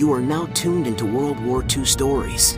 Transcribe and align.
You 0.00 0.14
are 0.14 0.20
now 0.22 0.46
tuned 0.54 0.86
into 0.86 1.04
World 1.04 1.38
War 1.44 1.62
II 1.62 1.84
stories. 1.84 2.56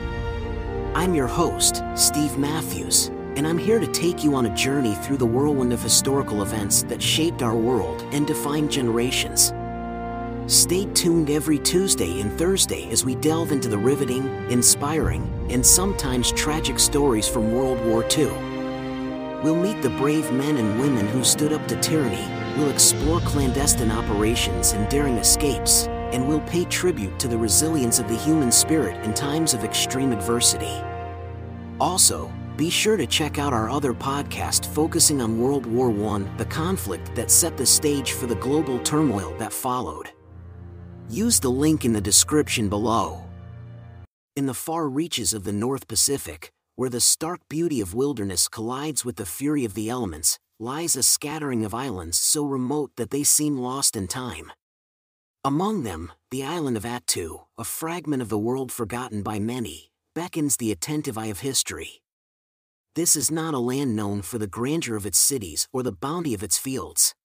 I'm 0.95 1.13
your 1.13 1.27
host, 1.27 1.83
Steve 1.97 2.39
Matthews, 2.39 3.09
and 3.35 3.49
I'm 3.49 3.59
here 3.59 3.81
to 3.81 3.87
take 3.89 4.23
you 4.23 4.37
on 4.37 4.47
a 4.47 4.55
journey 4.55 4.95
through 4.95 5.17
the 5.17 5.27
whirlwind 5.27 5.73
of 5.73 5.83
historical 5.83 6.43
events 6.43 6.85
that 6.85 7.03
shaped 7.03 7.43
our 7.43 7.57
world 7.57 8.07
and 8.13 8.29
defined 8.29 8.71
generations. 8.71 9.53
Stay 10.47 10.85
tuned 10.95 11.31
every 11.31 11.59
Tuesday 11.59 12.21
and 12.21 12.31
Thursday 12.39 12.89
as 12.93 13.05
we 13.05 13.17
delve 13.17 13.51
into 13.51 13.67
the 13.67 13.77
riveting, 13.77 14.25
inspiring, 14.49 15.29
and 15.51 15.67
sometimes 15.67 16.31
tragic 16.31 16.79
stories 16.79 17.27
from 17.27 17.51
World 17.51 17.85
War 17.85 18.05
II. 18.17 18.31
We'll 19.43 19.57
meet 19.57 19.83
the 19.83 19.97
brave 19.99 20.31
men 20.31 20.59
and 20.59 20.79
women 20.79 21.09
who 21.09 21.25
stood 21.25 21.53
up 21.53 21.67
to 21.67 21.81
tyranny, 21.81 22.25
we'll 22.57 22.71
explore 22.71 23.19
clandestine 23.23 23.91
operations 23.91 24.75
and 24.75 24.89
daring 24.89 25.17
escapes, 25.17 25.89
and 26.13 26.27
we'll 26.27 26.41
pay 26.41 26.65
tribute 26.67 27.19
to 27.19 27.29
the 27.29 27.37
resilience 27.37 27.99
of 27.99 28.09
the 28.09 28.17
human 28.17 28.53
spirit 28.53 29.03
in 29.05 29.15
times 29.15 29.55
of 29.55 29.65
extreme 29.65 30.13
adversity. 30.13 30.81
Also, 31.81 32.31
be 32.57 32.69
sure 32.69 32.97
to 32.97 33.07
check 33.07 33.39
out 33.39 33.53
our 33.53 33.71
other 33.71 33.95
podcast 33.95 34.67
focusing 34.67 35.23
on 35.23 35.41
World 35.41 35.65
War 35.65 35.91
I, 36.15 36.19
the 36.37 36.45
conflict 36.45 37.15
that 37.15 37.31
set 37.31 37.57
the 37.57 37.67
stage 37.67 38.13
for 38.13 38.27
the 38.27 38.37
global 38.37 38.79
turmoil 38.81 39.35
that 39.39 39.53
followed. 39.53 40.11
Use 41.09 41.41
the 41.41 41.51
link 41.51 41.85
in 41.85 41.93
the 41.93 42.01
description 42.01 42.69
below. 42.69 43.25
In 44.37 44.47
the 44.47 44.55
far 44.55 44.89
reaches 44.89 45.33
of 45.33 45.45
the 45.45 45.53
North 45.53 45.89
Pacific, 45.89 46.53
where 46.77 46.91
the 46.91 47.01
stark 47.01 47.41
beauty 47.49 47.81
of 47.81 47.95
wilderness 47.95 48.49
collides 48.49 49.05
with 49.05 49.17
the 49.17 49.27
fury 49.27 49.65
of 49.65 49.75
the 49.75 49.89
elements, 49.89 50.39
lies 50.59 50.95
a 50.95 51.03
scattering 51.03 51.65
of 51.65 51.75
islands 51.75 52.17
so 52.17 52.45
remote 52.45 52.93
that 52.97 53.11
they 53.11 53.25
seem 53.25 53.59
lost 53.59 53.97
in 53.97 54.07
time. 54.07 54.53
Among 55.45 55.83
them, 55.83 56.13
the 56.31 56.45
island 56.45 56.77
of 56.77 56.85
Attu, 56.85 57.47
a 57.59 57.65
fragment 57.65 58.23
of 58.23 58.29
the 58.29 58.39
world 58.39 58.71
forgotten 58.71 59.25
by 59.25 59.41
many, 59.41 59.91
beckons 60.15 60.57
the 60.57 60.71
attentive 60.71 61.19
eye 61.19 61.27
of 61.27 61.41
history. 61.41 62.01
This 62.95 63.17
is 63.17 63.29
not 63.29 63.53
a 63.53 63.59
land 63.59 63.97
known 63.97 64.23
for 64.23 64.39
the 64.39 64.47
grandeur 64.47 64.95
of 64.95 65.05
its 65.05 65.19
cities 65.19 65.67
or 65.73 65.83
the 65.83 65.91
bounty 65.91 66.33
of 66.33 66.45
its 66.45 66.59
fields. 66.59 67.17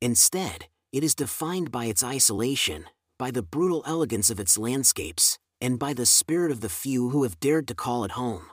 Instead, 0.00 0.68
it 0.92 1.04
is 1.04 1.14
defined 1.14 1.70
by 1.70 1.84
its 1.84 2.02
isolation, 2.02 2.86
by 3.18 3.30
the 3.30 3.42
brutal 3.42 3.82
elegance 3.86 4.30
of 4.30 4.40
its 4.40 4.56
landscapes, 4.56 5.38
and 5.60 5.78
by 5.78 5.92
the 5.92 6.06
spirit 6.06 6.50
of 6.50 6.62
the 6.62 6.70
few 6.70 7.10
who 7.10 7.22
have 7.24 7.38
dared 7.38 7.68
to 7.68 7.74
call 7.74 8.02
it 8.04 8.12
home. 8.12 8.50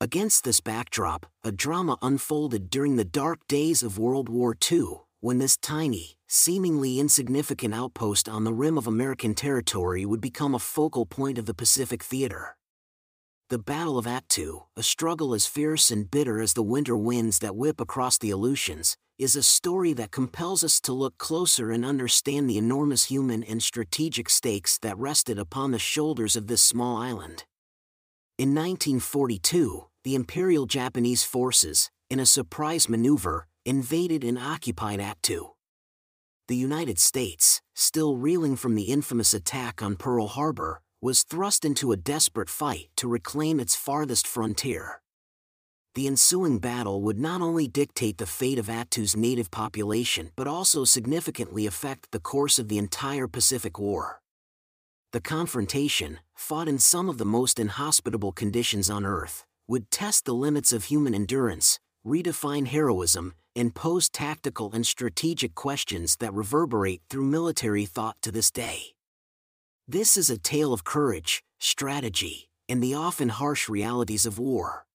Against 0.00 0.44
this 0.44 0.60
backdrop, 0.60 1.26
a 1.44 1.52
drama 1.52 1.98
unfolded 2.00 2.70
during 2.70 2.96
the 2.96 3.04
dark 3.04 3.46
days 3.48 3.82
of 3.82 3.98
World 3.98 4.30
War 4.30 4.56
II, 4.72 5.02
when 5.22 5.38
this 5.38 5.56
tiny, 5.56 6.16
seemingly 6.26 6.98
insignificant 6.98 7.72
outpost 7.72 8.28
on 8.28 8.42
the 8.42 8.52
rim 8.52 8.76
of 8.76 8.88
American 8.88 9.34
territory 9.34 10.04
would 10.04 10.20
become 10.20 10.52
a 10.52 10.58
focal 10.58 11.06
point 11.06 11.38
of 11.38 11.46
the 11.46 11.54
Pacific 11.54 12.02
theater. 12.02 12.56
The 13.48 13.60
Battle 13.60 13.98
of 13.98 14.04
Attu, 14.04 14.64
a 14.76 14.82
struggle 14.82 15.32
as 15.32 15.46
fierce 15.46 15.92
and 15.92 16.10
bitter 16.10 16.40
as 16.40 16.54
the 16.54 16.62
winter 16.64 16.96
winds 16.96 17.38
that 17.38 17.54
whip 17.54 17.80
across 17.80 18.18
the 18.18 18.30
Aleutians, 18.30 18.96
is 19.16 19.36
a 19.36 19.44
story 19.44 19.92
that 19.92 20.10
compels 20.10 20.64
us 20.64 20.80
to 20.80 20.92
look 20.92 21.16
closer 21.18 21.70
and 21.70 21.84
understand 21.84 22.50
the 22.50 22.58
enormous 22.58 23.04
human 23.04 23.44
and 23.44 23.62
strategic 23.62 24.28
stakes 24.28 24.76
that 24.78 24.98
rested 24.98 25.38
upon 25.38 25.70
the 25.70 25.78
shoulders 25.78 26.34
of 26.34 26.48
this 26.48 26.62
small 26.62 26.96
island. 26.96 27.44
In 28.38 28.48
1942, 28.56 29.86
the 30.02 30.16
Imperial 30.16 30.66
Japanese 30.66 31.22
forces, 31.22 31.92
in 32.10 32.18
a 32.18 32.26
surprise 32.26 32.88
maneuver, 32.88 33.46
invaded 33.64 34.24
and 34.24 34.38
occupied 34.38 34.98
Attu. 34.98 35.50
The 36.48 36.56
United 36.56 36.98
States, 36.98 37.62
still 37.74 38.16
reeling 38.16 38.56
from 38.56 38.74
the 38.74 38.84
infamous 38.84 39.32
attack 39.32 39.82
on 39.82 39.96
Pearl 39.96 40.26
Harbor, 40.26 40.80
was 41.00 41.22
thrust 41.22 41.64
into 41.64 41.92
a 41.92 41.96
desperate 41.96 42.50
fight 42.50 42.88
to 42.96 43.08
reclaim 43.08 43.60
its 43.60 43.76
farthest 43.76 44.26
frontier. 44.26 45.00
The 45.94 46.06
ensuing 46.06 46.58
battle 46.58 47.02
would 47.02 47.18
not 47.18 47.42
only 47.42 47.68
dictate 47.68 48.18
the 48.18 48.26
fate 48.26 48.58
of 48.58 48.66
Attu's 48.66 49.16
native 49.16 49.50
population 49.50 50.30
but 50.36 50.46
also 50.46 50.84
significantly 50.84 51.66
affect 51.66 52.10
the 52.10 52.20
course 52.20 52.58
of 52.58 52.68
the 52.68 52.78
entire 52.78 53.28
Pacific 53.28 53.78
War. 53.78 54.20
The 55.12 55.20
confrontation, 55.20 56.20
fought 56.34 56.68
in 56.68 56.78
some 56.78 57.10
of 57.10 57.18
the 57.18 57.26
most 57.26 57.60
inhospitable 57.60 58.32
conditions 58.32 58.88
on 58.88 59.04
Earth, 59.04 59.44
would 59.68 59.90
test 59.90 60.24
the 60.24 60.34
limits 60.34 60.72
of 60.72 60.84
human 60.84 61.14
endurance, 61.14 61.78
redefine 62.06 62.66
heroism, 62.66 63.34
and 63.54 63.74
pose 63.74 64.08
tactical 64.08 64.72
and 64.72 64.86
strategic 64.86 65.54
questions 65.54 66.16
that 66.16 66.32
reverberate 66.32 67.02
through 67.08 67.24
military 67.24 67.84
thought 67.84 68.16
to 68.22 68.32
this 68.32 68.50
day. 68.50 68.94
This 69.86 70.16
is 70.16 70.30
a 70.30 70.38
tale 70.38 70.72
of 70.72 70.84
courage, 70.84 71.42
strategy, 71.58 72.48
and 72.68 72.82
the 72.82 72.94
often 72.94 73.28
harsh 73.28 73.68
realities 73.68 74.24
of 74.24 74.38
war. 74.38 74.86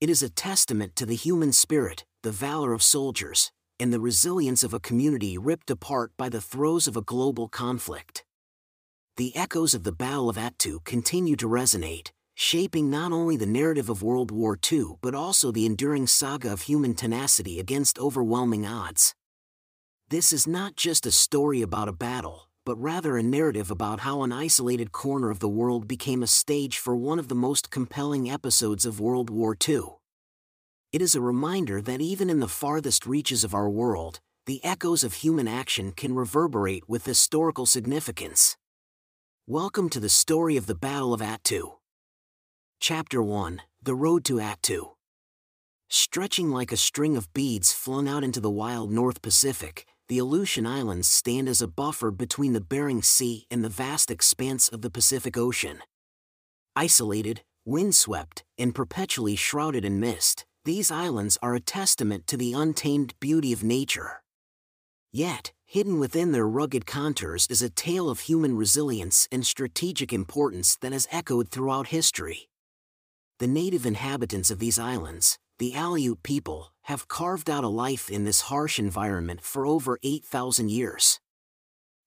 It 0.00 0.10
is 0.10 0.22
a 0.22 0.28
testament 0.28 0.96
to 0.96 1.06
the 1.06 1.16
human 1.16 1.52
spirit, 1.52 2.04
the 2.22 2.30
valor 2.30 2.72
of 2.72 2.82
soldiers, 2.82 3.50
and 3.80 3.92
the 3.92 4.00
resilience 4.00 4.62
of 4.62 4.72
a 4.72 4.80
community 4.80 5.36
ripped 5.36 5.70
apart 5.70 6.12
by 6.16 6.28
the 6.28 6.40
throes 6.40 6.86
of 6.86 6.96
a 6.96 7.02
global 7.02 7.48
conflict. 7.48 8.24
The 9.16 9.34
echoes 9.36 9.74
of 9.74 9.84
the 9.84 9.92
Battle 9.92 10.28
of 10.28 10.36
Attu 10.36 10.84
continue 10.84 11.36
to 11.36 11.48
resonate, 11.48 12.10
shaping 12.34 12.90
not 12.90 13.12
only 13.12 13.36
the 13.36 13.46
narrative 13.46 13.88
of 13.88 14.02
World 14.02 14.30
War 14.30 14.58
II 14.70 14.96
but 15.00 15.14
also 15.14 15.52
the 15.52 15.66
enduring 15.66 16.06
saga 16.06 16.52
of 16.52 16.62
human 16.62 16.94
tenacity 16.94 17.58
against 17.58 17.98
overwhelming 17.98 18.66
odds. 18.66 19.14
This 20.08 20.32
is 20.32 20.46
not 20.46 20.76
just 20.76 21.06
a 21.06 21.10
story 21.10 21.62
about 21.62 21.88
a 21.88 21.92
battle, 21.92 22.48
but 22.66 22.76
rather 22.76 23.16
a 23.16 23.22
narrative 23.22 23.70
about 23.70 24.00
how 24.00 24.22
an 24.22 24.32
isolated 24.32 24.92
corner 24.92 25.30
of 25.30 25.38
the 25.38 25.48
world 25.48 25.86
became 25.86 26.22
a 26.22 26.26
stage 26.26 26.78
for 26.78 26.96
one 26.96 27.18
of 27.18 27.28
the 27.28 27.34
most 27.34 27.70
compelling 27.70 28.30
episodes 28.30 28.84
of 28.84 29.00
World 29.00 29.30
War 29.30 29.56
II. 29.68 29.82
It 30.92 31.02
is 31.02 31.14
a 31.14 31.20
reminder 31.20 31.82
that 31.82 32.00
even 32.00 32.30
in 32.30 32.40
the 32.40 32.48
farthest 32.48 33.06
reaches 33.06 33.44
of 33.44 33.54
our 33.54 33.68
world, 33.68 34.20
the 34.46 34.64
echoes 34.64 35.04
of 35.04 35.14
human 35.14 35.48
action 35.48 35.92
can 35.92 36.14
reverberate 36.14 36.88
with 36.88 37.06
historical 37.06 37.66
significance. 37.66 38.56
Welcome 39.46 39.88
to 39.90 40.00
the 40.00 40.08
story 40.08 40.56
of 40.56 40.66
the 40.66 40.74
Battle 40.74 41.12
of 41.12 41.20
Attu. 41.20 41.72
Chapter 42.86 43.22
1 43.22 43.62
The 43.82 43.94
Road 43.94 44.26
to 44.26 44.34
Attu. 44.34 44.90
Stretching 45.88 46.50
like 46.50 46.70
a 46.70 46.76
string 46.76 47.16
of 47.16 47.32
beads 47.32 47.72
flung 47.72 48.06
out 48.06 48.22
into 48.22 48.40
the 48.40 48.50
wild 48.50 48.92
North 48.92 49.22
Pacific, 49.22 49.86
the 50.08 50.18
Aleutian 50.18 50.66
Islands 50.66 51.08
stand 51.08 51.48
as 51.48 51.62
a 51.62 51.66
buffer 51.66 52.10
between 52.10 52.52
the 52.52 52.60
Bering 52.60 53.00
Sea 53.00 53.46
and 53.50 53.64
the 53.64 53.70
vast 53.70 54.10
expanse 54.10 54.68
of 54.68 54.82
the 54.82 54.90
Pacific 54.90 55.38
Ocean. 55.38 55.78
Isolated, 56.76 57.40
windswept, 57.64 58.44
and 58.58 58.74
perpetually 58.74 59.34
shrouded 59.34 59.82
in 59.86 59.98
mist, 59.98 60.44
these 60.66 60.90
islands 60.90 61.38
are 61.40 61.54
a 61.54 61.60
testament 61.60 62.26
to 62.26 62.36
the 62.36 62.52
untamed 62.52 63.14
beauty 63.18 63.50
of 63.54 63.64
nature. 63.64 64.22
Yet, 65.10 65.54
hidden 65.64 65.98
within 65.98 66.32
their 66.32 66.46
rugged 66.46 66.84
contours 66.84 67.46
is 67.48 67.62
a 67.62 67.70
tale 67.70 68.10
of 68.10 68.20
human 68.20 68.58
resilience 68.58 69.26
and 69.32 69.46
strategic 69.46 70.12
importance 70.12 70.76
that 70.82 70.92
has 70.92 71.08
echoed 71.10 71.48
throughout 71.48 71.86
history 71.86 72.50
the 73.38 73.46
native 73.46 73.84
inhabitants 73.84 74.50
of 74.50 74.60
these 74.60 74.78
islands, 74.78 75.38
the 75.58 75.72
Aleut 75.72 76.22
people, 76.22 76.72
have 76.82 77.08
carved 77.08 77.50
out 77.50 77.64
a 77.64 77.68
life 77.68 78.10
in 78.10 78.24
this 78.24 78.42
harsh 78.42 78.78
environment 78.78 79.40
for 79.40 79.66
over 79.66 79.98
8,000 80.02 80.70
years. 80.70 81.20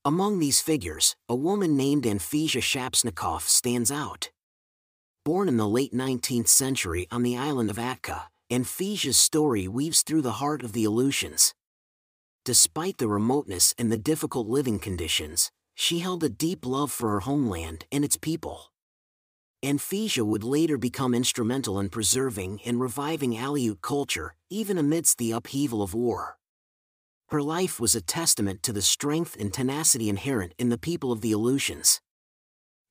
Among 0.06 0.40
these 0.40 0.62
figures, 0.62 1.18
a 1.28 1.36
woman 1.36 1.76
named 1.76 2.06
Anfesia 2.06 2.62
Shapsnikoff 2.62 3.42
stands 3.42 3.92
out. 3.92 4.30
Born 5.26 5.50
in 5.50 5.58
the 5.58 5.68
late 5.68 5.94
19th 5.94 6.48
century 6.48 7.08
on 7.12 7.24
the 7.24 7.36
island 7.36 7.70
of 7.70 7.76
Atka, 7.76 8.28
Anfesia's 8.50 9.18
story 9.18 9.68
weaves 9.68 10.04
through 10.04 10.22
the 10.22 10.40
heart 10.40 10.64
of 10.64 10.72
the 10.72 10.86
Aleutians. 10.86 11.54
Despite 12.46 13.00
the 13.00 13.10
remoteness 13.10 13.76
and 13.78 13.92
the 13.92 13.98
difficult 13.98 14.48
living 14.48 14.80
conditions, 14.80 15.52
she 15.76 16.00
held 16.00 16.24
a 16.24 16.30
deep 16.30 16.66
love 16.66 16.94
for 16.94 17.10
her 17.10 17.20
homeland 17.20 17.86
and 17.92 18.06
its 18.06 18.16
people. 18.16 18.72
Anfesia 19.66 20.24
would 20.24 20.44
later 20.44 20.78
become 20.78 21.16
instrumental 21.16 21.80
in 21.80 21.90
preserving 21.90 22.60
and 22.64 22.80
reviving 22.80 23.34
Aleut 23.34 23.82
culture, 23.82 24.36
even 24.52 24.78
amidst 24.78 25.18
the 25.18 25.32
upheaval 25.32 25.82
of 25.82 25.96
war. 25.96 26.38
Her 27.30 27.42
life 27.42 27.80
was 27.80 27.96
a 27.96 28.02
testament 28.02 28.62
to 28.64 28.72
the 28.72 28.84
strength 28.84 29.36
and 29.40 29.52
tenacity 29.52 30.10
inherent 30.10 30.54
in 30.60 30.70
the 30.70 30.78
people 30.78 31.12
of 31.12 31.22
the 31.22 31.32
Aleutians. 31.32 32.02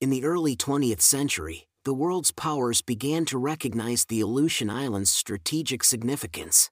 In 0.00 0.10
the 0.10 0.24
early 0.24 0.56
20th 0.56 1.00
century, 1.00 1.68
the 1.84 1.94
world's 1.94 2.32
powers 2.32 2.82
began 2.82 3.24
to 3.26 3.38
recognize 3.38 4.04
the 4.04 4.20
Aleutian 4.20 4.68
Islands' 4.68 5.10
strategic 5.10 5.84
significance. 5.84 6.70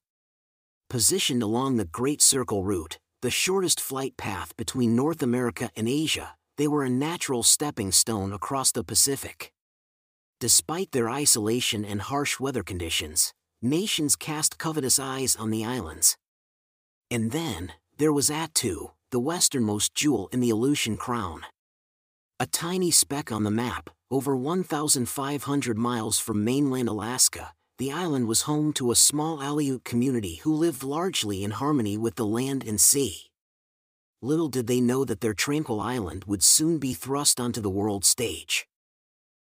Positioned 0.90 1.42
along 1.42 1.76
the 1.76 1.84
Great 1.84 2.20
Circle 2.20 2.64
Route, 2.64 2.98
the 3.22 3.30
shortest 3.30 3.80
flight 3.80 4.16
path 4.16 4.56
between 4.56 4.96
North 4.96 5.22
America 5.22 5.70
and 5.76 5.88
Asia, 5.88 6.34
they 6.58 6.66
were 6.66 6.82
a 6.82 6.90
natural 6.90 7.44
stepping 7.44 7.92
stone 7.92 8.32
across 8.32 8.72
the 8.72 8.84
Pacific. 8.84 9.53
Despite 10.44 10.92
their 10.92 11.08
isolation 11.08 11.86
and 11.86 12.02
harsh 12.02 12.38
weather 12.38 12.62
conditions, 12.62 13.32
nations 13.62 14.14
cast 14.14 14.58
covetous 14.58 14.98
eyes 14.98 15.36
on 15.36 15.48
the 15.48 15.64
islands. 15.64 16.18
And 17.10 17.30
then, 17.30 17.72
there 17.96 18.12
was 18.12 18.28
Attu, 18.28 18.90
the 19.10 19.20
westernmost 19.20 19.94
jewel 19.94 20.28
in 20.32 20.40
the 20.40 20.50
Aleutian 20.50 20.98
crown. 20.98 21.46
A 22.38 22.44
tiny 22.44 22.90
speck 22.90 23.32
on 23.32 23.44
the 23.44 23.50
map, 23.50 23.88
over 24.10 24.36
1,500 24.36 25.78
miles 25.78 26.18
from 26.18 26.44
mainland 26.44 26.90
Alaska, 26.90 27.54
the 27.78 27.90
island 27.90 28.28
was 28.28 28.42
home 28.42 28.74
to 28.74 28.90
a 28.90 28.96
small 28.96 29.38
Aleut 29.38 29.82
community 29.82 30.42
who 30.42 30.52
lived 30.52 30.82
largely 30.82 31.42
in 31.42 31.52
harmony 31.52 31.96
with 31.96 32.16
the 32.16 32.26
land 32.26 32.62
and 32.64 32.78
sea. 32.78 33.30
Little 34.20 34.50
did 34.50 34.66
they 34.66 34.82
know 34.82 35.06
that 35.06 35.22
their 35.22 35.32
tranquil 35.32 35.80
island 35.80 36.26
would 36.26 36.42
soon 36.42 36.76
be 36.76 36.92
thrust 36.92 37.40
onto 37.40 37.62
the 37.62 37.70
world 37.70 38.04
stage. 38.04 38.66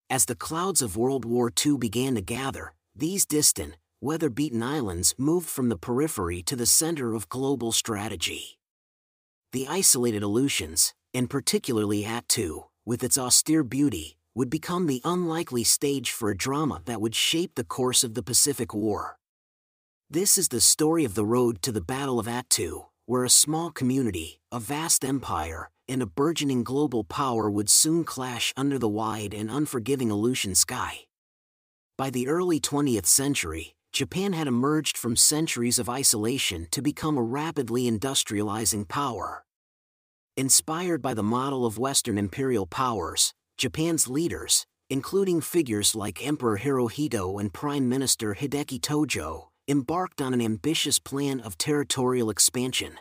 As 0.09 0.27
the 0.27 0.37
clouds 0.37 0.83
of 0.83 0.97
World 0.97 1.25
War 1.25 1.51
II 1.65 1.79
began 1.79 2.15
to 2.15 2.21
gather, 2.21 2.75
these 2.95 3.27
distant, 3.27 3.77
weather 4.01 4.31
beaten 4.31 4.63
islands 4.63 5.17
moved 5.19 5.49
from 5.49 5.69
the 5.69 5.77
periphery 5.77 6.43
to 6.45 6.55
the 6.55 6.65
center 6.65 7.13
of 7.13 7.29
global 7.29 7.73
strategy. 7.73 8.61
The 9.53 9.67
isolated 9.69 10.23
Aleutians, 10.23 10.95
and 11.13 11.29
particularly 11.29 12.05
Attu, 12.05 12.67
with 12.85 13.03
its 13.03 13.19
austere 13.19 13.65
beauty, 13.65 14.17
would 14.33 14.49
become 14.49 14.87
the 14.87 15.01
unlikely 15.05 15.65
stage 15.65 16.13
for 16.13 16.31
a 16.31 16.37
drama 16.37 16.83
that 16.85 17.01
would 17.01 17.17
shape 17.17 17.57
the 17.57 17.65
course 17.65 18.05
of 18.05 18.15
the 18.15 18.23
Pacific 18.23 18.73
War. 18.73 19.19
This 20.09 20.39
is 20.39 20.49
the 20.49 20.61
story 20.61 21.05
of 21.05 21.17
the 21.17 21.27
road 21.27 21.63
to 21.63 21.73
the 21.73 21.81
Battle 21.81 22.21
of 22.21 22.27
Attu, 22.27 22.87
where 23.07 23.25
a 23.25 23.31
small 23.31 23.73
community, 23.73 24.41
a 24.53 24.61
vast 24.61 25.05
empire, 25.05 25.71
and 25.89 26.03
a 26.03 26.07
burgeoning 26.07 26.65
global 26.65 27.05
power 27.05 27.51
would 27.51 27.71
soon 27.71 28.05
clash 28.05 28.53
under 28.57 28.79
the 28.79 28.89
wide 28.89 29.33
and 29.33 29.51
unforgiving 29.51 30.11
Aleutian 30.11 30.55
sky. 30.55 31.01
By 31.99 32.11
the 32.11 32.29
early 32.29 32.61
20th 32.61 33.07
century, 33.07 33.75
Japan 33.93 34.35
had 34.35 34.47
emerged 34.47 34.99
from 34.99 35.17
centuries 35.17 35.79
of 35.79 35.89
isolation 35.89 36.69
to 36.71 36.83
become 36.83 37.17
a 37.17 37.23
rapidly 37.23 37.91
industrializing 37.91 38.87
power. 38.87 39.45
Inspired 40.37 41.01
by 41.01 41.15
the 41.15 41.23
model 41.23 41.65
of 41.65 41.79
Western 41.79 42.19
imperial 42.19 42.67
powers, 42.67 43.33
Japan's 43.57 44.07
leaders, 44.07 44.67
including 44.91 45.41
figures 45.41 45.95
like 45.95 46.25
Emperor 46.25 46.59
Hirohito 46.59 47.41
and 47.41 47.55
Prime 47.55 47.89
Minister 47.89 48.35
Hideki 48.35 48.81
Tojo, 48.81 49.49
embarked 49.67 50.21
on 50.21 50.35
an 50.35 50.43
ambitious 50.43 50.99
plan 50.99 51.41
of 51.41 51.57
territorial 51.57 52.29
expansion. 52.29 52.99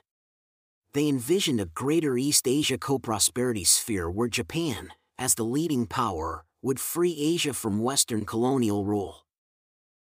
They 0.96 1.10
envisioned 1.10 1.60
a 1.60 1.66
greater 1.66 2.18
East 2.18 2.48
Asia 2.48 2.78
co-prosperity 2.78 3.66
sphere 3.66 4.10
where 4.10 4.30
Japan, 4.30 4.94
as 5.18 5.36
the 5.36 5.44
leading 5.44 5.88
power, 5.88 6.46
would 6.62 6.80
free 6.80 7.18
Asia 7.20 7.54
from 7.54 7.84
Western 7.84 8.26
colonial 8.26 8.86
rule. 8.86 9.26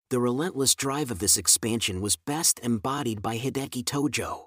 The 0.08 0.18
relentless 0.18 0.74
drive 0.74 1.10
of 1.10 1.18
this 1.18 1.36
expansion 1.36 2.00
was 2.00 2.16
best 2.16 2.58
embodied 2.60 3.20
by 3.20 3.36
Hideki 3.36 3.84
Tojo. 3.84 4.46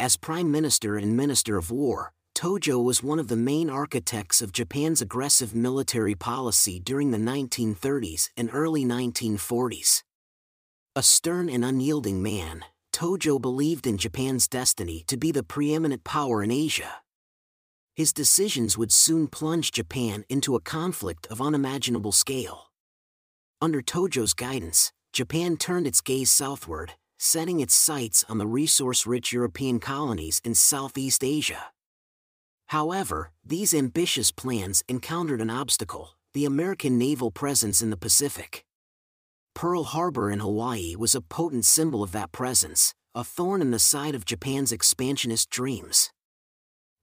As 0.00 0.16
Prime 0.16 0.50
Minister 0.50 0.96
and 0.96 1.14
Minister 1.14 1.58
of 1.58 1.70
War, 1.70 2.12
Tojo 2.34 2.82
was 2.82 3.02
one 3.02 3.18
of 3.18 3.28
the 3.28 3.36
main 3.36 3.68
architects 3.68 4.40
of 4.40 4.50
Japan's 4.50 5.02
aggressive 5.02 5.54
military 5.54 6.14
policy 6.14 6.80
during 6.80 7.10
the 7.10 7.18
1930s 7.18 8.30
and 8.34 8.48
early 8.50 8.86
1940s. 8.86 10.04
A 10.96 11.02
stern 11.02 11.50
and 11.50 11.66
unyielding 11.66 12.22
man, 12.22 12.64
Tojo 12.94 13.40
believed 13.40 13.88
in 13.88 13.98
Japan's 13.98 14.46
destiny 14.46 15.02
to 15.08 15.16
be 15.16 15.32
the 15.32 15.42
preeminent 15.42 16.04
power 16.04 16.44
in 16.44 16.52
Asia. 16.52 17.02
His 17.96 18.12
decisions 18.12 18.78
would 18.78 18.92
soon 18.92 19.26
plunge 19.26 19.72
Japan 19.72 20.24
into 20.28 20.54
a 20.54 20.60
conflict 20.60 21.26
of 21.26 21.40
unimaginable 21.40 22.12
scale. 22.12 22.70
Under 23.60 23.82
Tojo's 23.82 24.32
guidance, 24.32 24.92
Japan 25.12 25.56
turned 25.56 25.88
its 25.88 26.00
gaze 26.00 26.30
southward, 26.30 26.92
setting 27.18 27.58
its 27.58 27.74
sights 27.74 28.24
on 28.28 28.38
the 28.38 28.46
resource-rich 28.46 29.32
European 29.32 29.80
colonies 29.80 30.40
in 30.44 30.54
Southeast 30.54 31.24
Asia. 31.24 31.72
However, 32.66 33.32
these 33.44 33.74
ambitious 33.74 34.30
plans 34.30 34.84
encountered 34.88 35.40
an 35.40 35.50
obstacle, 35.50 36.10
the 36.32 36.44
American 36.44 36.96
naval 36.96 37.32
presence 37.32 37.82
in 37.82 37.90
the 37.90 37.96
Pacific. 37.96 38.63
Pearl 39.54 39.84
Harbor 39.84 40.32
in 40.32 40.40
Hawaii 40.40 40.96
was 40.96 41.14
a 41.14 41.20
potent 41.20 41.64
symbol 41.64 42.02
of 42.02 42.10
that 42.10 42.32
presence, 42.32 42.92
a 43.14 43.22
thorn 43.22 43.62
in 43.62 43.70
the 43.70 43.78
side 43.78 44.16
of 44.16 44.24
Japan's 44.24 44.72
expansionist 44.72 45.48
dreams. 45.48 46.10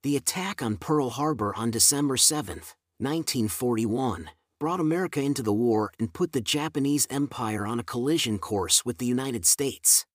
The 0.04 0.18
attack 0.18 0.62
on 0.62 0.76
Pearl 0.76 1.12
Harbor 1.12 1.56
on 1.56 1.72
December 1.72 2.18
7, 2.18 2.56
1941, 2.98 4.32
brought 4.60 4.82
America 4.82 5.22
into 5.22 5.42
the 5.42 5.54
war 5.54 5.92
and 5.98 6.14
put 6.14 6.34
the 6.34 6.42
Japanese 6.42 7.08
Empire 7.10 7.66
on 7.66 7.80
a 7.80 7.84
collision 7.84 8.38
course 8.38 8.84
with 8.84 8.98
the 8.98 9.06
United 9.06 9.46
States. 9.46 10.06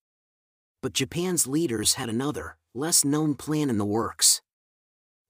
But 0.83 0.93
Japan's 0.93 1.47
leaders 1.47 1.94
had 1.94 2.11
another, 2.11 2.59
less 2.75 3.03
known 3.03 3.35
plan 3.35 3.71
in 3.71 3.79
the 3.79 3.87
works. 3.87 4.43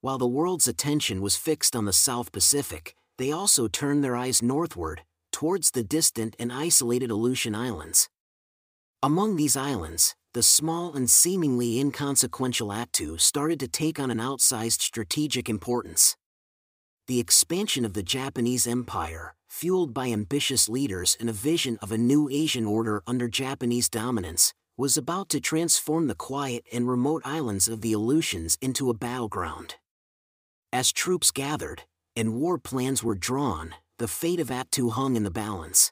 While 0.00 0.19
the 0.19 0.26
world's 0.26 0.67
attention 0.67 1.20
was 1.20 1.37
fixed 1.37 1.76
on 1.76 1.85
the 1.85 1.93
South 1.93 2.32
Pacific, 2.32 2.97
they 3.17 3.31
also 3.31 3.69
turned 3.69 4.03
their 4.03 4.17
eyes 4.17 4.43
northward, 4.43 5.03
towards 5.36 5.72
the 5.72 5.84
distant 5.84 6.34
and 6.38 6.50
isolated 6.50 7.10
Aleutian 7.10 7.54
Islands. 7.54 8.08
Among 9.02 9.36
these 9.36 9.54
islands, 9.54 10.16
the 10.32 10.42
small 10.42 10.94
and 10.94 11.10
seemingly 11.10 11.78
inconsequential 11.78 12.68
Attu 12.68 13.20
started 13.20 13.60
to 13.60 13.68
take 13.68 14.00
on 14.00 14.10
an 14.10 14.16
outsized 14.16 14.80
strategic 14.80 15.50
importance. 15.50 16.16
The 17.06 17.20
expansion 17.20 17.84
of 17.84 17.92
the 17.92 18.02
Japanese 18.02 18.66
Empire, 18.66 19.34
fueled 19.50 19.92
by 19.92 20.06
ambitious 20.06 20.70
leaders 20.70 21.18
and 21.20 21.28
a 21.28 21.34
vision 21.34 21.78
of 21.82 21.92
a 21.92 21.98
new 21.98 22.30
Asian 22.30 22.64
order 22.64 23.02
under 23.06 23.28
Japanese 23.28 23.90
dominance, 23.90 24.54
was 24.78 24.96
about 24.96 25.28
to 25.28 25.38
transform 25.38 26.06
the 26.06 26.14
quiet 26.14 26.64
and 26.72 26.88
remote 26.88 27.20
islands 27.26 27.68
of 27.68 27.82
the 27.82 27.92
Aleutians 27.92 28.56
into 28.62 28.88
a 28.88 28.94
battleground. 28.94 29.74
As 30.72 30.92
troops 30.92 31.30
gathered, 31.30 31.82
and 32.16 32.32
war 32.36 32.56
plans 32.56 33.04
were 33.04 33.14
drawn, 33.14 33.74
the 33.98 34.08
fate 34.08 34.40
of 34.40 34.48
Attu 34.48 34.90
hung 34.93 35.16
in 35.16 35.22
the 35.22 35.31
balance. 35.31 35.90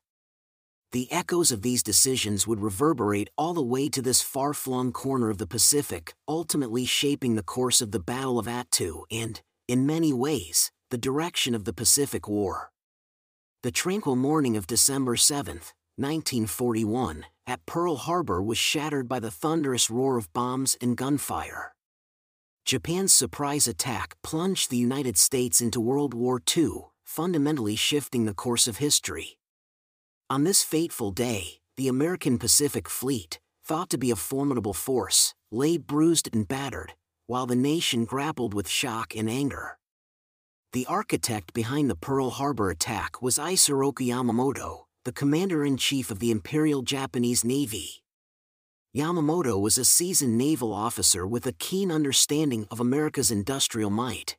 The 0.92 1.10
echoes 1.10 1.50
of 1.50 1.62
these 1.62 1.82
decisions 1.82 2.46
would 2.46 2.60
reverberate 2.60 3.30
all 3.36 3.54
the 3.54 3.62
way 3.62 3.88
to 3.88 4.02
this 4.02 4.20
far-flung 4.20 4.92
corner 4.92 5.30
of 5.30 5.38
the 5.38 5.46
Pacific, 5.46 6.14
ultimately 6.28 6.84
shaping 6.84 7.34
the 7.34 7.42
course 7.42 7.80
of 7.80 7.92
the 7.92 7.98
Battle 7.98 8.38
of 8.38 8.46
Attu 8.46 9.02
and, 9.10 9.40
in 9.66 9.86
many 9.86 10.12
ways, 10.12 10.70
the 10.90 10.98
direction 10.98 11.54
of 11.54 11.64
the 11.64 11.72
Pacific 11.72 12.28
War. 12.28 12.70
The 13.62 13.72
tranquil 13.72 14.16
morning 14.16 14.56
of 14.56 14.66
December 14.66 15.16
7, 15.16 15.54
1941, 15.96 17.24
at 17.46 17.64
Pearl 17.66 17.96
Harbor 17.96 18.42
was 18.42 18.58
shattered 18.58 19.08
by 19.08 19.18
the 19.18 19.30
thunderous 19.30 19.90
roar 19.90 20.18
of 20.18 20.32
bombs 20.32 20.76
and 20.80 20.96
gunfire. 20.96 21.74
Japan's 22.64 23.12
surprise 23.12 23.66
attack 23.66 24.16
plunged 24.22 24.70
the 24.70 24.76
United 24.76 25.16
States 25.16 25.60
into 25.60 25.80
World 25.80 26.14
War 26.14 26.40
II, 26.56 26.84
fundamentally 27.04 27.76
shifting 27.76 28.24
the 28.24 28.34
course 28.34 28.66
of 28.66 28.78
history. 28.78 29.38
On 30.28 30.44
this 30.44 30.62
fateful 30.62 31.10
day, 31.10 31.60
the 31.76 31.88
American 31.88 32.38
Pacific 32.38 32.88
Fleet, 32.88 33.38
thought 33.64 33.88
to 33.90 33.98
be 33.98 34.10
a 34.10 34.16
formidable 34.16 34.74
force, 34.74 35.34
lay 35.50 35.76
bruised 35.78 36.28
and 36.34 36.46
battered, 36.46 36.94
while 37.26 37.46
the 37.46 37.56
nation 37.56 38.04
grappled 38.04 38.52
with 38.52 38.68
shock 38.68 39.14
and 39.16 39.28
anger. 39.30 39.78
The 40.72 40.86
architect 40.86 41.54
behind 41.54 41.88
the 41.88 41.96
Pearl 41.96 42.30
Harbor 42.30 42.68
attack 42.68 43.22
was 43.22 43.38
Isoroku 43.38 44.08
Yamamoto, 44.08 44.86
the 45.04 45.12
commander-in-chief 45.12 46.10
of 46.10 46.18
the 46.18 46.30
Imperial 46.30 46.82
Japanese 46.82 47.44
Navy. 47.44 48.02
Yamamoto 48.94 49.60
was 49.60 49.78
a 49.78 49.84
seasoned 49.84 50.36
naval 50.36 50.72
officer 50.72 51.26
with 51.26 51.46
a 51.46 51.52
keen 51.52 51.90
understanding 51.90 52.66
of 52.70 52.80
America's 52.80 53.30
industrial 53.30 53.90
might. 53.90 54.36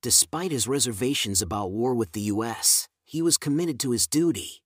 Despite 0.00 0.52
his 0.52 0.68
reservations 0.68 1.42
about 1.42 1.72
war 1.72 1.92
with 1.94 2.12
the 2.12 2.20
U.S., 2.32 2.86
he 3.04 3.20
was 3.20 3.36
committed 3.36 3.80
to 3.80 3.90
his 3.90 4.06
duty. 4.06 4.62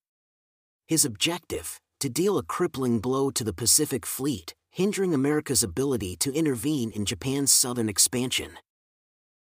His 0.86 1.06
objective, 1.06 1.80
to 2.00 2.10
deal 2.10 2.36
a 2.36 2.42
crippling 2.42 3.00
blow 3.00 3.30
to 3.30 3.42
the 3.42 3.54
Pacific 3.54 4.04
Fleet, 4.04 4.54
hindering 4.70 5.14
America's 5.14 5.62
ability 5.62 6.16
to 6.16 6.32
intervene 6.34 6.90
in 6.90 7.06
Japan's 7.06 7.50
southern 7.50 7.88
expansion. 7.88 8.58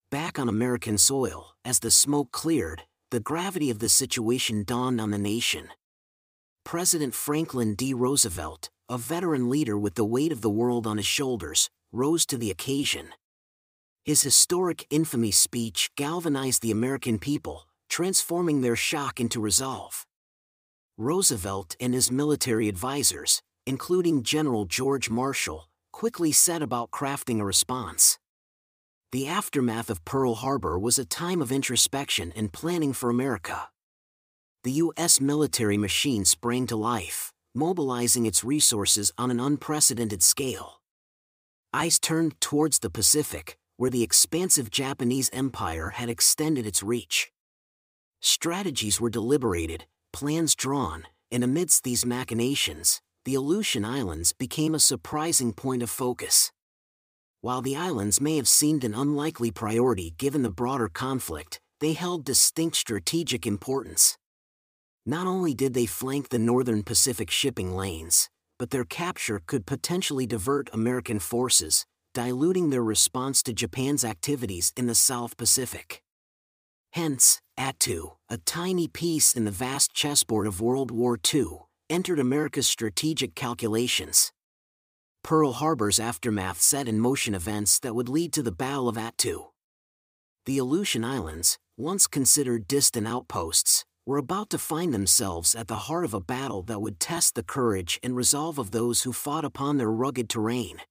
Back 0.09 0.39
on 0.39 0.47
American 0.47 0.97
soil, 0.97 1.55
as 1.65 1.79
the 1.79 1.91
smoke 1.91 2.31
cleared, 2.31 2.83
the 3.09 3.19
gravity 3.19 3.69
of 3.69 3.79
the 3.79 3.89
situation 3.89 4.63
dawned 4.63 5.01
on 5.01 5.11
the 5.11 5.17
nation. 5.17 5.69
President 6.63 7.13
Franklin 7.13 7.75
D. 7.75 7.93
Roosevelt, 7.93 8.69
a 8.87 8.97
veteran 8.97 9.49
leader 9.49 9.77
with 9.77 9.95
the 9.95 10.05
weight 10.05 10.31
of 10.31 10.41
the 10.41 10.49
world 10.49 10.87
on 10.87 10.97
his 10.97 11.05
shoulders, 11.05 11.69
rose 11.91 12.25
to 12.27 12.37
the 12.37 12.51
occasion. 12.51 13.09
His 14.03 14.23
historic 14.23 14.87
infamy 14.89 15.29
speech 15.29 15.91
galvanized 15.95 16.63
the 16.63 16.71
American 16.71 17.19
people, 17.19 17.67
transforming 17.87 18.61
their 18.61 18.75
shock 18.75 19.19
into 19.19 19.39
resolve. 19.39 20.07
Roosevelt 20.97 21.75
and 21.79 21.93
his 21.93 22.11
military 22.11 22.67
advisers, 22.67 23.43
including 23.67 24.23
General 24.23 24.65
George 24.65 25.11
Marshall, 25.11 25.69
quickly 25.91 26.31
set 26.31 26.63
about 26.63 26.89
crafting 26.89 27.39
a 27.39 27.45
response. 27.45 28.17
The 29.11 29.27
aftermath 29.27 29.91
of 29.91 30.03
Pearl 30.03 30.33
Harbor 30.33 30.79
was 30.79 30.97
a 30.97 31.05
time 31.05 31.41
of 31.41 31.51
introspection 31.51 32.33
and 32.35 32.51
planning 32.51 32.93
for 32.93 33.09
America. 33.09 33.69
The 34.63 34.71
U.S. 34.83 35.21
military 35.21 35.77
machine 35.77 36.25
sprang 36.25 36.65
to 36.67 36.75
life, 36.75 37.31
mobilizing 37.53 38.25
its 38.25 38.43
resources 38.43 39.11
on 39.17 39.29
an 39.29 39.39
unprecedented 39.39 40.23
scale. 40.23 40.81
Eyes 41.73 41.99
turned 41.99 42.39
towards 42.41 42.79
the 42.79 42.89
Pacific, 42.89 43.57
where 43.77 43.89
the 43.89 44.03
expansive 44.03 44.69
Japanese 44.69 45.29
empire 45.33 45.89
had 45.89 46.09
extended 46.09 46.65
its 46.65 46.83
reach. 46.83 47.31
Strategies 48.19 49.01
were 49.01 49.09
deliberated, 49.09 49.85
plans 50.13 50.55
drawn, 50.55 51.07
and 51.31 51.43
amidst 51.43 51.83
these 51.83 52.05
machinations, 52.05 53.01
the 53.25 53.35
Aleutian 53.35 53.85
Islands 53.85 54.33
became 54.33 54.75
a 54.75 54.79
surprising 54.79 55.53
point 55.53 55.83
of 55.83 55.89
focus. 55.89 56.51
While 57.41 57.61
the 57.61 57.75
islands 57.75 58.21
may 58.21 58.37
have 58.37 58.47
seemed 58.47 58.83
an 58.83 58.93
unlikely 58.93 59.51
priority 59.51 60.13
given 60.17 60.43
the 60.43 60.51
broader 60.51 60.87
conflict, 60.87 61.59
they 61.79 61.93
held 61.93 62.25
distinct 62.25 62.77
strategic 62.77 63.47
importance. 63.47 64.17
Not 65.05 65.25
only 65.25 65.55
did 65.55 65.73
they 65.73 65.87
flank 65.87 66.29
the 66.29 66.37
northern 66.37 66.83
Pacific 66.83 67.31
shipping 67.31 67.75
lanes, 67.75 68.29
but 68.59 68.69
their 68.69 68.85
capture 68.85 69.41
could 69.47 69.65
potentially 69.65 70.27
divert 70.27 70.69
American 70.71 71.17
forces, 71.17 71.87
diluting 72.13 72.69
their 72.69 72.83
response 72.83 73.41
to 73.43 73.53
Japan's 73.53 74.03
activities 74.03 74.73
in 74.75 74.87
the 74.87 74.95
South 74.95 75.37
Pacific. 75.37 76.01
Hence, 76.93 77.41
Attu, 77.57 78.17
a 78.29 78.37
tiny 78.37 78.87
piece 78.87 79.33
in 79.33 79.45
the 79.45 79.51
vast 79.51 79.93
chessboard 79.93 80.45
of 80.45 80.59
World 80.59 80.91
War 80.91 81.17
II, 81.33 81.45
entered 81.89 82.19
America's 82.19 82.67
strategic 82.67 83.33
calculations. 83.33 84.33
Pearl 85.23 85.53
Harbor's 85.53 85.99
aftermath 85.99 86.59
set 86.59 86.87
in 86.87 86.99
motion 86.99 87.35
events 87.35 87.79
that 87.79 87.95
would 87.95 88.09
lead 88.09 88.33
to 88.33 88.43
the 88.43 88.51
Battle 88.51 88.89
of 88.89 88.95
Attu. 88.95 89.51
The 90.45 90.57
Aleutian 90.57 91.05
Islands, 91.05 91.59
once 91.77 92.07
considered 92.07 92.67
distant 92.67 93.07
outposts, 93.07 93.85
were 94.05 94.17
about 94.17 94.49
to 94.49 94.57
find 94.57 94.93
themselves 94.93 95.53
at 95.53 95.67
the 95.67 95.87
heart 95.87 96.03
of 96.03 96.13
a 96.13 96.19
battle 96.19 96.63
that 96.63 96.81
would 96.81 96.99
test 96.99 97.35
the 97.35 97.43
courage 97.43 97.99
and 98.01 98.15
resolve 98.15 98.57
of 98.57 98.71
those 98.71 99.03
who 99.03 99.13
fought 99.13 99.45
upon 99.45 99.77
their 99.77 99.91
rugged 99.91 100.27
terrain. 100.27 100.81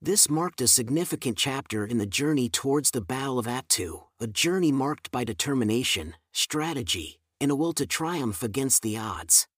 This 0.00 0.30
marked 0.30 0.60
a 0.60 0.68
significant 0.68 1.36
chapter 1.36 1.84
in 1.84 1.98
the 1.98 2.06
journey 2.06 2.48
towards 2.48 2.92
the 2.92 3.00
Battle 3.00 3.36
of 3.36 3.46
Attu, 3.46 4.04
a 4.20 4.28
journey 4.28 4.70
marked 4.70 5.10
by 5.10 5.24
determination, 5.24 6.14
strategy, 6.32 7.18
and 7.40 7.50
a 7.50 7.56
will 7.56 7.72
to 7.72 7.84
triumph 7.84 8.44
against 8.44 8.82
the 8.82 8.96
odds. 8.96 9.48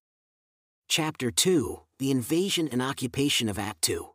Chapter 0.88 1.30
2 1.30 1.82
The 1.98 2.10
Invasion 2.10 2.68
and 2.72 2.80
Occupation 2.80 3.50
of 3.50 3.58
Attu. 3.58 4.12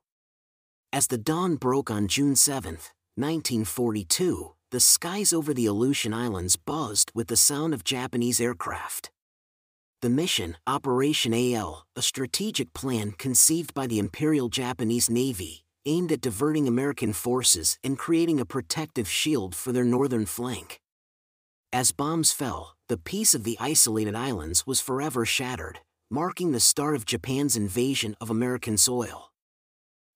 As 0.91 1.05
the 1.05 1.19
dawn 1.19 1.57
broke 1.57 1.91
on 1.91 2.07
June 2.07 2.35
7, 2.35 2.71
1942, 3.17 4.55
the 4.71 4.79
skies 4.79 5.31
over 5.31 5.53
the 5.53 5.67
Aleutian 5.67 6.11
Islands 6.11 6.55
buzzed 6.55 7.11
with 7.13 7.27
the 7.27 7.37
sound 7.37 7.75
of 7.75 7.83
Japanese 7.83 8.41
aircraft. 8.41 9.11
The 10.01 10.09
mission, 10.09 10.57
Operation 10.65 11.35
AL, 11.35 11.85
a 11.95 12.01
strategic 12.01 12.73
plan 12.73 13.11
conceived 13.11 13.75
by 13.75 13.85
the 13.85 13.99
Imperial 13.99 14.49
Japanese 14.49 15.07
Navy, 15.07 15.64
aimed 15.85 16.11
at 16.11 16.21
diverting 16.21 16.67
American 16.67 17.13
forces 17.13 17.77
and 17.83 17.97
creating 17.97 18.39
a 18.39 18.45
protective 18.45 19.07
shield 19.09 19.55
for 19.55 19.71
their 19.71 19.83
northern 19.83 20.25
flank. 20.25 20.79
As 21.71 21.91
bombs 21.91 22.31
fell, 22.31 22.75
the 22.87 22.97
peace 22.97 23.33
of 23.33 23.43
the 23.43 23.57
isolated 23.59 24.15
islands 24.15 24.65
was 24.65 24.79
forever 24.79 25.25
shattered, 25.25 25.79
marking 26.09 26.51
the 26.51 26.59
start 26.59 26.95
of 26.95 27.05
Japan's 27.05 27.55
invasion 27.55 28.15
of 28.21 28.29
American 28.29 28.77
soil. 28.77 29.31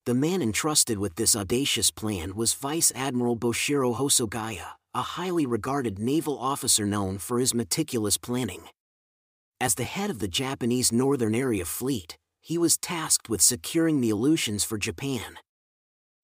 The 0.06 0.14
man 0.14 0.42
entrusted 0.42 0.98
with 0.98 1.16
this 1.16 1.36
audacious 1.36 1.92
plan 1.92 2.36
was 2.36 2.54
Vice 2.54 2.92
Admiral 2.96 3.36
Boshiro 3.36 3.96
Hosogaya, 3.96 4.74
a 4.94 5.02
highly 5.02 5.46
regarded 5.46 6.00
naval 6.00 6.38
officer 6.40 6.86
known 6.86 7.18
for 7.18 7.40
his 7.40 7.54
meticulous 7.54 8.18
planning. 8.18 8.64
As 9.62 9.76
the 9.76 9.84
head 9.84 10.10
of 10.10 10.20
the 10.20 10.28
Japanese 10.28 10.92
Northern 10.92 11.36
Area 11.36 11.66
Fleet, 11.66 12.18
he 12.42 12.58
was 12.58 12.78
tasked 12.78 13.30
with 13.30 13.42
securing 13.42 14.00
the 14.00 14.10
Aleutians 14.10 14.64
for 14.64 14.78
Japan. 14.78 15.38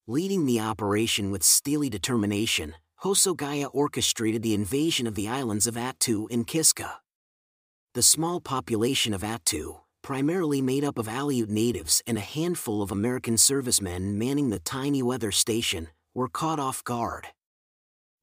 Leading 0.08 0.46
the 0.46 0.60
operation 0.60 1.32
with 1.32 1.42
steely 1.42 1.90
determination, 1.90 2.76
Hosogaya 3.02 3.68
orchestrated 3.72 4.40
the 4.40 4.54
invasion 4.54 5.04
of 5.04 5.16
the 5.16 5.26
islands 5.26 5.66
of 5.66 5.74
Attu 5.74 6.28
and 6.30 6.46
Kiska. 6.46 7.00
The 7.92 8.02
small 8.02 8.40
population 8.40 9.12
of 9.12 9.22
Attu, 9.22 9.80
primarily 10.02 10.62
made 10.62 10.84
up 10.84 10.96
of 10.96 11.08
Aleut 11.08 11.48
natives 11.48 12.04
and 12.06 12.16
a 12.16 12.20
handful 12.20 12.82
of 12.82 12.92
American 12.92 13.36
servicemen 13.36 14.16
manning 14.16 14.50
the 14.50 14.60
tiny 14.60 15.02
weather 15.02 15.32
station, 15.32 15.88
were 16.14 16.28
caught 16.28 16.60
off 16.60 16.84
guard. 16.84 17.26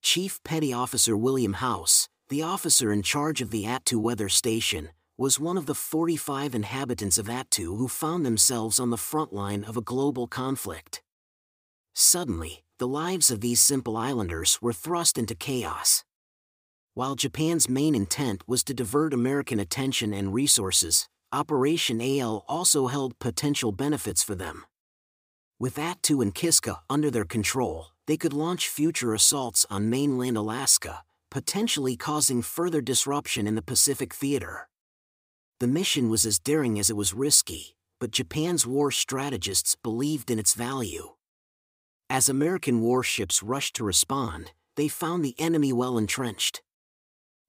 Chief 0.02 0.42
Petty 0.46 0.72
Officer 0.72 1.18
William 1.18 1.56
House, 1.56 2.08
the 2.30 2.44
officer 2.44 2.94
in 2.94 3.02
charge 3.04 3.42
of 3.42 3.52
the 3.52 3.66
Attu 3.66 3.98
weather 3.98 4.30
station, 4.30 4.88
was 5.18 5.38
one 5.38 5.58
of 5.58 5.66
the 5.66 5.76
45 5.76 6.56
inhabitants 6.56 7.18
of 7.18 7.26
Attu 7.26 7.76
who 7.76 7.90
found 7.90 8.26
themselves 8.26 8.80
on 8.80 8.90
the 8.90 8.96
front 8.96 9.34
line 9.34 9.66
of 9.66 9.76
a 9.76 9.82
global 9.82 10.28
conflict. 10.28 11.03
Suddenly, 11.94 12.64
the 12.80 12.88
lives 12.88 13.30
of 13.30 13.42
these 13.42 13.62
simple 13.62 13.96
islanders 13.96 14.60
were 14.62 14.74
thrust 14.74 15.18
into 15.18 15.36
chaos. 15.36 16.04
While 16.96 17.16
Japan's 17.16 17.70
main 17.70 17.96
intent 17.96 18.44
was 18.48 18.64
to 18.66 18.74
divert 18.74 19.14
American 19.14 19.60
attention 19.60 20.14
and 20.14 20.34
resources, 20.34 21.08
Operation 21.32 22.00
AL 22.02 22.46
also 22.48 22.88
held 22.88 23.18
potential 23.18 23.72
benefits 23.72 24.22
for 24.22 24.36
them. 24.36 24.66
With 25.60 25.78
Attu 25.78 26.22
and 26.22 26.34
Kiska 26.34 26.82
under 26.90 27.10
their 27.10 27.26
control, 27.26 27.88
they 28.06 28.18
could 28.18 28.34
launch 28.34 28.68
future 28.68 29.14
assaults 29.14 29.66
on 29.70 29.90
mainland 29.90 30.38
Alaska, 30.38 31.04
potentially 31.32 31.96
causing 31.96 32.42
further 32.42 32.82
disruption 32.82 33.48
in 33.48 33.56
the 33.56 33.62
Pacific 33.62 34.14
theater. 34.14 34.68
The 35.60 35.68
mission 35.68 36.10
was 36.10 36.26
as 36.26 36.38
daring 36.38 36.78
as 36.78 36.90
it 36.90 36.96
was 36.96 37.14
risky, 37.14 37.76
but 38.00 38.12
Japan's 38.12 38.68
war 38.68 38.92
strategists 38.92 39.76
believed 39.76 40.30
in 40.30 40.38
its 40.38 40.54
value. 40.54 41.13
As 42.14 42.30
American 42.30 42.80
warships 42.82 43.42
rushed 43.42 43.76
to 43.78 43.84
respond, 43.84 44.52
they 44.76 44.88
found 44.88 45.26
the 45.26 45.34
enemy 45.40 45.74
well 45.74 45.98
entrenched. 45.98 46.62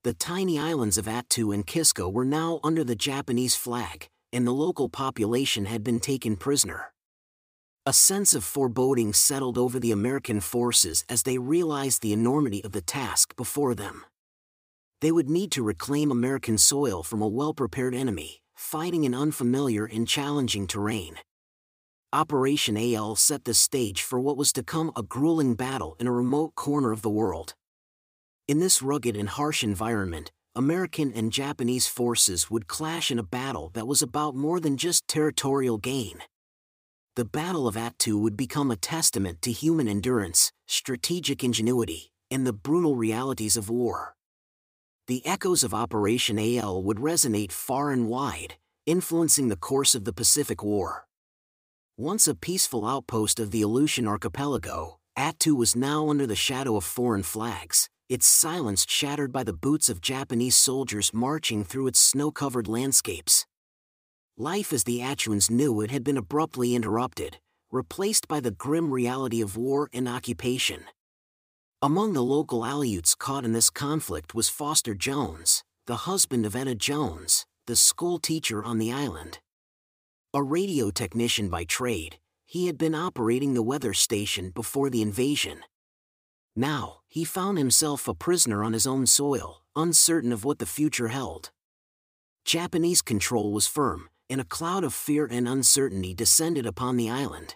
The 0.04 0.14
tiny 0.14 0.58
islands 0.58 0.96
of 0.96 1.04
Attu 1.04 1.52
and 1.52 1.66
Kiska 1.66 2.08
were 2.08 2.24
now 2.24 2.60
under 2.64 2.82
the 2.82 2.96
Japanese 2.96 3.54
flag, 3.54 4.08
and 4.32 4.46
the 4.46 4.54
local 4.54 4.88
population 4.88 5.66
had 5.66 5.84
been 5.84 6.00
taken 6.00 6.36
prisoner. 6.36 6.94
A 7.84 7.92
sense 7.92 8.32
of 8.32 8.42
foreboding 8.42 9.12
settled 9.12 9.58
over 9.58 9.78
the 9.78 9.92
American 9.92 10.40
forces 10.40 11.04
as 11.10 11.24
they 11.24 11.36
realized 11.36 12.00
the 12.00 12.14
enormity 12.14 12.64
of 12.64 12.72
the 12.72 12.80
task 12.80 13.36
before 13.36 13.74
them. 13.74 14.06
They 15.02 15.12
would 15.12 15.28
need 15.28 15.52
to 15.52 15.62
reclaim 15.62 16.10
American 16.10 16.56
soil 16.56 17.02
from 17.02 17.20
a 17.20 17.28
well 17.28 17.52
prepared 17.52 17.94
enemy, 17.94 18.40
fighting 18.54 19.04
in 19.04 19.14
unfamiliar 19.14 19.84
and 19.84 20.08
challenging 20.08 20.66
terrain. 20.66 21.18
Operation 22.14 22.76
AL 22.76 23.16
set 23.16 23.44
the 23.44 23.54
stage 23.54 24.00
for 24.00 24.20
what 24.20 24.36
was 24.36 24.52
to 24.52 24.62
come 24.62 24.92
a 24.94 25.02
grueling 25.02 25.56
battle 25.56 25.96
in 25.98 26.06
a 26.06 26.12
remote 26.12 26.54
corner 26.54 26.92
of 26.92 27.02
the 27.02 27.10
world. 27.10 27.54
In 28.46 28.60
this 28.60 28.80
rugged 28.80 29.16
and 29.16 29.28
harsh 29.28 29.64
environment, 29.64 30.30
American 30.54 31.12
and 31.12 31.32
Japanese 31.32 31.88
forces 31.88 32.48
would 32.48 32.68
clash 32.68 33.10
in 33.10 33.18
a 33.18 33.24
battle 33.24 33.72
that 33.74 33.88
was 33.88 34.00
about 34.00 34.36
more 34.36 34.60
than 34.60 34.76
just 34.76 35.08
territorial 35.08 35.76
gain. 35.76 36.20
The 37.16 37.24
Battle 37.24 37.66
of 37.66 37.74
Attu 37.74 38.20
would 38.20 38.36
become 38.36 38.70
a 38.70 38.76
testament 38.76 39.42
to 39.42 39.50
human 39.50 39.88
endurance, 39.88 40.52
strategic 40.68 41.42
ingenuity, 41.42 42.12
and 42.30 42.46
the 42.46 42.52
brutal 42.52 42.94
realities 42.94 43.56
of 43.56 43.68
war. 43.68 44.14
The 45.08 45.26
echoes 45.26 45.64
of 45.64 45.74
Operation 45.74 46.38
AL 46.38 46.80
would 46.80 46.98
resonate 46.98 47.50
far 47.50 47.90
and 47.90 48.06
wide, 48.06 48.54
influencing 48.86 49.48
the 49.48 49.56
course 49.56 49.96
of 49.96 50.04
the 50.04 50.12
Pacific 50.12 50.62
War. 50.62 51.08
Once 51.96 52.26
a 52.26 52.34
peaceful 52.34 52.84
outpost 52.84 53.38
of 53.38 53.52
the 53.52 53.62
Aleutian 53.62 54.08
archipelago, 54.08 54.98
Attu 55.16 55.56
was 55.56 55.76
now 55.76 56.08
under 56.08 56.26
the 56.26 56.34
shadow 56.34 56.74
of 56.74 56.82
foreign 56.82 57.22
flags, 57.22 57.88
its 58.08 58.26
silence 58.26 58.84
shattered 58.88 59.30
by 59.30 59.44
the 59.44 59.52
boots 59.52 59.88
of 59.88 60.00
Japanese 60.00 60.56
soldiers 60.56 61.14
marching 61.14 61.62
through 61.62 61.86
its 61.86 62.00
snow 62.00 62.32
covered 62.32 62.66
landscapes. 62.66 63.46
Life 64.36 64.72
as 64.72 64.82
the 64.82 65.00
Attuans 65.00 65.52
knew 65.52 65.80
it 65.82 65.92
had 65.92 66.02
been 66.02 66.16
abruptly 66.16 66.74
interrupted, 66.74 67.38
replaced 67.70 68.26
by 68.26 68.40
the 68.40 68.50
grim 68.50 68.92
reality 68.92 69.40
of 69.40 69.56
war 69.56 69.88
and 69.92 70.08
occupation. 70.08 70.86
Among 71.80 72.12
the 72.12 72.24
local 72.24 72.62
Aleuts 72.62 73.16
caught 73.16 73.44
in 73.44 73.52
this 73.52 73.70
conflict 73.70 74.34
was 74.34 74.48
Foster 74.48 74.96
Jones, 74.96 75.62
the 75.86 76.10
husband 76.10 76.44
of 76.44 76.56
Etta 76.56 76.74
Jones, 76.74 77.46
the 77.68 77.76
school 77.76 78.18
teacher 78.18 78.64
on 78.64 78.78
the 78.78 78.90
island. 78.90 79.38
A 80.36 80.42
radio 80.42 80.90
technician 80.90 81.48
by 81.48 81.62
trade, 81.62 82.18
he 82.44 82.66
had 82.66 82.76
been 82.76 82.92
operating 82.92 83.54
the 83.54 83.62
weather 83.62 83.94
station 83.94 84.50
before 84.50 84.90
the 84.90 85.00
invasion. 85.00 85.60
Now, 86.56 87.02
he 87.06 87.22
found 87.22 87.56
himself 87.56 88.08
a 88.08 88.14
prisoner 88.14 88.64
on 88.64 88.72
his 88.72 88.84
own 88.84 89.06
soil, 89.06 89.62
uncertain 89.76 90.32
of 90.32 90.44
what 90.44 90.58
the 90.58 90.66
future 90.66 91.06
held. 91.06 91.52
Japanese 92.44 93.00
control 93.00 93.52
was 93.52 93.68
firm, 93.68 94.08
and 94.28 94.40
a 94.40 94.50
cloud 94.56 94.82
of 94.82 94.92
fear 94.92 95.24
and 95.24 95.46
uncertainty 95.46 96.14
descended 96.14 96.66
upon 96.66 96.96
the 96.96 97.08
island. 97.08 97.54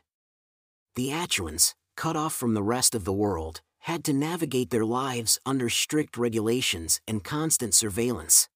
The 0.95 1.11
Attuans, 1.11 1.75
cut 1.97 2.15
off 2.15 2.33
from 2.33 2.55
the 2.55 2.63
rest 2.63 2.95
of 2.95 3.05
the 3.05 3.13
world, 3.13 3.61
had 3.81 4.05
to 4.05 4.13
navigate 4.13 4.71
their 4.71 4.85
lives 4.85 5.41
under 5.45 5.69
strict 5.69 6.17
regulations 6.17 7.01
and 7.09 7.25
constant 7.25 7.75
surveillance. 7.75 8.49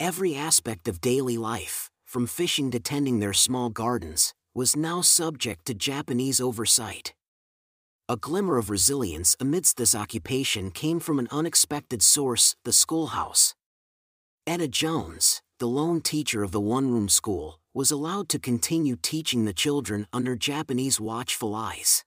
Every 0.00 0.34
aspect 0.34 0.88
of 0.88 1.00
daily 1.00 1.38
life, 1.38 1.92
from 2.08 2.26
fishing 2.26 2.70
to 2.70 2.80
tending 2.80 3.18
their 3.18 3.34
small 3.34 3.68
gardens, 3.68 4.32
was 4.54 4.74
now 4.74 5.02
subject 5.02 5.66
to 5.66 5.74
Japanese 5.74 6.40
oversight. 6.40 7.12
A 8.08 8.16
glimmer 8.16 8.56
of 8.56 8.70
resilience 8.70 9.36
amidst 9.38 9.76
this 9.76 9.94
occupation 9.94 10.70
came 10.70 11.00
from 11.00 11.18
an 11.18 11.28
unexpected 11.30 12.00
source, 12.00 12.56
the 12.64 12.72
schoolhouse. 12.72 13.54
Etta 14.46 14.68
Jones, 14.68 15.42
the 15.58 15.68
lone 15.68 16.00
teacher 16.00 16.42
of 16.42 16.50
the 16.50 16.62
one 16.62 16.90
room 16.90 17.10
school, 17.10 17.60
was 17.74 17.90
allowed 17.90 18.30
to 18.30 18.38
continue 18.38 18.96
teaching 18.96 19.44
the 19.44 19.52
children 19.52 20.06
under 20.10 20.34
Japanese 20.34 20.98
watchful 20.98 21.54
eyes. 21.54 22.06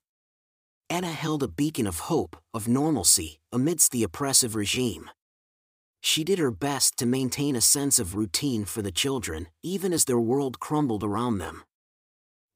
Etta 0.90 1.06
held 1.06 1.44
a 1.44 1.48
beacon 1.48 1.86
of 1.86 2.00
hope, 2.10 2.36
of 2.56 2.68
normalcy, 2.68 3.40
amidst 3.54 3.92
the 3.92 4.02
oppressive 4.02 4.56
regime. 4.56 5.12
She 6.02 6.24
did 6.24 6.40
her 6.40 6.52
best 6.52 6.98
to 6.98 7.06
maintain 7.06 7.56
a 7.56 7.62
sense 7.62 8.00
of 8.00 8.16
routine 8.16 8.66
for 8.66 8.82
the 8.82 8.92
children, 8.92 9.48
even 9.64 9.94
as 9.94 10.06
their 10.06 10.20
world 10.20 10.60
crumbled 10.60 11.04
around 11.04 11.38
them. 11.38 11.64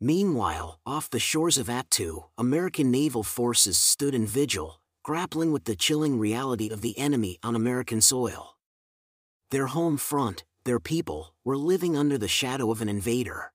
Meanwhile, 0.01 0.79
off 0.85 1.09
the 1.09 1.19
shores 1.19 1.57
of 1.57 1.67
Attu, 1.67 2.25
American 2.37 2.91
naval 2.91 3.23
forces 3.23 3.77
stood 3.77 4.15
in 4.15 4.25
vigil, 4.25 4.81
grappling 5.03 5.51
with 5.51 5.65
the 5.65 5.75
chilling 5.75 6.19
reality 6.19 6.69
of 6.69 6.81
the 6.81 6.97
enemy 6.97 7.37
on 7.43 7.55
American 7.55 8.01
soil. 8.01 8.57
Their 9.51 9.67
home 9.67 9.97
front, 9.97 10.43
their 10.65 10.79
people, 10.79 11.33
were 11.45 11.55
living 11.55 11.95
under 11.95 12.17
the 12.17 12.27
shadow 12.27 12.71
of 12.71 12.81
an 12.81 12.89
invader. 12.89 13.53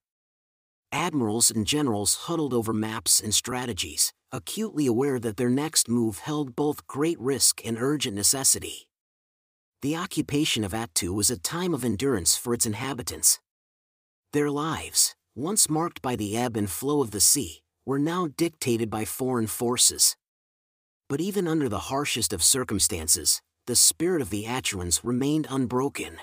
Admirals 0.93 1.51
and 1.51 1.67
generals 1.67 2.15
huddled 2.27 2.53
over 2.53 2.73
maps 2.73 3.19
and 3.19 3.33
strategies, 3.33 4.13
acutely 4.31 4.87
aware 4.87 5.19
that 5.19 5.37
their 5.37 5.49
next 5.49 5.89
move 5.89 6.19
held 6.19 6.55
both 6.55 6.87
great 6.87 7.19
risk 7.19 7.61
and 7.65 7.77
urgent 7.77 8.15
necessity. 8.15 8.87
The 9.81 9.95
occupation 9.95 10.63
of 10.63 10.73
Attu 10.73 11.11
was 11.11 11.31
a 11.31 11.39
time 11.39 11.73
of 11.73 11.83
endurance 11.83 12.37
for 12.37 12.53
its 12.53 12.67
inhabitants. 12.67 13.39
Their 14.31 14.51
lives, 14.51 15.15
once 15.35 15.71
marked 15.71 16.03
by 16.03 16.15
the 16.15 16.37
ebb 16.37 16.55
and 16.55 16.69
flow 16.69 17.01
of 17.01 17.09
the 17.09 17.19
sea, 17.19 17.63
were 17.83 17.97
now 17.97 18.27
dictated 18.37 18.91
by 18.91 19.05
foreign 19.05 19.47
forces. 19.47 20.15
But 21.09 21.19
even 21.19 21.47
under 21.47 21.67
the 21.67 21.89
harshest 21.89 22.31
of 22.31 22.43
circumstances, 22.43 23.41
the 23.65 23.75
spirit 23.75 24.21
of 24.21 24.29
the 24.29 24.45
Attuans 24.45 25.03
remained 25.03 25.47
unbroken. 25.49 26.19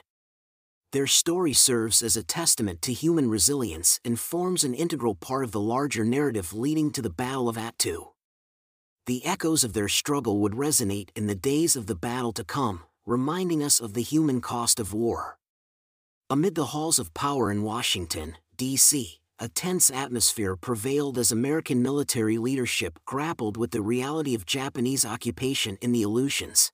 Their 0.93 1.09
story 1.09 1.53
serves 1.53 2.01
as 2.01 2.17
a 2.17 2.23
testament 2.23 2.81
to 2.83 2.93
human 2.93 3.29
resilience 3.29 3.99
and 4.05 4.21
forms 4.21 4.63
an 4.63 4.73
integral 4.73 5.17
part 5.17 5.43
of 5.43 5.51
the 5.51 5.61
larger 5.61 6.05
narrative 6.05 6.53
leading 6.53 6.93
to 6.93 7.03
the 7.03 7.11
Battle 7.11 7.49
of 7.49 7.57
Attu. 7.57 8.13
The 9.07 9.27
echoes 9.27 9.65
of 9.65 9.73
their 9.73 9.89
struggle 9.89 10.39
would 10.39 10.53
resonate 10.53 11.09
in 11.17 11.27
the 11.27 11.35
days 11.35 11.75
of 11.75 11.87
the 11.87 11.97
battle 11.97 12.33
to 12.35 12.45
come, 12.45 12.85
reminding 13.09 13.63
us 13.63 13.81
of 13.81 13.95
the 13.95 14.03
human 14.03 14.39
cost 14.39 14.79
of 14.79 14.93
war. 14.93 15.39
Amid 16.29 16.55
the 16.55 16.67
halls 16.67 16.99
of 16.99 17.15
power 17.15 17.51
in 17.51 17.63
Washington, 17.63 18.37
D.C., 18.55 19.21
a 19.39 19.49
tense 19.49 19.89
atmosphere 19.89 20.57
prevailed 20.57 21.17
as 21.17 21.33
American 21.33 21.83
military 21.83 22.37
leadership 22.37 22.99
grappled 23.07 23.57
with 23.57 23.71
the 23.71 23.81
reality 23.81 24.35
of 24.35 24.45
Japanese 24.45 25.07
occupation 25.07 25.79
in 25.81 25.93
the 25.93 26.03
Aleutians. 26.03 26.71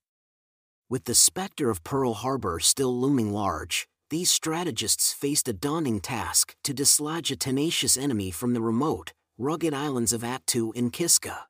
With 0.90 1.04
the 1.04 1.14
specter 1.14 1.70
of 1.70 1.84
Pearl 1.84 2.14
Harbor 2.14 2.58
still 2.58 2.98
looming 2.98 3.32
large, 3.32 3.86
these 4.10 4.28
strategists 4.28 5.12
faced 5.12 5.46
a 5.46 5.52
daunting 5.52 6.00
task 6.00 6.56
to 6.64 6.74
dislodge 6.74 7.30
a 7.30 7.36
tenacious 7.36 7.96
enemy 7.96 8.32
from 8.32 8.54
the 8.54 8.60
remote, 8.60 9.12
rugged 9.38 9.72
islands 9.72 10.12
of 10.12 10.22
Attu 10.22 10.72
and 10.74 10.92
Kiska. 10.92 11.46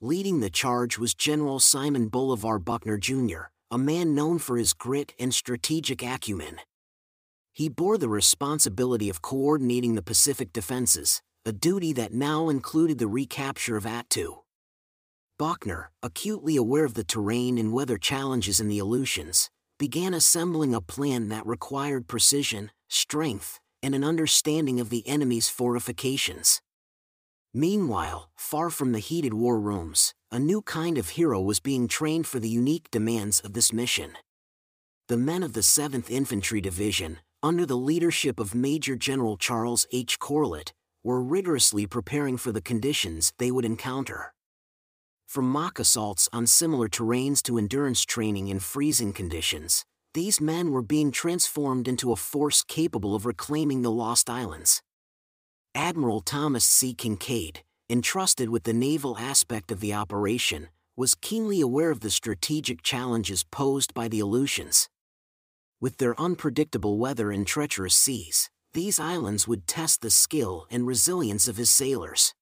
Leading 0.00 0.40
the 0.40 0.50
charge 0.50 0.98
was 0.98 1.14
General 1.14 1.60
Simon 1.60 2.08
Bolivar 2.08 2.58
Buckner 2.58 2.98
Jr., 2.98 3.53
a 3.70 3.78
man 3.78 4.14
known 4.14 4.38
for 4.38 4.56
his 4.56 4.72
grit 4.72 5.14
and 5.18 5.34
strategic 5.34 6.02
acumen 6.02 6.58
he 7.54 7.68
bore 7.68 7.96
the 7.96 8.08
responsibility 8.08 9.08
of 9.08 9.22
coordinating 9.22 9.94
the 9.94 10.02
Pacific 10.02 10.52
defenses, 10.52 11.22
a 11.46 11.52
duty 11.52 11.92
that 11.92 12.12
now 12.12 12.48
included 12.48 12.98
the 12.98 13.06
recapture 13.06 13.76
of 13.76 13.84
Attu. 13.84 14.40
Buckner, 15.38 15.92
acutely 16.02 16.56
aware 16.56 16.84
of 16.84 16.94
the 16.94 17.04
terrain 17.04 17.56
and 17.56 17.72
weather 17.72 17.96
challenges 17.96 18.58
in 18.58 18.66
the 18.66 18.80
Aleutians, 18.80 19.50
began 19.78 20.14
assembling 20.14 20.74
a 20.74 20.80
plan 20.80 21.28
that 21.28 21.46
required 21.46 22.08
precision, 22.08 22.72
strength, 22.88 23.60
and 23.84 23.94
an 23.94 24.02
understanding 24.02 24.80
of 24.80 24.90
the 24.90 25.06
enemy's 25.06 25.48
fortifications. 25.48 26.60
Meanwhile, 27.52 28.30
far 28.34 28.68
from 28.68 28.90
the 28.90 28.98
heated 28.98 29.32
war 29.32 29.60
rooms, 29.60 30.12
a 30.34 30.38
new 30.40 30.60
kind 30.62 30.98
of 30.98 31.10
hero 31.10 31.40
was 31.40 31.60
being 31.60 31.86
trained 31.86 32.26
for 32.26 32.40
the 32.40 32.48
unique 32.48 32.90
demands 32.90 33.38
of 33.38 33.52
this 33.52 33.72
mission. 33.72 34.18
The 35.06 35.16
men 35.16 35.44
of 35.44 35.52
the 35.52 35.60
7th 35.60 36.10
Infantry 36.10 36.60
Division, 36.60 37.20
under 37.40 37.64
the 37.64 37.76
leadership 37.76 38.40
of 38.40 38.52
Major 38.52 38.96
General 38.96 39.36
Charles 39.36 39.86
H. 39.92 40.18
Corlett, 40.18 40.72
were 41.04 41.22
rigorously 41.22 41.86
preparing 41.86 42.36
for 42.36 42.50
the 42.50 42.60
conditions 42.60 43.32
they 43.38 43.52
would 43.52 43.64
encounter. 43.64 44.34
From 45.28 45.48
mock 45.48 45.78
assaults 45.78 46.28
on 46.32 46.48
similar 46.48 46.88
terrains 46.88 47.40
to 47.44 47.56
endurance 47.56 48.02
training 48.02 48.48
in 48.48 48.58
freezing 48.58 49.12
conditions, 49.12 49.84
these 50.14 50.40
men 50.40 50.72
were 50.72 50.82
being 50.82 51.12
transformed 51.12 51.86
into 51.86 52.10
a 52.10 52.16
force 52.16 52.64
capable 52.64 53.14
of 53.14 53.24
reclaiming 53.24 53.82
the 53.82 53.90
lost 53.92 54.28
islands. 54.28 54.82
Admiral 55.76 56.22
Thomas 56.22 56.64
C. 56.64 56.92
Kinkaid, 56.92 57.58
entrusted 57.90 58.48
with 58.48 58.64
the 58.64 58.72
naval 58.72 59.18
aspect 59.18 59.70
of 59.70 59.80
the 59.80 59.92
operation, 59.92 60.68
was 60.96 61.14
keenly 61.14 61.60
aware 61.60 61.90
of 61.90 62.00
the 62.00 62.10
strategic 62.10 62.82
challenges 62.82 63.44
posed 63.44 63.92
by 63.94 64.08
the 64.08 64.20
Aleutians. 64.20 64.88
With 65.80 65.98
their 65.98 66.18
unpredictable 66.20 66.98
weather 66.98 67.30
and 67.30 67.46
treacherous 67.46 67.94
seas, 67.94 68.48
these 68.72 68.98
islands 68.98 69.46
would 69.46 69.66
test 69.66 70.00
the 70.00 70.10
skill 70.10 70.66
and 70.70 70.86
resilience 70.86 71.46
of 71.46 71.56
his 71.56 71.70
sailors. 71.70 72.34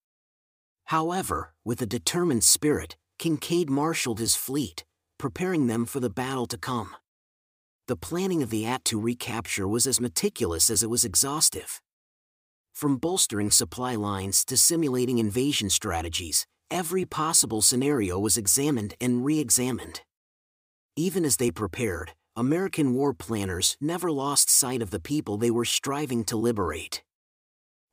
However, 0.87 1.55
with 1.65 1.83
a 1.83 1.87
determined 1.87 2.45
spirit, 2.45 2.97
Kinkaid 3.19 3.69
marshaled 3.69 4.19
his 4.19 4.35
fleet, 4.35 4.85
preparing 5.19 5.67
them 5.67 5.85
for 5.87 6.01
the 6.01 6.11
battle 6.11 6.47
to 6.47 6.59
come. 6.59 6.95
The 7.89 7.97
planning 7.97 8.43
of 8.43 8.51
the 8.51 8.65
Attu 8.65 9.03
recapture 9.03 9.67
was 9.67 9.87
as 9.87 10.01
meticulous 10.01 10.71
as 10.71 10.83
it 10.83 10.91
was 10.91 11.05
exhaustive. 11.05 11.81
From 12.73 12.97
bolstering 12.97 13.51
supply 13.51 13.95
lines 13.95 14.45
to 14.47 14.57
simulating 14.57 15.19
invasion 15.19 15.71
strategies, 15.71 16.47
every 16.71 17.05
possible 17.05 17.63
scenario 17.63 18.19
was 18.19 18.37
examined 18.37 18.95
and 19.01 19.25
re 19.25 19.39
examined. 19.39 20.01
Even 20.97 21.25
as 21.25 21.37
they 21.37 21.51
prepared, 21.51 22.13
American 22.35 22.95
war 22.95 23.13
planners 23.13 23.77
never 23.81 24.11
lost 24.11 24.51
sight 24.51 24.83
of 24.83 24.91
the 24.91 25.01
people 25.01 25.37
they 25.37 25.51
were 25.51 25.65
striving 25.65 26.25
to 26.25 26.37
liberate. 26.37 27.03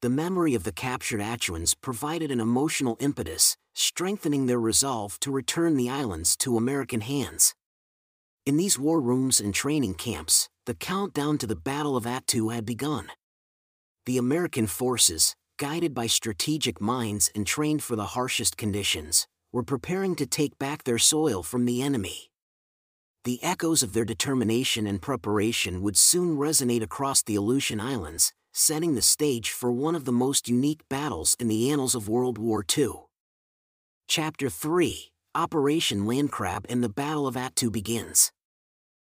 The 0.02 0.10
memory 0.10 0.56
of 0.56 0.64
the 0.64 0.72
captured 0.72 1.20
Attuans 1.20 1.74
provided 1.74 2.32
an 2.32 2.40
emotional 2.40 2.96
impetus, 3.02 3.58
strengthening 3.74 4.46
their 4.46 4.60
resolve 4.60 5.20
to 5.20 5.32
return 5.32 5.76
the 5.76 5.90
islands 5.90 6.38
to 6.38 6.56
American 6.56 7.02
hands. 7.02 7.54
In 8.46 8.56
these 8.56 8.80
war 8.80 9.02
rooms 9.02 9.42
and 9.42 9.54
training 9.54 9.96
camps, 9.96 10.48
the 10.66 10.74
countdown 10.74 11.38
to 11.40 11.48
the 11.48 11.56
Battle 11.58 11.98
of 11.98 12.06
Attu 12.06 12.54
had 12.54 12.66
begun. 12.66 13.12
The 14.10 14.18
American 14.18 14.68
forces, 14.68 15.36
guided 15.58 15.94
by 15.94 16.08
strategic 16.08 16.82
minds 16.82 17.32
and 17.36 17.46
trained 17.46 17.84
for 17.84 17.96
the 17.96 18.08
harshest 18.18 18.58
conditions, 18.58 19.28
were 19.54 19.64
preparing 19.64 20.16
to 20.16 20.26
take 20.26 20.58
back 20.58 20.84
their 20.84 20.98
soil 20.98 21.44
from 21.44 21.66
the 21.66 21.84
enemy 21.84 22.30
the 23.26 23.44
echoes 23.44 23.84
of 23.84 23.94
their 23.94 24.06
determination 24.06 24.88
and 24.88 25.02
preparation 25.02 25.84
would 25.84 25.98
soon 25.98 26.38
resonate 26.38 26.82
across 26.82 27.22
the 27.22 27.36
Aleutian 27.36 27.80
Islands, 27.80 28.34
setting 28.54 28.96
the 28.96 29.04
stage 29.04 29.52
for 29.52 29.72
one 29.72 29.94
of 29.94 30.06
the 30.06 30.12
most 30.12 30.50
unique 30.50 30.82
battles 30.90 31.36
in 31.40 31.48
the 31.48 31.70
annals 31.70 31.94
of 31.94 32.10
World 32.10 32.40
War 32.40 32.66
II. 32.76 32.94
Chapter 34.08 34.50
3 34.50 35.12
Operation 35.36 36.06
Landcrab 36.06 36.66
and 36.70 36.84
the 36.84 36.90
Battle 36.90 37.28
of 37.28 37.36
Attu 37.36 37.72
begins. 37.72 38.32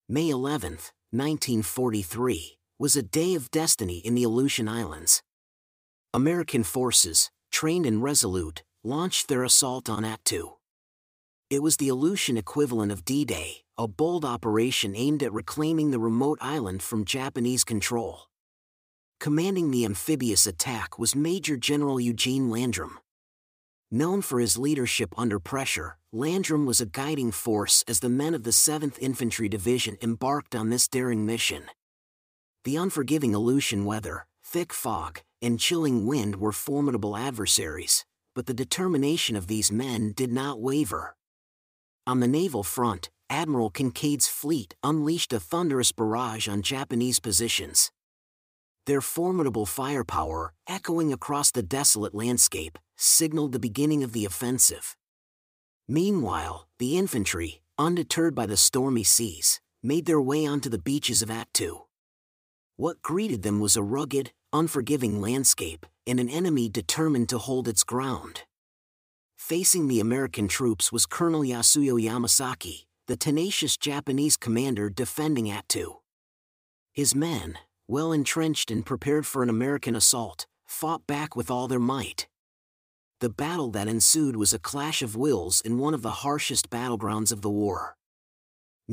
May 0.07 0.29
11, 0.29 0.73
1943, 1.09 2.57
was 2.79 2.95
a 2.95 3.03
day 3.03 3.35
of 3.35 3.51
destiny 3.51 3.99
in 3.99 4.15
the 4.15 4.23
Aleutian 4.23 4.67
Islands. 4.67 5.21
American 6.13 6.63
forces, 6.63 7.31
trained 7.51 7.85
and 7.85 8.01
resolute, 8.01 8.63
launched 8.83 9.27
their 9.27 9.43
assault 9.43 9.89
on 9.89 10.03
Attu. 10.03 10.53
It 11.49 11.61
was 11.61 11.77
the 11.77 11.89
Aleutian 11.89 12.37
equivalent 12.37 12.91
of 12.91 13.05
D 13.05 13.25
Day, 13.25 13.63
a 13.77 13.87
bold 13.87 14.25
operation 14.25 14.95
aimed 14.95 15.21
at 15.21 15.33
reclaiming 15.33 15.91
the 15.91 15.99
remote 15.99 16.39
island 16.41 16.81
from 16.81 17.05
Japanese 17.05 17.63
control. 17.63 18.23
Commanding 19.19 19.71
the 19.71 19.85
amphibious 19.85 20.47
attack 20.47 20.97
was 20.99 21.15
Major 21.15 21.55
General 21.55 21.99
Eugene 21.99 22.49
Landrum. 22.49 22.99
Known 23.91 24.21
for 24.23 24.39
his 24.39 24.57
leadership 24.57 25.13
under 25.17 25.39
pressure, 25.39 25.97
Landrum 26.11 26.65
was 26.65 26.81
a 26.81 26.87
guiding 26.87 27.31
force 27.31 27.83
as 27.87 27.99
the 27.99 28.09
men 28.09 28.33
of 28.33 28.43
the 28.43 28.49
7th 28.49 28.97
Infantry 28.99 29.47
Division 29.47 29.97
embarked 30.01 30.55
on 30.55 30.69
this 30.69 30.87
daring 30.87 31.25
mission. 31.25 31.65
The 32.63 32.77
unforgiving 32.77 33.35
Aleutian 33.35 33.83
weather, 33.83 34.25
thick 34.41 34.71
fog, 34.71 35.21
and 35.41 35.59
chilling 35.59 36.05
wind 36.05 36.37
were 36.37 36.53
formidable 36.53 37.17
adversaries, 37.17 38.05
but 38.33 38.45
the 38.45 38.53
determination 38.53 39.35
of 39.35 39.47
these 39.47 39.69
men 39.69 40.13
did 40.15 40.31
not 40.31 40.61
waver. 40.61 41.15
On 42.07 42.21
the 42.21 42.27
naval 42.27 42.63
front, 42.63 43.09
Admiral 43.29 43.69
Kinkaid's 43.69 44.29
fleet 44.29 44.75
unleashed 44.81 45.33
a 45.33 45.41
thunderous 45.41 45.91
barrage 45.91 46.47
on 46.47 46.61
Japanese 46.61 47.19
positions. 47.19 47.91
Their 48.85 49.01
formidable 49.01 49.65
firepower, 49.65 50.53
echoing 50.67 51.11
across 51.11 51.51
the 51.51 51.63
desolate 51.63 52.15
landscape, 52.15 52.77
signaled 52.95 53.51
the 53.51 53.59
beginning 53.59 54.03
of 54.03 54.13
the 54.13 54.23
offensive. 54.23 54.95
Meanwhile, 55.87 56.67
the 56.79 56.97
infantry, 56.97 57.61
undeterred 57.77 58.35
by 58.35 58.45
the 58.45 58.57
stormy 58.57 59.03
seas, 59.03 59.59
made 59.81 60.05
their 60.05 60.21
way 60.21 60.45
onto 60.45 60.69
the 60.69 60.77
beaches 60.79 61.21
of 61.21 61.29
Attu. 61.29 61.82
What 62.75 63.03
greeted 63.03 63.43
them 63.43 63.59
was 63.59 63.75
a 63.75 63.83
rugged, 63.83 64.31
unforgiving 64.51 65.21
landscape, 65.21 65.85
and 66.07 66.19
an 66.19 66.27
enemy 66.27 66.69
determined 66.69 67.29
to 67.29 67.37
hold 67.37 67.67
its 67.67 67.83
ground. 67.83 68.41
Facing 69.37 69.87
the 69.87 69.99
American 69.99 70.47
troops 70.47 70.91
was 70.91 71.05
Colonel 71.05 71.41
Yasuyo 71.41 72.01
Yamasaki, 72.01 72.85
the 73.05 73.15
tenacious 73.15 73.77
Japanese 73.77 74.37
commander 74.37 74.89
defending 74.89 75.45
Attu. 75.45 75.97
His 76.91 77.13
men, 77.13 77.59
well 77.87 78.11
entrenched 78.11 78.71
and 78.71 78.83
prepared 78.83 79.27
for 79.27 79.43
an 79.43 79.49
American 79.49 79.95
assault, 79.95 80.47
fought 80.65 81.05
back 81.05 81.35
with 81.35 81.51
all 81.51 81.67
their 81.67 81.79
might. 81.79 82.27
The 83.19 83.29
battle 83.29 83.69
that 83.71 83.87
ensued 83.87 84.35
was 84.35 84.51
a 84.51 84.59
clash 84.59 85.03
of 85.03 85.15
wills 85.15 85.61
in 85.61 85.77
one 85.77 85.93
of 85.93 86.01
the 86.01 86.23
harshest 86.25 86.71
battlegrounds 86.71 87.31
of 87.31 87.41
the 87.41 87.51
war. 87.51 87.97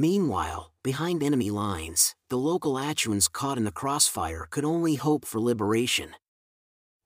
Meanwhile, 0.00 0.72
behind 0.82 1.22
enemy 1.22 1.50
lines, 1.50 2.14
the 2.30 2.38
local 2.38 2.78
Attuans 2.78 3.28
caught 3.28 3.58
in 3.58 3.64
the 3.64 3.70
crossfire 3.70 4.46
could 4.48 4.64
only 4.64 4.94
hope 4.94 5.26
for 5.26 5.38
liberation. 5.38 6.16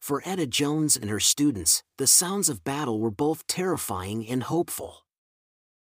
For 0.01 0.23
Etta 0.25 0.47
Jones 0.47 0.97
and 0.97 1.11
her 1.11 1.19
students, 1.19 1.83
the 1.99 2.07
sounds 2.07 2.49
of 2.49 2.63
battle 2.63 3.01
were 3.01 3.11
both 3.11 3.49
terrifying 3.49 4.25
and 4.29 4.45
hopeful. 4.45 4.99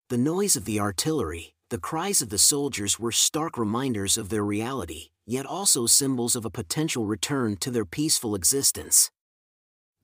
The 0.10 0.18
noise 0.18 0.58
of 0.58 0.66
the 0.66 0.82
artillery, 0.82 1.54
the 1.70 1.78
cries 1.78 2.22
of 2.22 2.28
the 2.28 2.38
soldiers 2.38 3.00
were 3.00 3.14
stark 3.14 3.58
reminders 3.58 4.18
of 4.18 4.28
their 4.28 4.44
reality, 4.44 5.12
yet 5.26 5.46
also 5.46 5.86
symbols 5.86 6.36
of 6.36 6.44
a 6.44 6.50
potential 6.50 7.06
return 7.06 7.56
to 7.62 7.72
their 7.72 7.86
peaceful 7.86 8.36
existence. 8.36 9.12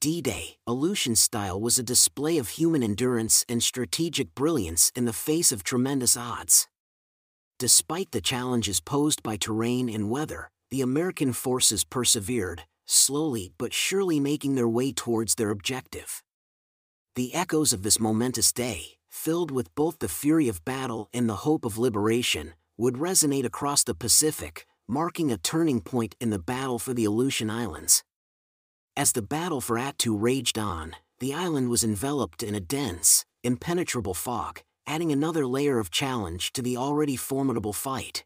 D-Day, 0.00 0.56
Aleutian 0.66 1.16
style 1.16 1.60
was 1.60 1.78
a 1.78 1.82
display 1.82 2.38
of 2.38 2.56
human 2.56 2.82
endurance 2.82 3.44
and 3.46 3.62
strategic 3.62 4.34
brilliance 4.34 4.90
in 4.96 5.04
the 5.04 5.12
face 5.12 5.52
of 5.52 5.64
tremendous 5.64 6.16
odds. 6.16 6.66
Despite 7.58 8.10
the 8.10 8.20
challenges 8.20 8.80
posed 8.80 9.22
by 9.22 9.36
terrain 9.36 9.88
and 9.88 10.10
weather, 10.10 10.50
the 10.70 10.80
American 10.80 11.32
forces 11.32 11.84
persevered, 11.84 12.64
slowly 12.84 13.52
but 13.58 13.72
surely 13.72 14.18
making 14.18 14.56
their 14.56 14.68
way 14.68 14.92
towards 14.92 15.36
their 15.36 15.50
objective. 15.50 16.20
The 17.14 17.32
echoes 17.32 17.72
of 17.72 17.84
this 17.84 18.00
momentous 18.00 18.52
day, 18.52 18.96
filled 19.08 19.52
with 19.52 19.72
both 19.76 20.00
the 20.00 20.08
fury 20.08 20.48
of 20.48 20.64
battle 20.64 21.08
and 21.14 21.28
the 21.28 21.46
hope 21.46 21.64
of 21.64 21.78
liberation, 21.78 22.54
would 22.76 22.94
resonate 22.94 23.44
across 23.44 23.84
the 23.84 23.94
Pacific, 23.94 24.66
marking 24.88 25.30
a 25.30 25.36
turning 25.36 25.80
point 25.80 26.16
in 26.20 26.30
the 26.30 26.40
battle 26.40 26.80
for 26.80 26.92
the 26.92 27.04
Aleutian 27.04 27.50
Islands. 27.50 28.02
As 28.96 29.12
the 29.12 29.22
battle 29.22 29.60
for 29.60 29.76
Attu 29.76 30.20
raged 30.20 30.58
on, 30.58 30.96
the 31.20 31.32
island 31.32 31.70
was 31.70 31.84
enveloped 31.84 32.42
in 32.42 32.56
a 32.56 32.60
dense, 32.60 33.24
impenetrable 33.44 34.14
fog, 34.14 34.62
adding 34.86 35.12
another 35.12 35.46
layer 35.46 35.78
of 35.78 35.90
challenge 35.90 36.52
to 36.52 36.62
the 36.62 36.76
already 36.76 37.16
formidable 37.16 37.72
fight. 37.72 38.24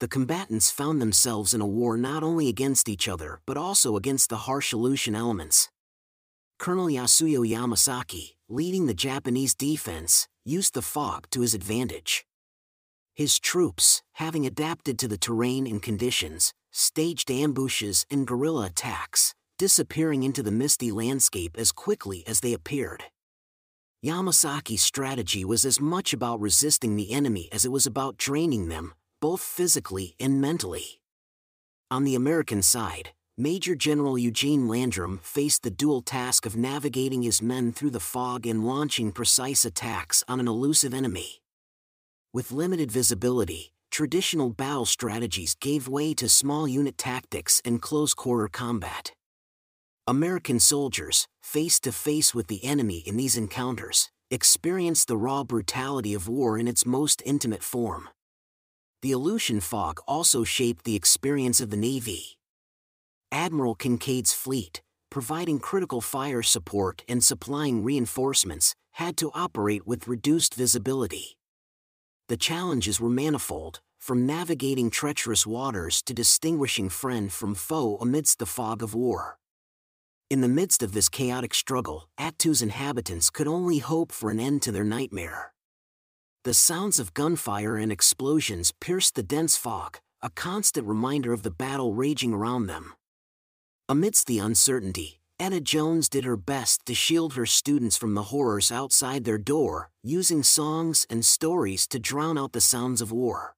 The 0.00 0.08
combatants 0.08 0.70
found 0.70 1.00
themselves 1.00 1.54
in 1.54 1.60
a 1.60 1.66
war 1.66 1.96
not 1.96 2.22
only 2.22 2.48
against 2.48 2.88
each 2.88 3.08
other 3.08 3.40
but 3.46 3.56
also 3.56 3.96
against 3.96 4.28
the 4.28 4.44
harsh 4.48 4.72
Aleutian 4.72 5.14
elements. 5.14 5.70
Colonel 6.58 6.86
Yasuyo 6.86 7.46
Yamasaki, 7.46 8.34
leading 8.48 8.86
the 8.86 8.94
Japanese 8.94 9.54
defense, 9.54 10.28
used 10.44 10.74
the 10.74 10.82
fog 10.82 11.26
to 11.30 11.40
his 11.40 11.54
advantage. 11.54 12.26
His 13.14 13.38
troops, 13.38 14.02
having 14.14 14.46
adapted 14.46 14.98
to 14.98 15.08
the 15.08 15.18
terrain 15.18 15.66
and 15.66 15.82
conditions, 15.82 16.52
staged 16.70 17.30
ambushes 17.30 18.04
and 18.10 18.26
guerrilla 18.26 18.66
attacks, 18.66 19.34
disappearing 19.58 20.22
into 20.22 20.42
the 20.42 20.50
misty 20.50 20.92
landscape 20.92 21.56
as 21.58 21.72
quickly 21.72 22.22
as 22.26 22.40
they 22.40 22.52
appeared. 22.52 23.04
Yamasaki's 24.06 24.84
strategy 24.84 25.44
was 25.44 25.64
as 25.64 25.80
much 25.80 26.12
about 26.12 26.40
resisting 26.40 26.94
the 26.94 27.10
enemy 27.10 27.48
as 27.50 27.64
it 27.64 27.72
was 27.72 27.86
about 27.86 28.16
draining 28.16 28.68
them, 28.68 28.94
both 29.20 29.40
physically 29.40 30.14
and 30.20 30.40
mentally. 30.40 31.00
On 31.90 32.04
the 32.04 32.14
American 32.14 32.62
side, 32.62 33.10
Major 33.36 33.74
General 33.74 34.16
Eugene 34.16 34.68
Landrum 34.68 35.18
faced 35.24 35.64
the 35.64 35.72
dual 35.72 36.02
task 36.02 36.46
of 36.46 36.56
navigating 36.56 37.22
his 37.24 37.42
men 37.42 37.72
through 37.72 37.90
the 37.90 37.98
fog 37.98 38.46
and 38.46 38.64
launching 38.64 39.10
precise 39.10 39.64
attacks 39.64 40.22
on 40.28 40.38
an 40.38 40.46
elusive 40.46 40.94
enemy. 40.94 41.42
With 42.32 42.52
limited 42.52 42.92
visibility, 42.92 43.72
traditional 43.90 44.50
battle 44.50 44.86
strategies 44.86 45.56
gave 45.56 45.88
way 45.88 46.14
to 46.14 46.28
small 46.28 46.68
unit 46.68 46.96
tactics 46.96 47.60
and 47.64 47.82
close 47.82 48.14
quarter 48.14 48.46
combat. 48.46 49.15
American 50.08 50.60
soldiers, 50.60 51.26
face 51.42 51.80
to 51.80 51.90
face 51.90 52.32
with 52.32 52.46
the 52.46 52.64
enemy 52.64 52.98
in 52.98 53.16
these 53.16 53.36
encounters, 53.36 54.08
experienced 54.30 55.08
the 55.08 55.16
raw 55.16 55.42
brutality 55.42 56.14
of 56.14 56.28
war 56.28 56.56
in 56.56 56.68
its 56.68 56.86
most 56.86 57.20
intimate 57.26 57.64
form. 57.64 58.08
The 59.02 59.10
Aleutian 59.10 59.60
fog 59.60 59.98
also 60.06 60.44
shaped 60.44 60.84
the 60.84 60.94
experience 60.94 61.60
of 61.60 61.70
the 61.70 61.76
Navy. 61.76 62.38
Admiral 63.32 63.74
Kinkaid's 63.74 64.32
fleet, 64.32 64.80
providing 65.10 65.58
critical 65.58 66.00
fire 66.00 66.42
support 66.42 67.02
and 67.08 67.24
supplying 67.24 67.82
reinforcements, 67.82 68.76
had 68.92 69.16
to 69.16 69.32
operate 69.34 69.88
with 69.88 70.06
reduced 70.06 70.54
visibility. 70.54 71.36
The 72.28 72.36
challenges 72.36 73.00
were 73.00 73.10
manifold, 73.10 73.80
from 73.98 74.24
navigating 74.24 74.88
treacherous 74.88 75.44
waters 75.44 76.00
to 76.02 76.14
distinguishing 76.14 76.90
friend 76.90 77.32
from 77.32 77.56
foe 77.56 77.96
amidst 78.00 78.38
the 78.38 78.46
fog 78.46 78.84
of 78.84 78.94
war. 78.94 79.38
In 80.28 80.40
the 80.40 80.48
midst 80.48 80.82
of 80.82 80.90
this 80.92 81.08
chaotic 81.08 81.54
struggle, 81.54 82.08
Attu's 82.18 82.60
inhabitants 82.60 83.30
could 83.30 83.46
only 83.46 83.78
hope 83.78 84.10
for 84.10 84.28
an 84.28 84.40
end 84.40 84.60
to 84.62 84.72
their 84.72 84.82
nightmare. 84.82 85.52
The 86.42 86.52
sounds 86.52 86.98
of 86.98 87.14
gunfire 87.14 87.76
and 87.76 87.92
explosions 87.92 88.72
pierced 88.80 89.14
the 89.14 89.22
dense 89.22 89.56
fog, 89.56 90.00
a 90.20 90.30
constant 90.30 90.88
reminder 90.88 91.32
of 91.32 91.44
the 91.44 91.52
battle 91.52 91.94
raging 91.94 92.34
around 92.34 92.66
them. 92.66 92.94
Amidst 93.88 94.26
the 94.26 94.40
uncertainty, 94.40 95.20
Etta 95.38 95.60
Jones 95.60 96.08
did 96.08 96.24
her 96.24 96.36
best 96.36 96.84
to 96.86 96.94
shield 96.94 97.34
her 97.34 97.46
students 97.46 97.96
from 97.96 98.14
the 98.14 98.24
horrors 98.24 98.72
outside 98.72 99.22
their 99.22 99.38
door, 99.38 99.90
using 100.02 100.42
songs 100.42 101.06
and 101.08 101.24
stories 101.24 101.86
to 101.86 102.00
drown 102.00 102.36
out 102.36 102.50
the 102.50 102.60
sounds 102.60 103.00
of 103.00 103.12
war. 103.12 103.54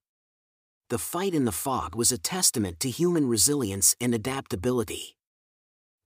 The 0.91 0.99
fight 0.99 1.33
in 1.33 1.45
the 1.45 1.51
fog 1.51 1.95
was 1.95 2.11
a 2.11 2.19
testament 2.19 2.79
to 2.81 2.91
human 2.91 3.27
resilience 3.27 3.95
and 3.99 4.13
adaptability 4.13 5.15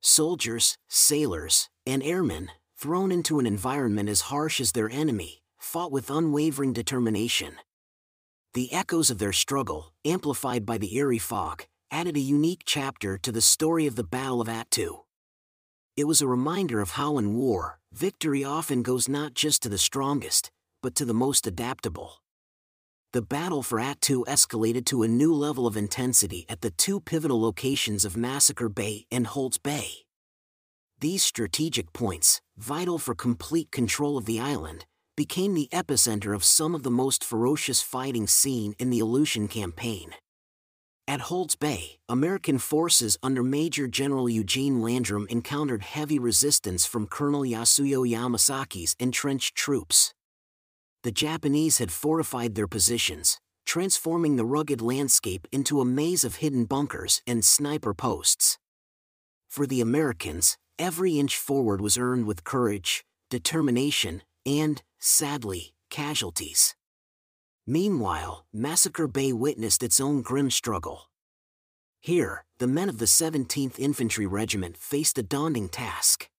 soldiers, 0.04 0.78
sailors, 0.90 1.70
and 1.86 2.04
airmen, 2.04 2.52
thrown 2.78 3.12
into 3.12 3.40
an 3.40 3.48
environment 3.48 4.10
as 4.10 4.22
harsh 4.22 4.60
as 4.60 4.74
their 4.74 4.90
enemy, 4.90 5.42
fought 5.58 5.92
with 5.92 6.10
unwavering 6.10 6.74
determination. 6.74 7.56
The 8.54 8.72
echoes 8.74 9.10
of 9.10 9.18
their 9.18 9.34
struggle, 9.34 9.94
amplified 10.06 10.66
by 10.66 10.78
the 10.78 10.96
eerie 10.96 11.18
fog, 11.18 11.66
added 11.90 12.18
a 12.18 12.20
unique 12.20 12.64
chapter 12.66 13.18
to 13.18 13.32
the 13.32 13.42
story 13.42 13.88
of 13.88 13.96
the 13.96 14.04
Battle 14.04 14.42
of 14.42 14.48
Attu. 14.48 15.04
It 15.96 16.04
was 16.04 16.22
a 16.22 16.28
reminder 16.28 16.82
of 16.82 16.92
how 16.92 17.18
in 17.18 17.36
war, 17.36 17.80
victory 17.94 18.44
often 18.44 18.84
goes 18.84 19.08
not 19.08 19.34
just 19.34 19.64
to 19.64 19.70
the 19.70 19.78
strongest, 19.78 20.52
but 20.82 20.96
to 20.96 21.06
the 21.06 21.14
most 21.14 21.48
adaptable 21.48 22.23
the 23.14 23.22
battle 23.22 23.62
for 23.62 23.80
Attu 23.80 24.26
escalated 24.26 24.86
to 24.86 25.04
a 25.04 25.08
new 25.08 25.32
level 25.32 25.68
of 25.68 25.78
intensity 25.78 26.48
at 26.50 26.62
the 26.62 26.72
two 26.72 27.00
pivotal 27.00 27.40
locations 27.40 28.06
of 28.06 28.18
Massacre 28.18 28.70
Bay 28.70 29.06
and 29.12 29.28
Holtz 29.28 29.60
Bay. 29.60 30.06
These 31.00 31.22
strategic 31.22 31.94
points, 31.94 32.42
vital 32.58 32.98
for 32.98 33.14
complete 33.14 33.70
control 33.72 34.18
of 34.18 34.26
the 34.26 34.40
island, 34.40 34.86
became 35.16 35.54
the 35.54 35.70
epicenter 35.72 36.34
of 36.34 36.44
some 36.44 36.74
of 36.74 36.82
the 36.82 36.90
most 36.90 37.24
ferocious 37.24 37.84
fighting 37.84 38.26
seen 38.26 38.74
in 38.80 38.90
the 38.90 39.00
Aleutian 39.00 39.48
campaign. 39.48 40.16
At 41.08 41.22
Holtz 41.22 41.56
Bay, 41.56 41.98
American 42.10 42.58
forces 42.58 43.16
under 43.22 43.44
Major 43.44 43.88
General 43.88 44.28
Eugene 44.28 44.82
Landrum 44.82 45.28
encountered 45.30 45.84
heavy 45.84 46.18
resistance 46.18 46.88
from 46.88 47.06
Colonel 47.06 47.42
Yasuyo 47.44 48.10
Yamasaki's 48.10 48.96
entrenched 49.00 49.54
troops 49.54 50.16
the 51.04 51.12
Japanese 51.12 51.78
had 51.78 51.92
fortified 51.92 52.56
their 52.56 52.68
positions, 52.68 53.40
transforming 53.66 54.36
the 54.36 54.46
rugged 54.46 54.82
landscape 54.82 55.48
into 55.52 55.82
a 55.82 55.86
maze 55.86 56.24
of 56.24 56.38
hidden 56.38 56.66
bunkers 56.66 57.22
and 57.28 57.46
sniper 57.46 57.94
posts. 57.94 58.58
For 59.50 59.68
the 59.68 59.82
Americans, 59.82 60.58
every 60.80 61.20
inch 61.20 61.38
forward 61.38 61.82
was 61.82 61.98
earned 61.98 62.26
with 62.26 62.44
courage, 62.44 63.06
determination, 63.30 64.24
and, 64.46 64.82
sadly, 65.00 65.74
casualties. 65.90 66.76
Meanwhile, 67.68 68.46
Massacre 68.52 69.08
Bay 69.08 69.32
witnessed 69.32 69.84
its 69.84 70.02
own 70.02 70.22
grim 70.22 70.50
struggle. 70.50 71.10
Here, 72.02 72.46
the 72.58 72.68
men 72.68 72.90
of 72.90 72.98
the 72.98 73.06
17th 73.06 73.80
Infantry 73.80 74.26
Regiment 74.26 74.78
faced 74.78 75.18
a 75.18 75.24
daunting 75.24 75.70
task 75.70 76.30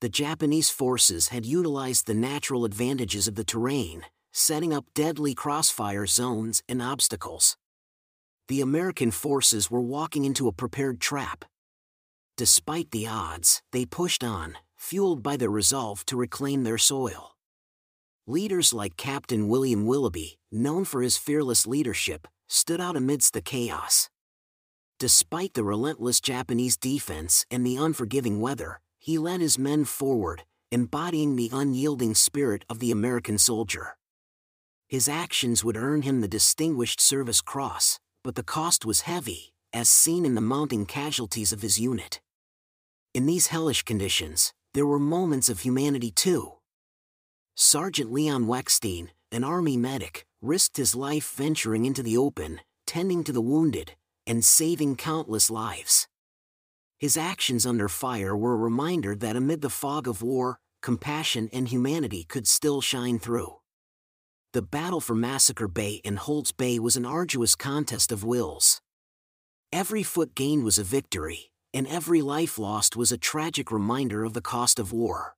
the 0.00 0.08
Japanese 0.08 0.70
forces 0.70 1.28
had 1.28 1.46
utilized 1.46 2.06
the 2.06 2.14
natural 2.14 2.64
advantages 2.64 3.28
of 3.28 3.34
the 3.34 3.44
terrain, 3.44 4.04
setting 4.32 4.72
up 4.72 4.84
deadly 4.94 5.34
crossfire 5.34 6.06
zones 6.06 6.62
and 6.68 6.82
obstacles. 6.82 7.56
The 8.48 8.60
American 8.60 9.10
forces 9.10 9.70
were 9.70 9.80
walking 9.80 10.24
into 10.24 10.48
a 10.48 10.52
prepared 10.52 11.00
trap. 11.00 11.44
Despite 12.36 12.90
the 12.90 13.06
odds, 13.06 13.62
they 13.72 13.86
pushed 13.86 14.24
on, 14.24 14.58
fueled 14.76 15.22
by 15.22 15.36
their 15.36 15.50
resolve 15.50 16.04
to 16.06 16.16
reclaim 16.16 16.64
their 16.64 16.78
soil. 16.78 17.36
Leaders 18.26 18.72
like 18.72 18.96
Captain 18.96 19.48
William 19.48 19.86
Willoughby, 19.86 20.38
known 20.50 20.84
for 20.84 21.02
his 21.02 21.16
fearless 21.16 21.66
leadership, 21.66 22.26
stood 22.48 22.80
out 22.80 22.96
amidst 22.96 23.34
the 23.34 23.42
chaos. 23.42 24.10
Despite 24.98 25.54
the 25.54 25.64
relentless 25.64 26.20
Japanese 26.20 26.76
defense 26.76 27.46
and 27.50 27.66
the 27.66 27.76
unforgiving 27.76 28.40
weather, 28.40 28.80
he 29.04 29.18
led 29.18 29.42
his 29.42 29.58
men 29.58 29.84
forward, 29.84 30.44
embodying 30.72 31.36
the 31.36 31.50
unyielding 31.52 32.14
spirit 32.14 32.64
of 32.70 32.78
the 32.78 32.90
American 32.90 33.36
soldier. 33.36 33.98
His 34.88 35.10
actions 35.10 35.62
would 35.62 35.76
earn 35.76 36.00
him 36.00 36.22
the 36.22 36.26
Distinguished 36.26 37.02
Service 37.02 37.42
Cross, 37.42 38.00
but 38.22 38.34
the 38.34 38.42
cost 38.42 38.86
was 38.86 39.02
heavy, 39.02 39.52
as 39.74 39.90
seen 39.90 40.24
in 40.24 40.34
the 40.34 40.40
mounting 40.40 40.86
casualties 40.86 41.52
of 41.52 41.60
his 41.60 41.78
unit. 41.78 42.22
In 43.12 43.26
these 43.26 43.48
hellish 43.48 43.82
conditions, 43.82 44.54
there 44.72 44.86
were 44.86 44.98
moments 44.98 45.50
of 45.50 45.60
humanity 45.60 46.10
too. 46.10 46.54
Sergeant 47.54 48.10
Leon 48.10 48.46
Weckstein, 48.46 49.10
an 49.30 49.44
Army 49.44 49.76
medic, 49.76 50.24
risked 50.40 50.78
his 50.78 50.94
life 50.94 51.30
venturing 51.34 51.84
into 51.84 52.02
the 52.02 52.16
open, 52.16 52.58
tending 52.86 53.22
to 53.24 53.32
the 53.32 53.42
wounded, 53.42 53.96
and 54.26 54.42
saving 54.42 54.96
countless 54.96 55.50
lives. 55.50 56.08
His 57.04 57.18
actions 57.18 57.66
under 57.66 57.86
fire 57.90 58.34
were 58.34 58.54
a 58.54 58.56
reminder 58.70 59.14
that 59.14 59.36
amid 59.36 59.60
the 59.60 59.68
fog 59.68 60.08
of 60.08 60.22
war, 60.22 60.58
compassion 60.80 61.50
and 61.52 61.68
humanity 61.68 62.24
could 62.24 62.46
still 62.46 62.80
shine 62.80 63.18
through. 63.18 63.58
The 64.54 64.62
battle 64.62 65.02
for 65.02 65.14
Massacre 65.14 65.68
Bay 65.68 66.00
and 66.02 66.18
Holtz 66.18 66.50
Bay 66.50 66.78
was 66.78 66.96
an 66.96 67.04
arduous 67.04 67.56
contest 67.56 68.10
of 68.10 68.24
wills. 68.24 68.80
Every 69.70 70.02
foot 70.02 70.34
gained 70.34 70.64
was 70.64 70.78
a 70.78 70.82
victory, 70.82 71.52
and 71.74 71.86
every 71.88 72.22
life 72.22 72.58
lost 72.58 72.96
was 72.96 73.12
a 73.12 73.18
tragic 73.18 73.70
reminder 73.70 74.24
of 74.24 74.32
the 74.32 74.40
cost 74.40 74.78
of 74.78 74.90
war. 74.90 75.36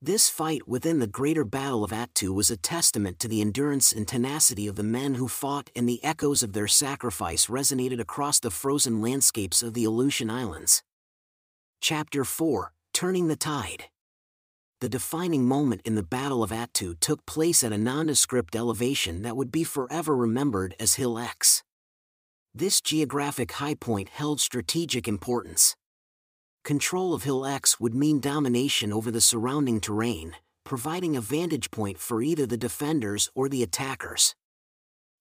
This 0.00 0.28
fight 0.28 0.68
within 0.68 1.00
the 1.00 1.08
greater 1.08 1.42
Battle 1.42 1.82
of 1.82 1.90
Attu 1.90 2.32
was 2.32 2.52
a 2.52 2.56
testament 2.56 3.18
to 3.18 3.26
the 3.26 3.40
endurance 3.40 3.92
and 3.92 4.06
tenacity 4.06 4.68
of 4.68 4.76
the 4.76 4.84
men 4.84 5.14
who 5.14 5.26
fought, 5.26 5.70
and 5.74 5.88
the 5.88 6.02
echoes 6.04 6.44
of 6.44 6.52
their 6.52 6.68
sacrifice 6.68 7.48
resonated 7.48 7.98
across 7.98 8.38
the 8.38 8.52
frozen 8.52 9.00
landscapes 9.00 9.60
of 9.60 9.74
the 9.74 9.82
Aleutian 9.82 10.30
Islands. 10.30 10.84
Chapter 11.80 12.24
4 12.24 12.72
Turning 12.94 13.26
the 13.26 13.34
Tide 13.34 13.86
The 14.80 14.88
defining 14.88 15.48
moment 15.48 15.80
in 15.84 15.96
the 15.96 16.04
Battle 16.04 16.44
of 16.44 16.52
Attu 16.52 16.94
took 17.00 17.26
place 17.26 17.64
at 17.64 17.72
a 17.72 17.78
nondescript 17.78 18.54
elevation 18.54 19.22
that 19.22 19.36
would 19.36 19.50
be 19.50 19.64
forever 19.64 20.14
remembered 20.14 20.76
as 20.78 20.94
Hill 20.94 21.18
X. 21.18 21.64
This 22.54 22.80
geographic 22.80 23.50
high 23.50 23.74
point 23.74 24.10
held 24.10 24.40
strategic 24.40 25.08
importance. 25.08 25.74
Control 26.68 27.14
of 27.14 27.22
Hill 27.22 27.46
X 27.46 27.80
would 27.80 27.94
mean 27.94 28.20
domination 28.20 28.92
over 28.92 29.10
the 29.10 29.22
surrounding 29.22 29.80
terrain, 29.80 30.36
providing 30.64 31.16
a 31.16 31.20
vantage 31.22 31.70
point 31.70 31.96
for 31.96 32.20
either 32.20 32.44
the 32.44 32.58
defenders 32.58 33.30
or 33.34 33.48
the 33.48 33.62
attackers. 33.62 34.34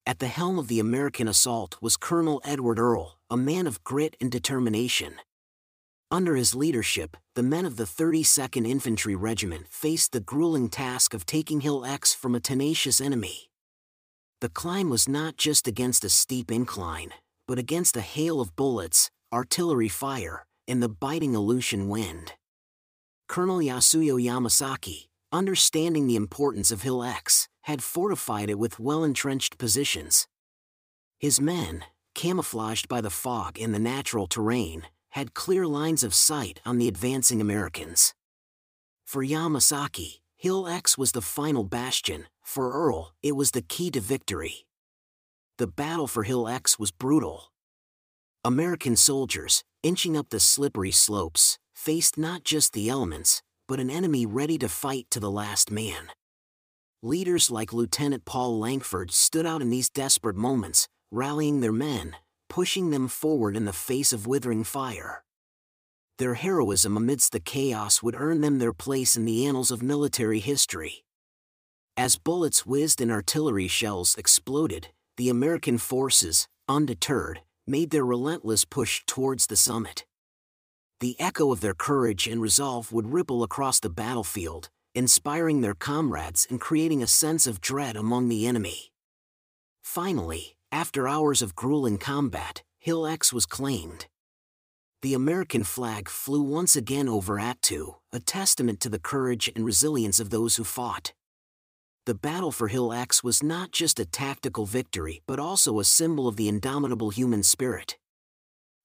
At 0.05 0.19
the 0.19 0.27
helm 0.27 0.59
of 0.59 0.67
the 0.67 0.81
American 0.81 1.25
assault 1.25 1.77
was 1.79 1.95
Colonel 1.95 2.41
Edward 2.43 2.79
Earle, 2.79 3.17
a 3.29 3.37
man 3.37 3.65
of 3.65 3.81
grit 3.85 4.17
and 4.19 4.29
determination. 4.29 5.13
Under 6.11 6.35
his 6.35 6.53
leadership, 6.53 7.15
the 7.33 7.43
men 7.43 7.65
of 7.65 7.77
the 7.77 7.85
32nd 7.85 8.67
Infantry 8.67 9.15
Regiment 9.15 9.69
faced 9.69 10.11
the 10.11 10.19
grueling 10.19 10.67
task 10.67 11.13
of 11.13 11.25
taking 11.25 11.61
Hill 11.61 11.85
X 11.85 12.13
from 12.13 12.35
a 12.35 12.41
tenacious 12.41 12.99
enemy. 12.99 13.49
The 14.41 14.49
climb 14.49 14.89
was 14.89 15.07
not 15.07 15.37
just 15.37 15.65
against 15.65 16.03
a 16.03 16.09
steep 16.09 16.51
incline, 16.51 17.11
but 17.47 17.57
against 17.57 17.95
a 17.95 18.01
hail 18.01 18.41
of 18.41 18.57
bullets, 18.57 19.09
artillery 19.31 19.87
fire, 19.87 20.43
in 20.67 20.81
the 20.81 20.89
biting 20.89 21.33
Aleutian 21.33 21.87
wind. 21.87 22.33
Colonel 23.27 23.59
Yasuyo 23.59 24.21
Yamasaki, 24.21 25.07
understanding 25.31 26.05
the 26.05 26.17
importance 26.17 26.71
of 26.71 26.81
Hill 26.81 27.01
X, 27.03 27.47
had 27.63 27.81
fortified 27.81 28.49
it 28.49 28.59
with 28.59 28.79
well 28.79 29.03
entrenched 29.03 29.57
positions. 29.57 30.27
His 31.19 31.41
men, 31.41 31.85
camouflaged 32.13 32.87
by 32.87 33.01
the 33.01 33.09
fog 33.09 33.59
and 33.59 33.73
the 33.73 33.79
natural 33.79 34.27
terrain, 34.27 34.83
had 35.11 35.33
clear 35.33 35.65
lines 35.65 36.03
of 36.03 36.13
sight 36.13 36.59
on 36.65 36.77
the 36.77 36.87
advancing 36.87 37.41
Americans. 37.41 38.13
For 39.05 39.23
Yamasaki, 39.23 40.19
Hill 40.35 40.67
X 40.67 40.97
was 40.97 41.13
the 41.13 41.21
final 41.21 41.63
bastion, 41.63 42.27
for 42.43 42.71
Earle, 42.71 43.13
it 43.23 43.35
was 43.35 43.51
the 43.51 43.61
key 43.61 43.89
to 43.91 43.99
victory. 43.99 44.67
The 45.57 45.67
battle 45.67 46.07
for 46.07 46.23
Hill 46.23 46.47
X 46.47 46.77
was 46.77 46.91
brutal. 46.91 47.51
American 48.45 48.95
soldiers, 48.95 49.63
inching 49.87 50.17
up 50.17 50.29
the 50.29 50.39
slippery 50.39 50.91
slopes, 50.91 51.57
faced 51.73 52.17
not 52.17 52.43
just 52.43 52.73
the 52.73 52.89
elements, 52.89 53.41
but 53.69 53.79
an 53.79 53.89
enemy 53.89 54.25
ready 54.25 54.57
to 54.57 54.67
fight 54.67 55.07
to 55.09 55.17
the 55.17 55.31
last 55.31 55.71
man. 55.71 56.11
Leaders 57.01 57.49
like 57.49 57.71
Lieutenant 57.71 58.25
Paul 58.25 58.59
Langford 58.59 59.11
stood 59.11 59.45
out 59.45 59.61
in 59.61 59.69
these 59.69 59.89
desperate 59.89 60.35
moments, 60.35 60.89
rallying 61.09 61.61
their 61.61 61.71
men, 61.71 62.17
pushing 62.49 62.89
them 62.89 63.07
forward 63.07 63.55
in 63.55 63.63
the 63.63 63.71
face 63.71 64.11
of 64.11 64.27
withering 64.27 64.65
fire. 64.65 65.23
Their 66.17 66.33
heroism 66.33 66.97
amidst 66.97 67.31
the 67.31 67.39
chaos 67.39 68.03
would 68.03 68.15
earn 68.19 68.41
them 68.41 68.59
their 68.59 68.73
place 68.73 69.15
in 69.15 69.23
the 69.23 69.45
annals 69.45 69.71
of 69.71 69.81
military 69.81 70.39
history. 70.39 71.05
As 71.95 72.17
bullets 72.17 72.65
whizzed 72.65 72.99
and 72.99 73.09
artillery 73.11 73.69
shells 73.69 74.15
exploded, 74.17 74.89
the 75.15 75.29
American 75.29 75.77
forces, 75.77 76.45
undeterred, 76.67 77.39
made 77.67 77.91
their 77.91 78.05
relentless 78.05 78.65
push 78.65 79.03
towards 79.05 79.47
the 79.47 79.57
summit. 79.57 80.05
The 80.99 81.19
echo 81.19 81.51
of 81.51 81.61
their 81.61 81.73
courage 81.73 82.25
and 82.25 82.41
resolve 82.41 82.91
would 82.91 83.13
ripple 83.13 83.43
across 83.43 83.79
the 83.79 83.89
battlefield, 83.89 84.69
inspiring 84.95 85.61
their 85.61 85.75
comrades 85.75 86.47
and 86.49 86.59
creating 86.59 87.03
a 87.03 87.07
sense 87.07 87.45
of 87.45 87.61
dread 87.61 87.95
among 87.95 88.29
the 88.29 88.47
enemy. 88.47 88.91
Finally, 89.83 90.55
after 90.71 91.07
hours 91.07 91.41
of 91.41 91.55
grueling 91.55 91.97
combat, 91.97 92.63
Hill 92.79 93.05
X 93.05 93.31
was 93.31 93.45
claimed. 93.45 94.07
The 95.01 95.13
American 95.13 95.63
flag 95.63 96.09
flew 96.09 96.41
once 96.41 96.75
again 96.75 97.07
over 97.07 97.35
Attu, 97.35 97.95
a 98.11 98.19
testament 98.19 98.79
to 98.79 98.89
the 98.89 98.99
courage 98.99 99.51
and 99.55 99.63
resilience 99.63 100.19
of 100.19 100.31
those 100.31 100.55
who 100.55 100.63
fought 100.63 101.13
the 102.07 102.15
battle 102.15 102.53
for 102.53 102.69
Hill 102.69 102.93
X 102.93 103.21
was 103.21 103.43
not 103.43 103.73
just 103.73 103.99
a 103.99 104.05
tactical 104.05 104.65
victory 104.65 105.21
but 105.27 105.39
also 105.39 105.77
a 105.77 105.83
symbol 105.83 106.25
of 106.25 106.37
the 106.37 106.47
indomitable 106.47 107.09
human 107.09 107.43
spirit. 107.43 107.97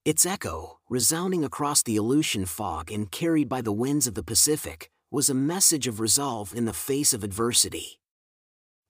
Its 0.04 0.26
echo, 0.26 0.80
resounding 0.90 1.44
across 1.44 1.84
the 1.84 1.94
Aleutian 1.94 2.46
fog 2.46 2.90
and 2.90 3.12
carried 3.12 3.48
by 3.48 3.60
the 3.60 3.70
winds 3.70 4.08
of 4.08 4.14
the 4.14 4.24
Pacific, 4.24 4.90
was 5.12 5.30
a 5.30 5.34
message 5.34 5.86
of 5.86 6.00
resolve 6.00 6.52
in 6.52 6.64
the 6.64 6.72
face 6.72 7.14
of 7.14 7.22
adversity. 7.22 8.00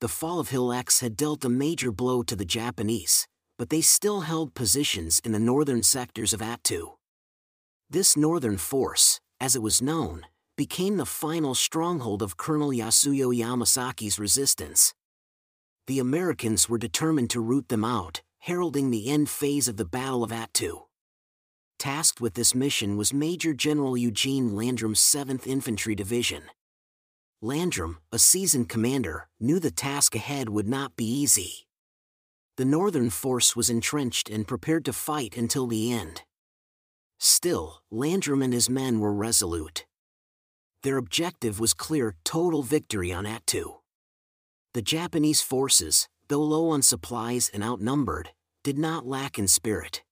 The 0.00 0.08
fall 0.08 0.40
of 0.40 0.48
Hill 0.48 0.72
X 0.72 1.00
had 1.00 1.14
dealt 1.14 1.44
a 1.44 1.50
major 1.50 1.92
blow 1.92 2.22
to 2.22 2.34
the 2.34 2.46
Japanese, 2.46 3.28
but 3.58 3.68
they 3.68 3.82
still 3.82 4.22
held 4.22 4.54
positions 4.54 5.20
in 5.26 5.32
the 5.32 5.46
northern 5.52 5.82
sectors 5.82 6.32
of 6.32 6.40
Attu. 6.40 6.94
This 7.90 8.16
northern 8.16 8.56
force, 8.56 9.20
as 9.38 9.54
it 9.54 9.60
was 9.60 9.82
known, 9.82 10.24
became 10.62 10.96
the 10.96 11.04
final 11.04 11.56
stronghold 11.56 12.22
of 12.22 12.36
Colonel 12.36 12.70
Yasuyo 12.70 13.36
Yamasaki's 13.36 14.16
resistance. 14.16 14.94
The 15.88 15.98
Americans 15.98 16.68
were 16.68 16.78
determined 16.78 17.30
to 17.30 17.40
root 17.40 17.68
them 17.68 17.84
out, 17.84 18.22
heralding 18.38 18.92
the 18.92 19.10
end 19.10 19.28
phase 19.28 19.66
of 19.66 19.76
the 19.76 19.84
Battle 19.84 20.22
of 20.22 20.30
Attu. 20.30 20.82
Tasked 21.80 22.20
with 22.20 22.34
this 22.34 22.54
mission 22.54 22.96
was 22.96 23.12
Major 23.12 23.52
General 23.52 23.96
Eugene 23.96 24.54
Landrum's 24.54 25.00
7th 25.00 25.48
Infantry 25.48 25.96
Division. 25.96 26.44
Landrum, 27.40 27.98
a 28.12 28.20
seasoned 28.20 28.68
commander, 28.68 29.28
knew 29.40 29.58
the 29.58 29.72
task 29.72 30.14
ahead 30.14 30.48
would 30.48 30.68
not 30.68 30.94
be 30.94 31.04
easy. 31.04 31.66
The 32.56 32.64
Northern 32.64 33.10
force 33.10 33.56
was 33.56 33.68
entrenched 33.68 34.30
and 34.30 34.46
prepared 34.46 34.84
to 34.84 34.92
fight 34.92 35.36
until 35.36 35.66
the 35.66 35.92
end. 35.92 36.22
Still, 37.18 37.82
Landrum 37.90 38.42
and 38.42 38.52
his 38.52 38.70
men 38.70 39.00
were 39.00 39.12
resolute. 39.12 39.86
Their 40.82 40.96
objective 40.96 41.60
was 41.60 41.74
clear 41.74 42.16
total 42.24 42.62
victory 42.62 43.12
on 43.12 43.24
Attu. 43.24 43.76
The 44.74 44.82
Japanese 44.82 45.40
forces, 45.40 46.08
though 46.28 46.42
low 46.42 46.70
on 46.70 46.82
supplies 46.82 47.50
and 47.52 47.62
outnumbered, 47.62 48.30
did 48.64 48.78
not 48.78 49.06
lack 49.06 49.38
in 49.38 49.46
spirit. 49.46 50.02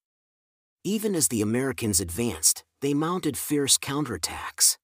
Even 0.85 1.15
as 1.15 1.29
the 1.29 1.43
Americans 1.43 2.01
advanced, 2.01 2.65
they 2.81 2.95
mounted 2.95 3.37
fierce 3.37 3.79
counterattacks. 3.79 4.77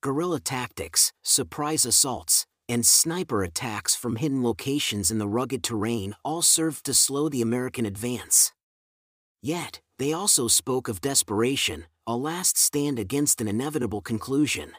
Guerrilla 0.00 0.40
tactics, 0.40 1.12
surprise 1.22 1.84
assaults, 1.84 2.46
and 2.68 2.84
sniper 2.84 3.42
attacks 3.42 3.94
from 3.94 4.16
hidden 4.16 4.42
locations 4.42 5.10
in 5.10 5.18
the 5.18 5.28
rugged 5.28 5.62
terrain 5.62 6.14
all 6.24 6.42
served 6.42 6.84
to 6.86 6.94
slow 6.94 7.28
the 7.28 7.42
American 7.42 7.84
advance. 7.84 8.52
Yet, 9.42 9.80
they 9.98 10.12
also 10.12 10.48
spoke 10.48 10.88
of 10.88 11.00
desperation, 11.00 11.84
a 12.06 12.16
last 12.16 12.56
stand 12.56 12.98
against 12.98 13.40
an 13.40 13.48
inevitable 13.48 14.00
conclusion. 14.00 14.72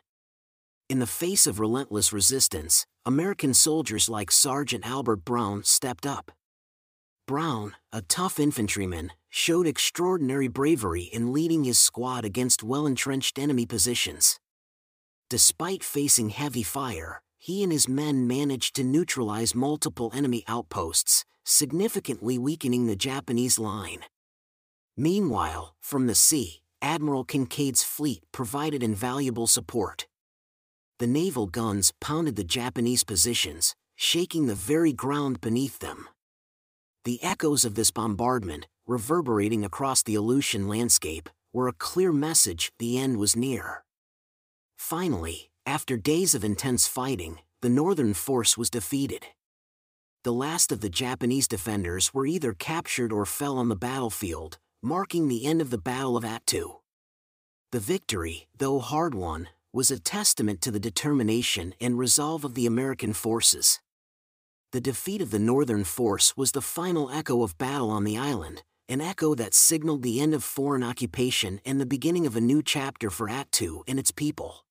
In 0.87 0.99
the 0.99 1.07
face 1.07 1.47
of 1.47 1.59
relentless 1.59 2.13
resistance, 2.13 2.85
American 3.07 3.55
soldiers 3.55 4.07
like 4.07 4.29
Sergeant 4.29 4.85
Albert 4.85 5.25
Brown 5.25 5.63
stepped 5.63 6.05
up. 6.05 6.31
Brown, 7.25 7.73
a 7.91 8.03
tough 8.03 8.39
infantryman, 8.39 9.11
showed 9.27 9.65
extraordinary 9.65 10.47
bravery 10.47 11.09
in 11.11 11.33
leading 11.33 11.63
his 11.63 11.79
squad 11.79 12.23
against 12.23 12.61
well 12.61 12.85
entrenched 12.85 13.39
enemy 13.39 13.65
positions. 13.65 14.39
Despite 15.27 15.83
facing 15.83 16.29
heavy 16.29 16.61
fire, 16.61 17.23
he 17.39 17.63
and 17.63 17.71
his 17.71 17.89
men 17.89 18.27
managed 18.27 18.75
to 18.75 18.83
neutralize 18.83 19.55
multiple 19.55 20.11
enemy 20.13 20.43
outposts, 20.47 21.25
significantly 21.43 22.37
weakening 22.37 22.85
the 22.85 22.95
Japanese 22.95 23.57
line. 23.57 24.05
Meanwhile, 24.95 25.73
from 25.79 26.05
the 26.05 26.13
sea, 26.13 26.61
Admiral 26.79 27.25
Kinkaid's 27.25 27.81
fleet 27.81 28.23
provided 28.31 28.83
invaluable 28.83 29.47
support. 29.47 30.05
The 30.99 31.07
naval 31.07 31.47
guns 31.47 31.91
pounded 31.99 32.37
the 32.37 32.43
Japanese 32.45 33.03
positions, 33.03 33.75
shaking 33.95 34.45
the 34.45 34.55
very 34.55 34.93
ground 34.93 35.41
beneath 35.41 35.79
them. 35.79 36.07
The 37.03 37.21
echoes 37.21 37.65
of 37.65 37.75
this 37.75 37.91
bombardment, 37.91 38.67
reverberating 38.87 39.65
across 39.65 40.03
the 40.03 40.15
Aleutian 40.15 40.69
landscape, 40.69 41.29
were 41.51 41.67
a 41.67 41.73
clear 41.73 42.13
message 42.13 42.71
the 42.79 42.97
end 42.97 43.17
was 43.17 43.35
near. 43.35 43.83
Finally, 44.77 45.51
after 45.65 45.97
days 45.97 46.33
of 46.33 46.45
intense 46.45 46.87
fighting, 46.87 47.39
the 47.61 47.69
northern 47.69 48.13
force 48.13 48.57
was 48.57 48.69
defeated. 48.69 49.25
The 50.23 50.33
last 50.33 50.71
of 50.71 50.79
the 50.79 50.89
Japanese 50.89 51.47
defenders 51.47 52.13
were 52.13 52.25
either 52.25 52.53
captured 52.53 53.11
or 53.11 53.25
fell 53.25 53.57
on 53.57 53.69
the 53.69 53.75
battlefield, 53.75 54.59
marking 54.81 55.27
the 55.27 55.45
end 55.45 55.61
of 55.61 55.71
the 55.71 55.77
Battle 55.77 56.15
of 56.15 56.23
Attu. 56.23 56.79
The 57.71 57.79
victory, 57.79 58.47
though 58.57 58.79
hard 58.79 59.13
won, 59.13 59.49
was 59.75 59.91
a 59.91 59.99
testament 59.99 60.61
to 60.61 60.71
the 60.71 60.79
determination 60.79 61.73
and 61.81 61.99
resolve 61.99 62.45
of 62.45 62.53
the 62.53 62.65
American 62.65 63.11
forces. 63.11 63.81
The 64.71 64.79
defeat 64.79 65.21
of 65.21 65.31
the 65.31 65.37
Northern 65.37 65.83
Force 65.83 66.37
was 66.37 66.53
the 66.53 66.61
final 66.61 67.11
echo 67.11 67.43
of 67.43 67.57
battle 67.57 67.89
on 67.89 68.05
the 68.05 68.17
island, 68.17 68.63
an 68.87 69.01
echo 69.01 69.35
that 69.35 69.53
signaled 69.53 70.01
the 70.01 70.21
end 70.21 70.33
of 70.33 70.45
foreign 70.45 70.81
occupation 70.81 71.59
and 71.65 71.77
the 71.77 71.85
beginning 71.85 72.25
of 72.25 72.37
a 72.37 72.41
new 72.41 72.63
chapter 72.63 73.09
for 73.09 73.27
Attu 73.27 73.83
and 73.85 73.99
its 73.99 74.11
people. 74.11 74.63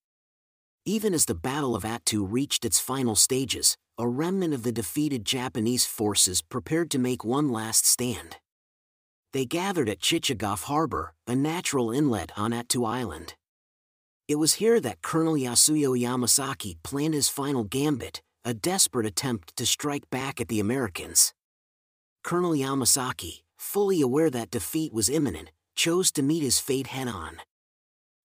Even 0.85 1.13
as 1.13 1.25
the 1.25 1.35
Battle 1.35 1.75
of 1.75 1.83
Attu 1.83 2.25
reached 2.27 2.65
its 2.65 2.79
final 2.79 3.15
stages, 3.15 3.77
a 3.99 4.07
remnant 4.07 4.55
of 4.55 4.63
the 4.63 4.71
defeated 4.71 5.23
Japanese 5.23 5.85
forces 5.85 6.41
prepared 6.41 6.89
to 6.89 6.97
make 6.97 7.23
one 7.23 7.51
last 7.51 7.85
stand. 7.85 8.37
They 9.33 9.45
gathered 9.45 9.87
at 9.87 9.99
Chichagof 9.99 10.63
Harbor, 10.63 11.13
a 11.27 11.35
natural 11.35 11.91
inlet 11.91 12.31
on 12.35 12.53
Attu 12.53 12.87
Island. 12.87 13.35
It 14.27 14.39
was 14.39 14.53
here 14.55 14.79
that 14.79 15.03
Colonel 15.03 15.35
Yasuyo 15.35 15.95
Yamasaki 15.95 16.77
planned 16.81 17.13
his 17.13 17.29
final 17.29 17.63
gambit, 17.63 18.23
a 18.43 18.55
desperate 18.55 19.05
attempt 19.05 19.55
to 19.55 19.67
strike 19.67 20.09
back 20.09 20.41
at 20.41 20.47
the 20.47 20.59
Americans. 20.59 21.35
Colonel 22.23 22.53
Yamasaki, 22.53 23.43
fully 23.55 24.01
aware 24.01 24.31
that 24.31 24.49
defeat 24.49 24.91
was 24.91 25.09
imminent, 25.09 25.51
chose 25.75 26.11
to 26.11 26.23
meet 26.23 26.41
his 26.41 26.59
fate 26.59 26.87
head 26.87 27.07
on. 27.07 27.37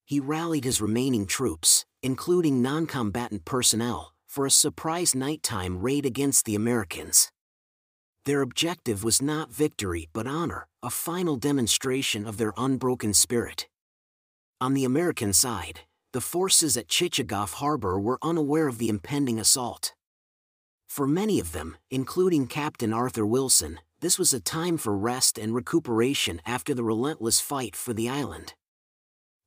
He 0.07 0.21
rallied 0.21 0.65
his 0.65 0.81
remaining 0.81 1.27
troops, 1.27 1.85
including 2.03 2.63
non 2.63 2.87
combatant 2.87 3.45
personnel, 3.45 4.15
for 4.27 4.47
a 4.47 4.51
surprise 4.51 5.15
nighttime 5.15 5.83
raid 5.83 6.07
against 6.07 6.47
the 6.47 6.55
Americans. 6.55 7.31
Their 8.25 8.41
objective 8.41 9.05
was 9.05 9.21
not 9.21 9.53
victory 9.53 10.09
but 10.15 10.27
honor, 10.27 10.67
a 10.83 10.89
final 10.89 11.37
demonstration 11.37 12.27
of 12.27 12.39
their 12.39 12.55
unbroken 12.57 13.13
spirit. 13.13 13.69
On 14.63 14.73
the 14.75 14.85
American 14.85 15.33
side, 15.33 15.81
the 16.13 16.21
forces 16.21 16.77
at 16.77 16.89
Chichagof 16.89 17.55
Harbor 17.55 18.01
were 18.01 18.19
unaware 18.23 18.67
of 18.67 18.79
the 18.79 18.89
impending 18.89 19.39
assault. 19.39 19.95
For 20.89 21.07
many 21.07 21.39
of 21.39 21.53
them, 21.53 21.77
including 21.91 22.49
Captain 22.49 22.93
Arthur 22.93 23.25
Wilson, 23.25 23.79
this 24.01 24.19
was 24.19 24.33
a 24.33 24.41
time 24.41 24.77
for 24.77 24.97
rest 24.97 25.39
and 25.39 25.55
recuperation 25.55 26.41
after 26.45 26.75
the 26.75 26.83
relentless 26.83 27.41
fight 27.41 27.77
for 27.77 27.93
the 27.93 28.09
island. 28.09 28.55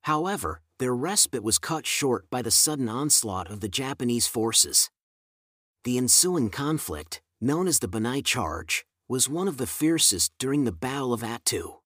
However, 0.03 0.61
their 0.79 0.95
respite 0.95 1.43
was 1.43 1.59
cut 1.59 1.85
short 1.85 2.29
by 2.29 2.41
the 2.41 2.51
sudden 2.51 2.87
onslaught 2.87 3.49
of 3.49 3.61
the 3.61 3.67
Japanese 3.67 4.27
forces. 4.27 4.89
The 5.83 5.97
ensuing 5.97 6.49
conflict, 6.49 7.21
known 7.41 7.67
as 7.67 7.79
the 7.79 7.87
Banzai 7.87 8.21
Charge, 8.21 8.85
was 9.09 9.27
one 9.27 9.47
of 9.47 9.57
the 9.57 9.67
fiercest 9.67 10.31
during 10.39 10.63
the 10.63 10.71
Battle 10.71 11.13
of 11.13 11.21
Attu. 11.21 11.79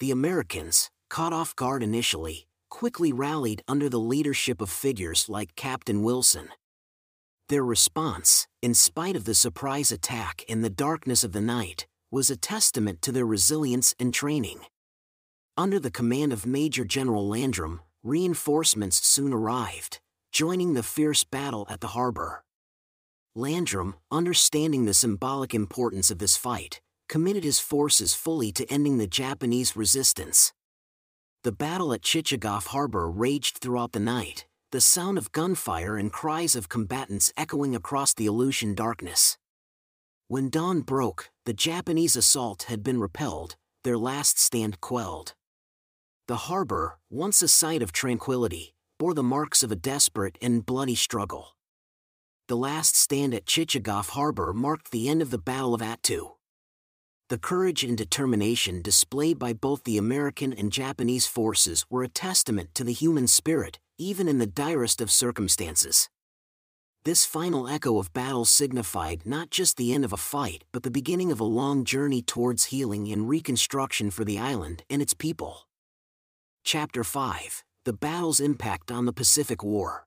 The 0.00 0.10
Americans, 0.10 0.90
caught 1.08 1.32
off 1.32 1.56
guard 1.56 1.82
initially, 1.82 2.47
quickly 2.68 3.12
rallied 3.12 3.62
under 3.68 3.88
the 3.88 4.00
leadership 4.00 4.60
of 4.60 4.70
figures 4.70 5.28
like 5.28 5.56
Captain 5.56 6.02
Wilson. 6.02 6.48
Their 7.48 7.64
response, 7.64 8.46
in 8.60 8.74
spite 8.74 9.16
of 9.16 9.24
the 9.24 9.34
surprise 9.34 9.90
attack 9.90 10.42
in 10.48 10.62
the 10.62 10.70
darkness 10.70 11.24
of 11.24 11.32
the 11.32 11.40
night, 11.40 11.86
was 12.10 12.30
a 12.30 12.36
testament 12.36 13.02
to 13.02 13.12
their 13.12 13.26
resilience 13.26 13.94
and 13.98 14.12
training. 14.12 14.60
Under 15.56 15.80
the 15.80 15.90
command 15.90 16.32
of 16.32 16.46
Major 16.46 16.84
General 16.84 17.26
Landrum, 17.26 17.80
reinforcements 18.02 19.04
soon 19.06 19.32
arrived, 19.32 20.00
joining 20.30 20.74
the 20.74 20.82
fierce 20.82 21.24
battle 21.24 21.66
at 21.70 21.80
the 21.80 21.88
harbor. 21.88 22.44
Landrum, 23.34 23.96
understanding 24.10 24.84
the 24.84 24.94
symbolic 24.94 25.54
importance 25.54 26.10
of 26.10 26.18
this 26.18 26.36
fight, 26.36 26.80
committed 27.08 27.44
his 27.44 27.60
forces 27.60 28.14
fully 28.14 28.52
to 28.52 28.70
ending 28.70 28.98
the 28.98 29.06
Japanese 29.06 29.76
resistance. 29.76 30.52
The 31.44 31.52
battle 31.52 31.92
at 31.92 32.02
Chichagof 32.02 32.66
Harbor 32.68 33.08
raged 33.08 33.58
throughout 33.58 33.92
the 33.92 34.00
night, 34.00 34.46
the 34.72 34.80
sound 34.80 35.18
of 35.18 35.30
gunfire 35.30 35.96
and 35.96 36.12
cries 36.12 36.56
of 36.56 36.68
combatants 36.68 37.32
echoing 37.36 37.76
across 37.76 38.12
the 38.12 38.26
Aleutian 38.26 38.74
darkness. 38.74 39.38
When 40.26 40.50
dawn 40.50 40.80
broke, 40.80 41.30
the 41.46 41.52
Japanese 41.52 42.16
assault 42.16 42.64
had 42.64 42.82
been 42.82 42.98
repelled, 42.98 43.54
their 43.84 43.96
last 43.96 44.36
stand 44.38 44.80
quelled. 44.80 45.34
The 46.26 46.48
harbor, 46.48 46.98
once 47.08 47.40
a 47.40 47.48
site 47.48 47.82
of 47.82 47.92
tranquility, 47.92 48.74
bore 48.98 49.14
the 49.14 49.22
marks 49.22 49.62
of 49.62 49.70
a 49.70 49.76
desperate 49.76 50.36
and 50.42 50.66
bloody 50.66 50.96
struggle. 50.96 51.54
The 52.48 52.56
last 52.56 52.96
stand 52.96 53.32
at 53.32 53.46
Chichagof 53.46 54.10
Harbor 54.10 54.52
marked 54.52 54.90
the 54.90 55.08
end 55.08 55.22
of 55.22 55.30
the 55.30 55.38
Battle 55.38 55.72
of 55.72 55.82
Attu. 55.82 56.37
The 57.28 57.36
courage 57.36 57.84
and 57.84 57.94
determination 57.94 58.80
displayed 58.80 59.38
by 59.38 59.52
both 59.52 59.84
the 59.84 59.98
American 59.98 60.54
and 60.54 60.72
Japanese 60.72 61.26
forces 61.26 61.84
were 61.90 62.02
a 62.02 62.08
testament 62.08 62.74
to 62.74 62.84
the 62.84 62.92
human 62.94 63.26
spirit, 63.26 63.78
even 63.98 64.28
in 64.28 64.38
the 64.38 64.46
direst 64.46 65.02
of 65.02 65.10
circumstances. 65.10 66.08
This 67.04 67.26
final 67.26 67.68
echo 67.68 67.98
of 67.98 68.14
battle 68.14 68.46
signified 68.46 69.26
not 69.26 69.50
just 69.50 69.76
the 69.76 69.92
end 69.92 70.06
of 70.06 70.12
a 70.14 70.16
fight 70.16 70.64
but 70.72 70.84
the 70.84 70.90
beginning 70.90 71.30
of 71.30 71.38
a 71.38 71.44
long 71.44 71.84
journey 71.84 72.22
towards 72.22 72.64
healing 72.66 73.12
and 73.12 73.28
reconstruction 73.28 74.10
for 74.10 74.24
the 74.24 74.38
island 74.38 74.82
and 74.88 75.02
its 75.02 75.12
people. 75.12 75.68
Chapter 76.64 77.04
5 77.04 77.62
The 77.84 77.92
Battle's 77.92 78.40
Impact 78.40 78.90
on 78.90 79.04
the 79.04 79.12
Pacific 79.12 79.62
War. 79.62 80.06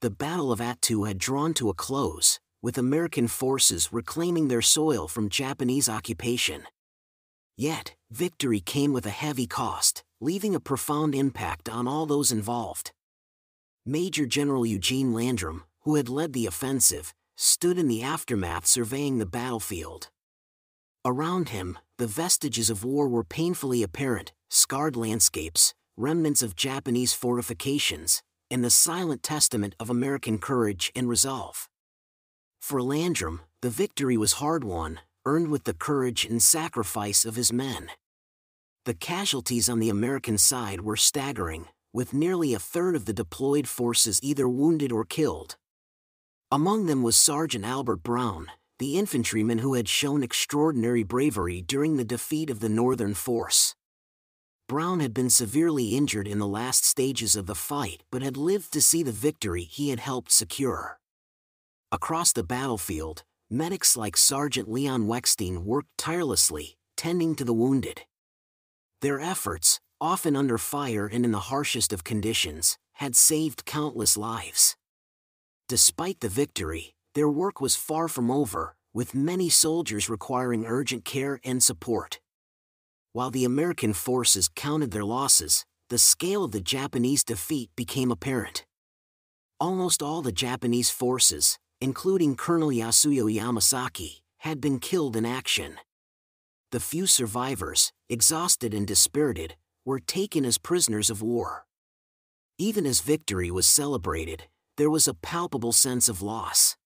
The 0.00 0.10
Battle 0.10 0.50
of 0.50 0.60
Attu 0.60 1.06
had 1.06 1.18
drawn 1.18 1.52
to 1.54 1.68
a 1.68 1.74
close, 1.74 2.40
with 2.62 2.78
American 2.78 3.28
forces 3.28 3.92
reclaiming 3.92 4.48
their 4.48 4.62
soil 4.62 5.08
from 5.08 5.28
Japanese 5.28 5.88
occupation. 5.88 6.62
Yet, 7.56 7.94
victory 8.10 8.60
came 8.60 8.92
with 8.92 9.04
a 9.04 9.10
heavy 9.10 9.46
cost, 9.46 10.04
leaving 10.20 10.54
a 10.54 10.60
profound 10.60 11.14
impact 11.14 11.68
on 11.68 11.86
all 11.86 12.06
those 12.06 12.32
involved. 12.32 12.92
Major 13.84 14.26
General 14.26 14.64
Eugene 14.64 15.12
Landrum, 15.12 15.64
who 15.80 15.96
had 15.96 16.08
led 16.08 16.32
the 16.32 16.46
offensive, 16.46 17.12
stood 17.36 17.78
in 17.78 17.88
the 17.88 18.02
aftermath 18.02 18.64
surveying 18.64 19.18
the 19.18 19.26
battlefield. 19.26 20.08
Around 21.04 21.48
him, 21.48 21.76
the 21.98 22.06
vestiges 22.06 22.70
of 22.70 22.84
war 22.84 23.08
were 23.08 23.24
painfully 23.24 23.82
apparent 23.82 24.32
scarred 24.48 24.96
landscapes, 24.96 25.74
remnants 25.96 26.42
of 26.42 26.54
Japanese 26.54 27.12
fortifications, 27.12 28.22
and 28.50 28.62
the 28.62 28.70
silent 28.70 29.22
testament 29.22 29.74
of 29.80 29.90
American 29.90 30.38
courage 30.38 30.92
and 30.94 31.08
resolve. 31.08 31.68
For 32.62 32.80
Landrum, 32.80 33.40
the 33.60 33.70
victory 33.70 34.16
was 34.16 34.34
hard 34.34 34.62
won, 34.62 35.00
earned 35.26 35.48
with 35.48 35.64
the 35.64 35.74
courage 35.74 36.24
and 36.24 36.40
sacrifice 36.40 37.24
of 37.24 37.34
his 37.34 37.52
men. 37.52 37.90
The 38.84 38.94
casualties 38.94 39.68
on 39.68 39.80
the 39.80 39.90
American 39.90 40.38
side 40.38 40.80
were 40.80 40.96
staggering, 40.96 41.66
with 41.92 42.14
nearly 42.14 42.54
a 42.54 42.60
third 42.60 42.94
of 42.94 43.04
the 43.04 43.12
deployed 43.12 43.66
forces 43.66 44.20
either 44.22 44.48
wounded 44.48 44.92
or 44.92 45.04
killed. 45.04 45.56
Among 46.52 46.86
them 46.86 47.02
was 47.02 47.16
Sergeant 47.16 47.64
Albert 47.64 48.04
Brown, 48.04 48.46
the 48.78 48.96
infantryman 48.96 49.58
who 49.58 49.74
had 49.74 49.88
shown 49.88 50.22
extraordinary 50.22 51.02
bravery 51.02 51.62
during 51.62 51.96
the 51.96 52.04
defeat 52.04 52.48
of 52.48 52.60
the 52.60 52.68
Northern 52.68 53.14
Force. 53.14 53.74
Brown 54.68 55.00
had 55.00 55.12
been 55.12 55.30
severely 55.30 55.96
injured 55.96 56.28
in 56.28 56.38
the 56.38 56.46
last 56.46 56.84
stages 56.84 57.34
of 57.34 57.46
the 57.46 57.56
fight 57.56 58.04
but 58.12 58.22
had 58.22 58.36
lived 58.36 58.72
to 58.72 58.80
see 58.80 59.02
the 59.02 59.12
victory 59.12 59.64
he 59.64 59.90
had 59.90 59.98
helped 59.98 60.30
secure. 60.30 61.00
Across 61.94 62.32
the 62.32 62.42
battlefield, 62.42 63.22
medics 63.50 63.98
like 63.98 64.16
Sergeant 64.16 64.66
Leon 64.66 65.06
Weckstein 65.08 65.58
worked 65.58 65.90
tirelessly, 65.98 66.78
tending 66.96 67.34
to 67.34 67.44
the 67.44 67.52
wounded. 67.52 68.00
Their 69.02 69.20
efforts, 69.20 69.78
often 70.00 70.34
under 70.34 70.56
fire 70.56 71.06
and 71.06 71.22
in 71.22 71.32
the 71.32 71.50
harshest 71.50 71.92
of 71.92 72.02
conditions, 72.02 72.78
had 72.94 73.14
saved 73.14 73.66
countless 73.66 74.16
lives. 74.16 74.74
Despite 75.68 76.20
the 76.20 76.30
victory, 76.30 76.94
their 77.14 77.28
work 77.28 77.60
was 77.60 77.76
far 77.76 78.08
from 78.08 78.30
over, 78.30 78.74
with 78.94 79.14
many 79.14 79.50
soldiers 79.50 80.08
requiring 80.08 80.64
urgent 80.64 81.04
care 81.04 81.40
and 81.44 81.62
support. 81.62 82.20
While 83.12 83.30
the 83.30 83.44
American 83.44 83.92
forces 83.92 84.48
counted 84.48 84.92
their 84.92 85.04
losses, 85.04 85.66
the 85.90 85.98
scale 85.98 86.42
of 86.42 86.52
the 86.52 86.62
Japanese 86.62 87.22
defeat 87.22 87.68
became 87.76 88.10
apparent. 88.10 88.64
Almost 89.60 90.02
all 90.02 90.22
the 90.22 90.32
Japanese 90.32 90.88
forces, 90.88 91.58
including 91.82 92.36
Colonel 92.36 92.68
Yasuyo 92.68 93.24
Yamasaki, 93.28 94.20
had 94.38 94.60
been 94.60 94.78
killed 94.78 95.16
in 95.16 95.26
action. 95.26 95.78
The 96.70 96.78
few 96.78 97.08
survivors, 97.08 97.92
exhausted 98.08 98.72
and 98.72 98.86
dispirited, 98.86 99.56
were 99.84 99.98
taken 99.98 100.44
as 100.44 100.58
prisoners 100.58 101.10
of 101.10 101.22
war. 101.22 101.66
Even 102.56 102.86
as 102.86 103.00
victory 103.00 103.50
was 103.50 103.66
celebrated, 103.66 104.44
there 104.76 104.90
was 104.90 105.08
a 105.08 105.14
palpable 105.14 105.72
sense 105.72 106.08
of 106.08 106.22
loss. 106.22 106.76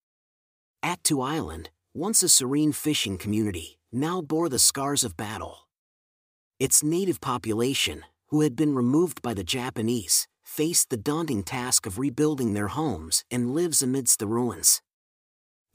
Attu 0.82 1.22
Island, 1.22 1.68
once 1.92 2.22
a 2.22 2.28
serene 2.30 2.72
fishing 2.72 3.18
community, 3.18 3.78
now 3.92 4.22
bore 4.22 4.49
the 4.49 4.59
scars 4.59 5.05
of 5.05 5.14
battle. 5.14 5.68
Its 6.59 6.82
native 6.82 7.20
population, 7.20 8.03
who 8.28 8.40
had 8.40 8.57
been 8.57 8.74
removed 8.74 9.20
by 9.20 9.34
the 9.34 9.44
Japanese, 9.44 10.26
faced 10.42 10.88
the 10.88 10.97
daunting 10.97 11.42
task 11.42 11.84
of 11.84 11.99
rebuilding 11.99 12.55
their 12.55 12.68
homes 12.68 13.24
and 13.30 13.53
lives 13.53 13.82
amidst 13.82 14.20
the 14.20 14.26
ruins. 14.26 14.80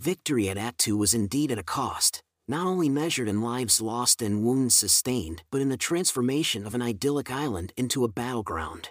Victory 0.02 0.50
at 0.50 0.58
Attu 0.58 0.98
was 0.98 1.14
indeed 1.14 1.52
at 1.52 1.60
a 1.60 1.64
cost, 1.64 2.24
not 2.48 2.66
only 2.66 2.90
measured 2.90 3.28
in 3.28 3.44
lives 3.44 3.80
lost 3.80 4.24
and 4.24 4.44
wounds 4.44 4.74
sustained, 4.74 5.44
but 5.52 5.62
in 5.62 5.70
the 5.70 5.78
transformation 5.78 6.66
of 6.66 6.74
an 6.74 6.82
idyllic 6.82 7.30
island 7.30 7.72
into 7.78 8.04
a 8.04 8.08
battleground. 8.08 8.90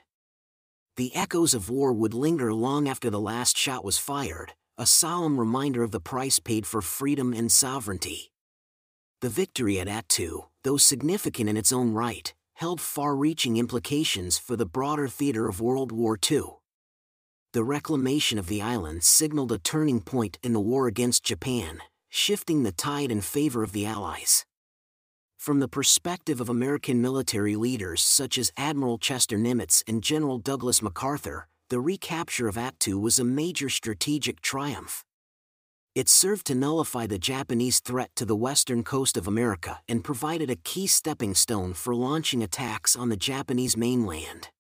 The 0.97 1.13
echoes 1.17 1.53
of 1.53 1.69
war 1.69 1.93
would 1.93 2.15
linger 2.15 2.55
long 2.55 2.87
after 2.89 3.11
the 3.11 3.19
last 3.19 3.57
shot 3.57 3.85
was 3.85 3.99
fired, 3.99 4.53
a 4.79 4.87
solemn 4.87 5.41
reminder 5.41 5.83
of 5.83 5.91
the 5.91 5.99
price 5.99 6.39
paid 6.39 6.65
for 6.65 6.81
freedom 6.81 7.33
and 7.33 7.51
sovereignty. 7.51 8.31
The 9.21 9.31
victory 9.31 9.81
at 9.81 9.89
Attu, 9.89 10.47
though 10.63 10.77
significant 10.77 11.51
in 11.51 11.57
its 11.57 11.73
own 11.73 11.93
right, 11.93 12.33
held 12.55 12.81
far 12.81 13.17
reaching 13.17 13.57
implications 13.57 14.39
for 14.39 14.55
the 14.55 14.65
broader 14.65 15.09
theater 15.09 15.49
of 15.49 15.61
World 15.61 15.91
War 15.91 16.17
II. 16.31 16.60
The 17.53 17.65
reclamation 17.65 18.39
of 18.39 18.47
the 18.47 18.63
island 18.63 19.03
signaled 19.03 19.51
a 19.51 19.59
turning 19.59 20.03
point 20.03 20.39
in 20.41 20.53
the 20.53 20.61
war 20.61 20.87
against 20.87 21.25
Japan, 21.25 21.81
shifting 22.09 22.63
the 22.63 22.71
tide 22.71 23.11
in 23.11 23.21
favor 23.21 23.65
of 23.65 23.73
the 23.73 23.87
Allies. 23.87 24.47
From 25.37 25.59
the 25.59 25.67
perspective 25.67 26.41
of 26.41 26.49
American 26.49 27.03
military 27.03 27.57
leaders 27.57 28.03
such 28.03 28.39
as 28.39 28.53
Admiral 28.57 28.99
Chester 28.99 29.37
Nimitz 29.37 29.83
and 29.89 30.01
General 30.01 30.39
Douglas 30.39 30.81
MacArthur, 30.81 31.49
the 31.71 31.81
recapture 31.81 32.47
of 32.47 32.55
Attu 32.55 33.01
was 33.01 33.19
a 33.19 33.25
major 33.25 33.69
strategic 33.69 34.41
triumph. 34.41 35.05
It 35.97 36.09
served 36.09 36.47
to 36.47 36.55
nullify 36.55 37.09
the 37.09 37.19
Japanese 37.19 37.81
threat 37.81 38.11
to 38.15 38.25
the 38.25 38.37
western 38.37 38.85
coast 38.85 39.17
of 39.17 39.27
America 39.27 39.81
and 39.89 40.05
provided 40.05 40.51
a 40.51 40.57
key 40.57 40.87
stepping 40.87 41.35
stone 41.35 41.73
for 41.73 41.97
launching 41.97 42.45
attacks 42.45 42.95
on 42.95 43.09
the 43.09 43.17
Japanese 43.17 43.77
mainland. 43.77 44.51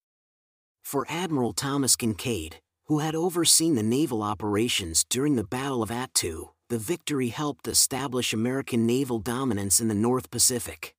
For 0.82 1.06
Admiral 1.08 1.52
Thomas 1.52 1.94
Kinkaid, 1.94 2.54
who 2.90 2.98
had 2.98 3.14
overseen 3.14 3.76
the 3.76 3.84
naval 3.84 4.20
operations 4.20 5.04
during 5.08 5.36
the 5.36 5.44
Battle 5.44 5.80
of 5.80 5.90
Attu, 5.90 6.48
the 6.70 6.76
victory 6.76 7.28
helped 7.28 7.68
establish 7.68 8.32
American 8.32 8.84
naval 8.84 9.20
dominance 9.20 9.78
in 9.78 9.86
the 9.86 9.94
North 9.94 10.28
Pacific. 10.28 10.92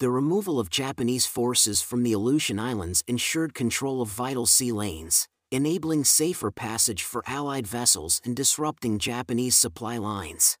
The 0.00 0.08
removal 0.08 0.58
of 0.58 0.70
Japanese 0.70 1.26
forces 1.26 1.82
from 1.82 2.04
the 2.04 2.14
Aleutian 2.14 2.58
Islands 2.58 3.04
ensured 3.06 3.52
control 3.52 4.00
of 4.00 4.08
vital 4.08 4.46
sea 4.46 4.72
lanes, 4.72 5.28
enabling 5.52 6.04
safer 6.04 6.50
passage 6.50 7.02
for 7.02 7.22
Allied 7.26 7.66
vessels 7.66 8.22
and 8.24 8.34
disrupting 8.34 8.98
Japanese 8.98 9.56
supply 9.56 9.98
lines. 9.98 10.56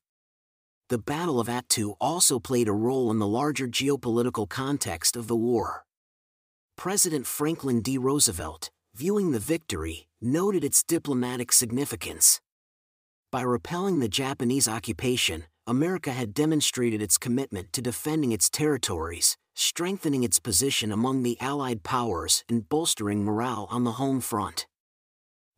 The 0.90 0.98
Battle 0.98 1.40
of 1.40 1.46
Attu 1.46 1.94
also 2.02 2.38
played 2.38 2.68
a 2.68 2.72
role 2.72 3.10
in 3.10 3.18
the 3.18 3.26
larger 3.26 3.66
geopolitical 3.66 4.46
context 4.46 5.16
of 5.16 5.26
the 5.26 5.36
war. 5.36 5.86
President 6.76 7.26
Franklin 7.26 7.80
D. 7.80 7.96
Roosevelt, 7.96 8.70
viewing 8.94 9.32
the 9.32 9.40
victory, 9.40 10.06
noted 10.24 10.64
its 10.64 10.82
diplomatic 10.82 11.52
significance. 11.52 12.40
By 13.30 13.42
repelling 13.42 14.00
the 14.00 14.08
Japanese 14.08 14.66
occupation, 14.66 15.44
America 15.66 16.12
had 16.12 16.34
demonstrated 16.34 17.02
its 17.02 17.18
commitment 17.18 17.72
to 17.72 17.82
defending 17.82 18.32
its 18.32 18.50
territories, 18.50 19.36
strengthening 19.54 20.24
its 20.24 20.38
position 20.38 20.92
among 20.92 21.22
the 21.22 21.40
Allied 21.40 21.82
powers, 21.82 22.44
and 22.48 22.68
bolstering 22.68 23.24
morale 23.24 23.66
on 23.70 23.84
the 23.84 23.92
home 23.92 24.20
front. 24.20 24.66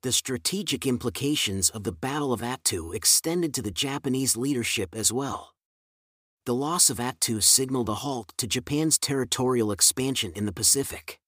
The 0.02 0.12
strategic 0.12 0.86
implications 0.86 1.70
of 1.70 1.84
the 1.84 1.92
Battle 1.92 2.32
of 2.32 2.40
Attu 2.40 2.94
extended 2.94 3.52
to 3.54 3.62
the 3.62 3.70
Japanese 3.70 4.36
leadership 4.36 4.94
as 4.94 5.12
well. 5.12 5.54
The 6.44 6.54
loss 6.54 6.90
of 6.90 6.98
Attu 6.98 7.42
signaled 7.42 7.88
a 7.88 7.94
halt 7.94 8.32
to 8.38 8.46
Japan's 8.46 8.98
territorial 8.98 9.72
expansion 9.72 10.32
in 10.36 10.46
the 10.46 10.52
Pacific. 10.52 11.18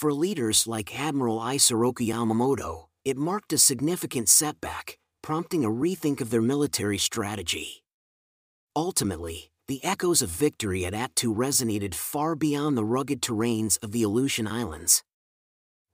For 0.00 0.14
leaders 0.14 0.66
like 0.66 0.98
Admiral 0.98 1.40
Isoroku 1.40 2.08
Yamamoto, 2.08 2.86
it 3.04 3.18
marked 3.18 3.52
a 3.52 3.58
significant 3.58 4.30
setback, 4.30 4.98
prompting 5.20 5.62
a 5.62 5.68
rethink 5.68 6.22
of 6.22 6.30
their 6.30 6.40
military 6.40 6.96
strategy. 6.96 7.84
Ultimately, 8.74 9.50
the 9.68 9.84
echoes 9.84 10.22
of 10.22 10.30
victory 10.30 10.86
at 10.86 10.94
Attu 10.94 11.36
resonated 11.36 11.94
far 11.94 12.34
beyond 12.34 12.78
the 12.78 12.84
rugged 12.84 13.20
terrains 13.20 13.76
of 13.82 13.92
the 13.92 14.02
Aleutian 14.02 14.48
Islands. 14.48 15.04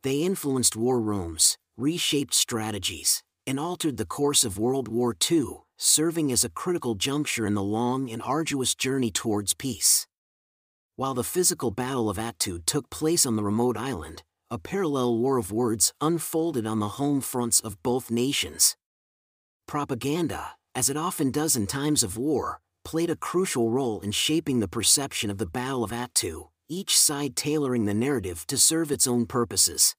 They 0.04 0.22
influenced 0.22 0.76
war 0.76 1.00
rooms, 1.00 1.59
reshaped 1.76 2.32
strategies, 2.32 3.24
and 3.44 3.59
altered 3.59 3.96
the 3.96 4.07
course 4.07 4.44
of 4.44 4.57
World 4.57 4.86
War 4.86 5.16
II, 5.28 5.62
serving 5.78 6.30
as 6.30 6.44
a 6.44 6.48
critical 6.48 6.94
juncture 6.94 7.44
in 7.44 7.54
the 7.54 7.61
long 7.61 8.09
and 8.09 8.22
arduous 8.22 8.76
journey 8.76 9.11
towards 9.11 9.52
peace. 9.52 10.07
While 10.99 11.12
the 11.12 11.24
physical 11.24 11.70
Battle 11.70 12.09
of 12.09 12.16
Attu 12.16 12.64
took 12.64 12.88
place 12.88 13.26
on 13.26 13.36
the 13.36 13.44
remote 13.44 13.76
island, 13.76 14.22
a 14.51 14.59
parallel 14.59 15.18
war 15.18 15.36
of 15.36 15.53
words 15.53 15.92
unfolded 16.01 16.66
on 16.66 16.78
the 16.78 16.97
home 16.97 17.20
fronts 17.20 17.61
of 17.61 17.82
both 17.82 18.11
nations. 18.11 18.78
Propaganda, 19.68 20.53
as 20.74 20.88
it 20.88 20.97
often 20.97 21.30
does 21.30 21.55
in 21.55 21.66
times 21.66 22.03
of 22.03 22.16
war, 22.16 22.61
played 22.82 23.11
a 23.11 23.16
crucial 23.16 23.68
role 23.68 24.01
in 24.01 24.11
shaping 24.11 24.61
the 24.61 24.68
perception 24.68 25.30
of 25.30 25.36
the 25.36 25.44
Battle 25.44 25.84
of 25.84 25.90
Attu, 25.90 26.49
each 26.66 26.97
side 26.97 27.36
tailoring 27.36 27.84
the 27.84 27.92
narrative 27.92 28.47
to 28.47 28.57
serve 28.57 28.90
its 28.90 29.07
own 29.07 29.26
purposes. 29.26 29.94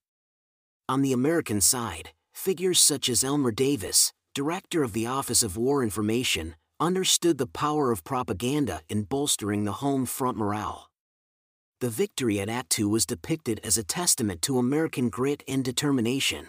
On 0.90 1.04
the 1.04 1.14
American 1.14 1.62
side, 1.62 2.10
figures 2.34 2.80
such 2.80 3.08
as 3.08 3.24
Elmer 3.24 3.52
Davis, 3.52 4.14
director 4.34 4.82
of 4.82 4.94
the 4.94 5.06
Office 5.06 5.44
of 5.44 5.58
War 5.58 5.84
Information, 5.84 6.56
understood 6.80 7.38
the 7.38 7.46
power 7.46 7.92
of 7.92 8.04
propaganda 8.04 8.82
in 8.90 9.04
bolstering 9.04 9.66
the 9.66 9.74
home 9.74 10.08
front 10.08 10.38
morale. 10.38 10.87
The 11.80 11.90
victory 11.90 12.40
at 12.40 12.48
Attu 12.48 12.90
was 12.90 13.06
depicted 13.06 13.60
as 13.64 13.78
a 13.78 13.84
testament 13.84 14.42
to 14.44 14.58
American 14.58 15.10
grit 15.10 15.44
and 15.48 15.64
determination, 15.64 16.48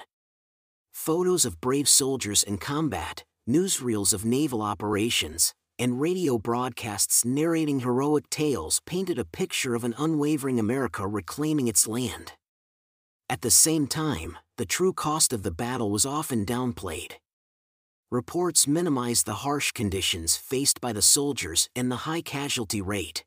photos 0.91 1.45
of 1.45 1.61
brave 1.61 1.87
soldiers 1.87 2.43
in 2.43 2.57
combat, 2.57 3.25
newsreels 3.47 4.15
of 4.15 4.25
naval 4.25 4.63
operations, 4.63 5.53
and 5.79 6.01
radio 6.01 6.39
broadcasts 6.39 7.27
narrating 7.27 7.81
heroic 7.81 8.31
tales 8.31 8.81
painted 8.87 9.19
a 9.19 9.25
picture 9.25 9.75
of 9.75 9.85
an 9.85 9.95
unwavering 9.99 10.59
America 10.59 11.07
reclaiming 11.07 11.69
its 11.69 11.87
land. 11.87 12.33
At 13.29 13.43
the 13.43 13.51
same 13.51 13.87
time, 13.87 14.39
the 14.57 14.65
true 14.65 14.95
cost 14.95 15.35
of 15.35 15.43
the 15.43 15.51
battle 15.51 15.91
was 15.91 16.07
often 16.07 16.47
downplayed. 16.47 17.13
Reports 18.11 18.67
minimized 18.67 19.27
the 19.27 19.45
harsh 19.45 19.73
conditions 19.73 20.39
faced 20.39 20.81
by 20.81 20.95
the 20.95 21.03
soldiers 21.03 21.69
and 21.77 21.91
the 21.93 22.05
high 22.09 22.23
casualty 22.23 22.81
rate. 22.81 23.25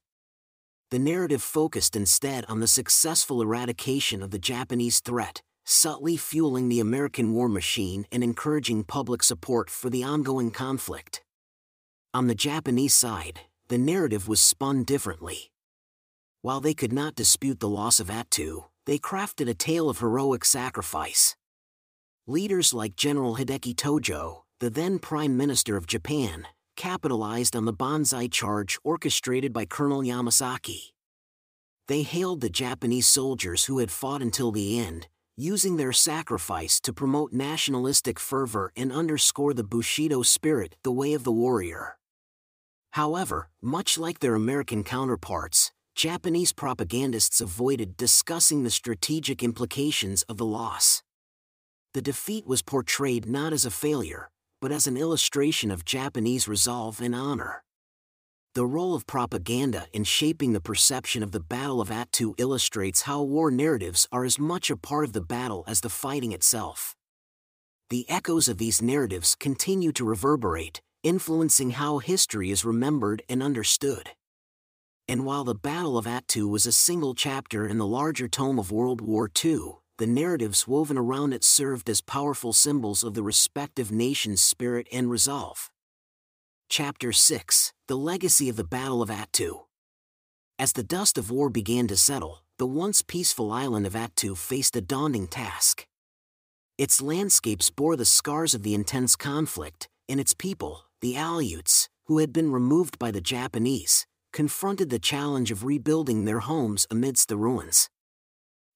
The 0.91 0.99
narrative 0.99 1.41
focused 1.41 1.95
instead 1.95 2.43
on 2.49 2.59
the 2.59 2.67
successful 2.67 3.41
eradication 3.41 4.21
of 4.21 4.31
the 4.31 4.37
Japanese 4.37 4.99
threat, 4.99 5.41
subtly 5.63 6.17
fueling 6.17 6.67
the 6.67 6.81
American 6.81 7.31
war 7.31 7.47
machine 7.47 8.05
and 8.11 8.21
encouraging 8.21 8.83
public 8.83 9.23
support 9.23 9.69
for 9.69 9.89
the 9.89 10.03
ongoing 10.03 10.51
conflict. 10.51 11.23
On 12.13 12.27
the 12.27 12.35
Japanese 12.35 12.93
side, 12.93 13.39
the 13.69 13.77
narrative 13.77 14.27
was 14.27 14.41
spun 14.41 14.83
differently. 14.83 15.49
While 16.41 16.59
they 16.59 16.73
could 16.73 16.91
not 16.91 17.15
dispute 17.15 17.61
the 17.61 17.69
loss 17.69 18.01
of 18.01 18.07
Attu, 18.07 18.65
they 18.85 18.97
crafted 18.97 19.47
a 19.47 19.53
tale 19.53 19.89
of 19.89 19.99
heroic 19.99 20.43
sacrifice. 20.43 21.37
Leaders 22.27 22.73
like 22.73 22.97
General 22.97 23.37
Hideki 23.37 23.75
Tojo, 23.75 24.41
the 24.59 24.69
then 24.69 24.99
Prime 24.99 25.37
Minister 25.37 25.77
of 25.77 25.87
Japan, 25.87 26.47
capitalized 26.82 27.55
on 27.55 27.65
the 27.65 27.79
Banzai 27.84 28.25
charge 28.25 28.79
orchestrated 28.84 29.53
by 29.53 29.65
Colonel 29.65 30.01
Yamasaki. 30.01 30.93
They 31.88 32.01
hailed 32.01 32.41
the 32.41 32.49
Japanese 32.49 33.05
soldiers 33.05 33.65
who 33.65 33.77
had 33.77 33.91
fought 33.91 34.23
until 34.23 34.51
the 34.51 34.79
end, 34.79 35.07
using 35.38 35.77
their 35.77 35.93
sacrifice 35.93 36.79
to 36.79 36.91
promote 36.91 37.34
nationalistic 37.34 38.17
fervor 38.19 38.71
and 38.75 38.91
underscore 38.91 39.53
the 39.53 39.63
Bushido 39.63 40.23
spirit, 40.23 40.75
the 40.82 40.91
way 40.91 41.13
of 41.13 41.23
the 41.23 41.32
warrior. 41.32 41.99
However, 42.93 43.49
much 43.61 43.99
like 43.99 44.17
their 44.17 44.34
American 44.34 44.84
counterparts, 44.84 45.71
Japanese 45.93 46.51
propagandists 46.51 47.39
avoided 47.41 47.95
discussing 47.95 48.63
the 48.63 48.71
strategic 48.71 49.43
implications 49.43 50.23
of 50.23 50.38
the 50.38 50.47
loss. 50.47 51.03
The 51.93 52.01
defeat 52.01 52.47
was 52.47 52.63
portrayed 52.63 53.27
not 53.27 53.53
as 53.53 53.65
a 53.65 53.69
failure, 53.69 54.30
but 54.62 54.72
as 54.72 54.88
an 54.88 54.95
illustration 54.97 55.72
of 55.72 55.84
Japanese 55.84 56.47
resolve 56.47 57.01
and 57.01 57.16
honor. 57.16 57.64
The 58.53 58.66
role 58.66 58.95
of 58.95 59.07
propaganda 59.07 59.88
in 59.93 60.03
shaping 60.03 60.53
the 60.53 60.62
perception 60.62 61.24
of 61.24 61.32
the 61.32 61.39
Battle 61.39 61.82
of 61.82 61.89
Attu 61.89 62.34
illustrates 62.38 63.03
how 63.03 63.22
war 63.24 63.49
narratives 63.51 64.07
are 64.12 64.26
as 64.26 64.38
much 64.39 64.70
a 64.70 64.78
part 64.78 65.05
of 65.05 65.14
the 65.14 65.22
battle 65.22 65.64
as 65.68 65.82
the 65.82 65.89
fighting 65.89 66.32
itself. 66.34 66.95
the 67.91 68.09
echoes 68.09 68.47
of 68.47 68.57
these 68.57 68.82
narratives 68.82 69.36
continue 69.36 69.91
to 69.91 70.05
reverberate, 70.05 70.82
influencing 71.03 71.72
how 71.72 71.97
history 71.97 72.49
is 72.49 72.64
remembered 72.64 73.22
and 73.28 73.43
understood. 73.43 74.12
And 75.09 75.26
while 75.26 75.43
the 75.43 75.55
Battle 75.55 75.97
of 75.97 76.05
Attu 76.05 76.49
was 76.49 76.66
a 76.66 76.72
single 76.72 77.14
chapter 77.14 77.68
in 77.68 77.78
the 77.78 77.86
larger 77.86 78.30
tome 78.30 78.57
of 78.59 78.72
World 78.72 79.01
War 79.01 79.30
II, 79.43 79.80
the 80.01 80.07
narratives 80.07 80.67
woven 80.67 80.97
around 80.97 81.31
it 81.31 81.43
served 81.43 81.87
as 81.87 82.01
powerful 82.01 82.53
symbols 82.53 83.03
of 83.03 83.13
the 83.13 83.21
respective 83.21 83.91
nations' 83.91 84.41
spirit 84.41 84.87
and 84.91 85.11
resolve. 85.11 85.69
Chapter 86.69 87.11
6 87.11 87.71
The 87.87 87.95
Legacy 87.95 88.49
of 88.49 88.55
the 88.55 88.63
Battle 88.63 89.03
of 89.03 89.09
Attu. 89.09 89.65
As 90.57 90.73
the 90.73 90.81
dust 90.81 91.19
of 91.19 91.29
war 91.29 91.51
began 91.51 91.85
to 91.85 91.95
settle, 91.95 92.39
the 92.57 92.65
once 92.65 93.03
peaceful 93.03 93.51
island 93.51 93.85
of 93.85 93.93
Attu 93.93 94.35
faced 94.35 94.75
a 94.75 94.81
daunting 94.81 95.27
task. 95.27 95.85
Its 96.79 96.99
landscapes 96.99 97.69
bore 97.69 97.95
the 97.95 98.03
scars 98.03 98.55
of 98.55 98.63
the 98.63 98.73
intense 98.73 99.15
conflict, 99.15 99.87
and 100.09 100.19
its 100.19 100.33
people, 100.33 100.85
the 101.01 101.13
Aleuts, 101.13 101.89
who 102.05 102.17
had 102.17 102.33
been 102.33 102.51
removed 102.51 102.97
by 102.97 103.11
the 103.11 103.21
Japanese, 103.21 104.07
confronted 104.33 104.89
the 104.89 104.97
challenge 104.97 105.51
of 105.51 105.63
rebuilding 105.63 106.25
their 106.25 106.39
homes 106.39 106.87
amidst 106.89 107.27
the 107.27 107.37
ruins. 107.37 107.90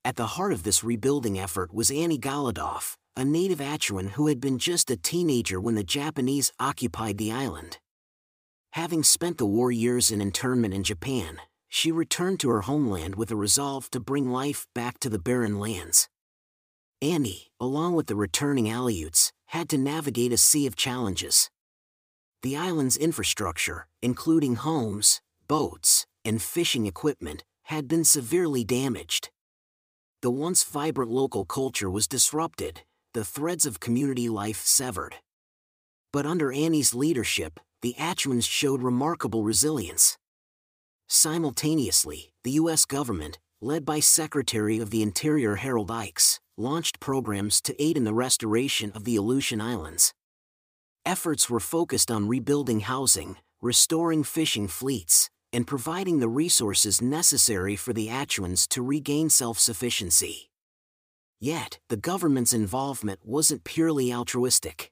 At 0.06 0.18
the 0.18 0.38
heart 0.38 0.53
of 0.53 0.62
this 0.62 0.84
rebuilding 0.84 1.39
effort 1.39 1.74
was 1.74 1.89
Annie 1.89 2.20
Golodoff, 2.20 2.95
a 3.18 3.26
native 3.26 3.58
Attuan 3.58 4.10
who 4.10 4.28
had 4.28 4.39
been 4.39 4.60
just 4.60 4.91
a 4.91 4.97
teenager 4.97 5.60
when 5.60 5.74
the 5.74 5.84
Japanese 5.84 6.51
occupied 6.60 7.18
the 7.18 7.32
island. 7.32 7.80
Having 8.74 9.01
spent 9.01 9.39
the 9.39 9.47
war 9.47 9.72
years 9.72 10.12
in 10.12 10.22
internment 10.22 10.76
in 10.76 10.84
Japan, 10.84 11.41
she 11.70 11.91
returned 11.91 12.39
to 12.41 12.49
her 12.49 12.62
homeland 12.62 13.16
with 13.16 13.32
a 13.32 13.36
resolve 13.36 13.89
to 13.89 13.99
bring 13.99 14.30
life 14.30 14.68
back 14.76 14.99
to 14.99 15.10
the 15.10 15.18
barren 15.18 15.60
lands. 15.60 16.08
Annie, 17.01 17.47
along 17.60 17.95
with 17.95 18.06
the 18.06 18.16
returning 18.16 18.66
Aleuts, 18.66 19.32
had 19.47 19.68
to 19.70 19.78
navigate 19.80 20.32
a 20.32 20.38
sea 20.38 20.68
of 20.68 20.76
challenges. 20.76 21.49
The 22.43 22.56
island's 22.56 22.95
infrastructure, 22.95 23.88
including 24.03 24.53
homes, 24.58 25.20
boats, 25.47 26.06
and 26.24 26.39
fishing 26.39 26.86
equipment, 26.86 27.43
had 27.64 27.88
been 27.88 28.03
severely 28.03 28.64
damaged. 28.64 29.32
The 30.26 30.32
once 30.32 30.63
vibrant 30.63 31.11
local 31.11 31.45
culture 31.45 31.88
was 31.88 32.07
disrupted, 32.07 32.82
the 33.13 33.23
threads 33.23 33.67
of 33.67 33.80
community 33.80 34.28
life 34.28 34.65
severed. 34.65 35.17
But 36.11 36.26
under 36.26 36.51
Annie's 36.51 36.95
leadership, 36.95 37.59
the 37.84 37.93
Attuans 37.99 38.47
showed 38.47 38.82
remarkable 38.82 39.43
resilience. 39.43 40.17
Simultaneously, 41.07 42.32
the 42.43 42.53
U.S. 42.53 42.86
government, 42.86 43.38
led 43.61 43.86
by 43.86 43.99
Secretary 43.99 44.80
of 44.80 44.89
the 44.89 45.03
Interior 45.03 45.57
Harold 45.57 45.89
Ickes, 45.89 46.39
launched 46.57 46.99
programs 46.99 47.61
to 47.61 47.80
aid 47.80 47.95
in 47.95 48.03
the 48.03 48.11
restoration 48.11 48.91
of 48.93 49.03
the 49.03 49.17
Aleutian 49.17 49.61
Islands. 49.61 50.11
Efforts 51.05 51.51
were 51.51 51.59
focused 51.59 52.09
on 52.09 52.28
rebuilding 52.28 52.80
housing, 52.80 53.38
restoring 53.61 54.23
fishing 54.23 54.67
fleets, 54.67 55.30
and 55.56 55.66
providing 55.66 56.20
the 56.20 56.28
resources 56.28 57.01
necessary 57.01 57.78
for 57.78 57.93
the 57.93 58.10
Attuans 58.10 58.68
to 58.68 58.82
regain 58.82 59.30
self 59.30 59.58
sufficiency. 59.58 60.49
Yet, 61.39 61.80
the 61.88 61.95
government's 61.95 62.51
involvement 62.51 63.22
wasn't 63.24 63.64
purely 63.64 64.14
altruistic. 64.14 64.91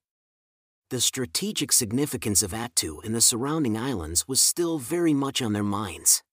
The 0.89 1.01
strategic 1.01 1.73
significance 1.73 2.41
of 2.41 2.51
Attu 2.51 3.03
and 3.03 3.13
the 3.13 3.19
surrounding 3.19 3.77
islands 3.77 4.25
was 4.25 4.39
still 4.39 4.77
very 4.79 5.13
much 5.13 5.41
on 5.41 5.51
their 5.51 5.63
minds. 5.63 6.23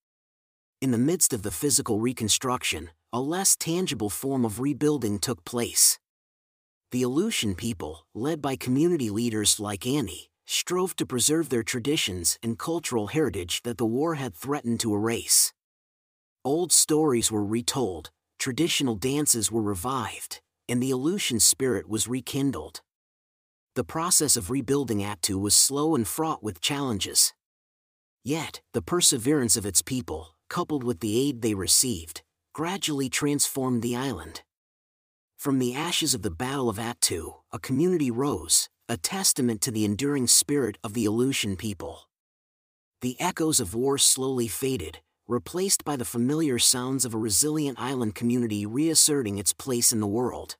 In 0.79 0.91
the 0.91 0.97
midst 0.97 1.33
of 1.33 1.41
the 1.41 1.51
physical 1.51 1.99
reconstruction, 1.99 2.89
a 3.11 3.19
less 3.19 3.57
tangible 3.57 4.09
form 4.09 4.45
of 4.45 4.61
rebuilding 4.61 5.19
took 5.19 5.43
place. 5.43 5.99
The 6.91 7.03
Aleutian 7.03 7.55
people, 7.55 8.05
led 8.13 8.41
by 8.41 8.55
community 8.55 9.09
leaders 9.09 9.59
like 9.59 9.85
Annie, 9.85 10.30
strove 10.45 10.95
to 10.95 11.05
preserve 11.05 11.49
their 11.49 11.63
traditions 11.63 12.37
and 12.43 12.59
cultural 12.59 13.07
heritage 13.07 13.61
that 13.63 13.77
the 13.77 13.85
war 13.85 14.15
had 14.15 14.35
threatened 14.35 14.79
to 14.79 14.93
erase. 14.93 15.53
Old 16.43 16.71
stories 16.71 17.31
were 17.31 17.45
retold, 17.45 18.11
traditional 18.39 18.95
dances 18.95 19.51
were 19.51 19.61
revived, 19.61 20.41
and 20.67 20.81
the 20.81 20.91
Aleutian 20.91 21.39
spirit 21.39 21.87
was 21.87 22.07
rekindled. 22.07 22.81
The 23.75 23.83
process 23.83 24.35
of 24.35 24.49
rebuilding 24.49 24.99
Attu 24.99 25.39
was 25.39 25.55
slow 25.55 25.95
and 25.95 26.07
fraught 26.07 26.43
with 26.43 26.59
challenges. 26.59 27.33
Yet, 28.23 28.61
the 28.73 28.81
perseverance 28.81 29.55
of 29.55 29.65
its 29.65 29.81
people, 29.81 30.35
coupled 30.49 30.83
with 30.83 30.99
the 30.99 31.17
aid 31.19 31.41
they 31.41 31.53
received, 31.53 32.21
gradually 32.53 33.07
transformed 33.07 33.81
the 33.81 33.95
island. 33.95 34.41
From 35.37 35.59
the 35.59 35.73
ashes 35.73 36.13
of 36.13 36.21
the 36.21 36.29
Battle 36.29 36.69
of 36.69 36.77
Attu, 36.77 37.33
a 37.51 37.59
community 37.59 38.11
rose, 38.11 38.69
a 38.91 38.97
testament 38.97 39.61
to 39.61 39.71
the 39.71 39.85
enduring 39.85 40.27
spirit 40.27 40.77
of 40.83 40.93
the 40.93 41.05
Aleutian 41.05 41.55
people. 41.55 42.09
The 42.99 43.15
echoes 43.21 43.61
of 43.61 43.73
war 43.73 43.97
slowly 43.97 44.49
faded, 44.49 44.99
replaced 45.29 45.85
by 45.85 45.95
the 45.95 46.03
familiar 46.03 46.59
sounds 46.59 47.05
of 47.05 47.13
a 47.13 47.17
resilient 47.17 47.79
island 47.79 48.15
community 48.15 48.65
reasserting 48.65 49.37
its 49.37 49.53
place 49.53 49.93
in 49.93 50.01
the 50.01 50.07
world. 50.07 50.57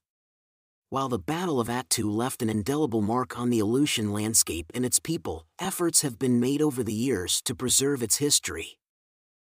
While 0.89 1.09
the 1.09 1.19
Battle 1.19 1.59
of 1.59 1.67
Attu 1.67 2.09
left 2.09 2.41
an 2.41 2.49
indelible 2.49 3.01
mark 3.01 3.37
on 3.37 3.49
the 3.49 3.59
Aleutian 3.59 4.13
landscape 4.13 4.71
and 4.73 4.85
its 4.85 4.97
people, 4.97 5.45
efforts 5.59 6.01
have 6.01 6.17
been 6.17 6.39
made 6.39 6.61
over 6.61 6.85
the 6.85 6.93
years 6.93 7.41
to 7.41 7.53
preserve 7.53 8.01
its 8.01 8.19
history. 8.19 8.79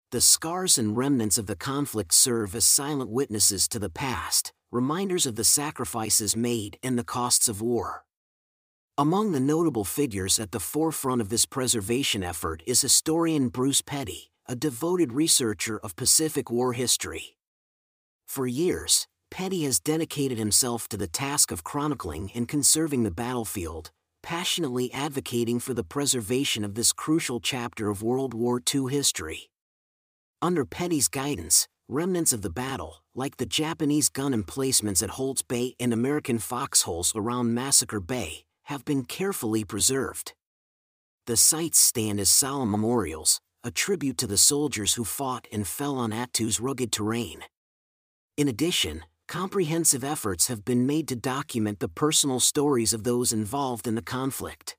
The 0.10 0.20
scars 0.20 0.80
and 0.80 0.98
remnants 0.98 1.38
of 1.38 1.46
the 1.46 1.56
conflict 1.56 2.12
serve 2.12 2.56
as 2.56 2.66
silent 2.66 3.12
witnesses 3.12 3.68
to 3.68 3.78
the 3.78 3.92
past, 3.92 4.52
reminders 4.72 5.28
of 5.28 5.36
the 5.36 5.44
sacrifices 5.44 6.36
made 6.36 6.80
and 6.82 6.98
the 6.98 7.04
costs 7.04 7.48
of 7.48 7.62
war. 7.62 8.04
Among 8.96 9.32
the 9.32 9.40
notable 9.40 9.86
figures 9.86 10.40
at 10.40 10.52
the 10.52 10.60
forefront 10.60 11.20
of 11.20 11.30
this 11.30 11.48
preservation 11.48 12.22
effort 12.22 12.62
is 12.68 12.82
historian 12.82 13.50
Bruce 13.50 13.82
Petty, 13.82 14.30
a 14.46 14.56
devoted 14.56 15.14
researcher 15.14 15.80
of 15.80 15.96
Pacific 15.96 16.52
War 16.52 16.74
history. 16.74 17.36
For 18.28 18.46
years, 18.46 19.08
Petty 19.32 19.64
has 19.64 19.80
dedicated 19.80 20.38
himself 20.38 20.88
to 20.90 20.98
the 20.98 21.08
task 21.08 21.50
of 21.50 21.64
chronicling 21.64 22.30
and 22.36 22.48
conserving 22.48 23.02
the 23.02 23.10
battlefield, 23.10 23.90
passionately 24.22 24.94
advocating 24.94 25.60
for 25.60 25.74
the 25.74 25.84
preservation 25.84 26.64
of 26.64 26.76
this 26.76 26.94
crucial 26.94 27.40
chapter 27.40 27.90
of 27.90 28.04
World 28.04 28.36
War 28.36 28.62
II 28.76 28.92
history. 28.92 29.50
Under 30.40 30.66
Petty's 30.66 31.08
guidance, 31.08 31.68
remnants 31.88 32.32
of 32.32 32.44
the 32.44 32.52
battle, 32.52 32.98
like 33.16 33.38
the 33.38 33.48
Japanese 33.48 34.10
gun 34.10 34.36
emplacements 34.36 35.02
at 35.02 35.18
Holtz 35.18 35.42
Bay 35.42 35.74
and 35.80 35.92
American 35.92 36.38
foxholes 36.38 37.12
around 37.16 37.56
Massacre 37.56 38.00
Bay, 38.00 38.46
have 38.64 38.86
been 38.86 39.04
carefully 39.04 39.64
preserved. 39.64 40.34
The 41.26 41.38
sites 41.38 41.80
stand 41.80 42.20
as 42.20 42.30
solemn 42.30 42.72
memorials, 42.72 43.40
a 43.64 43.72
tribute 43.72 44.18
to 44.18 44.28
the 44.28 44.38
soldiers 44.38 44.96
who 44.96 45.04
fought 45.04 45.48
and 45.52 45.68
fell 45.68 45.98
on 45.98 46.12
Attu's 46.12 46.60
rugged 46.60 46.92
terrain. 46.92 47.44
In 48.36 48.48
addition, 48.48 49.04
comprehensive 49.28 50.04
efforts 50.04 50.48
have 50.48 50.66
been 50.66 50.86
made 50.86 51.08
to 51.08 51.16
document 51.16 51.80
the 51.80 51.88
personal 51.88 52.40
stories 52.40 52.94
of 52.94 53.04
those 53.04 53.32
involved 53.32 53.88
in 53.88 53.96
the 53.96 54.02
conflict. 54.02 54.76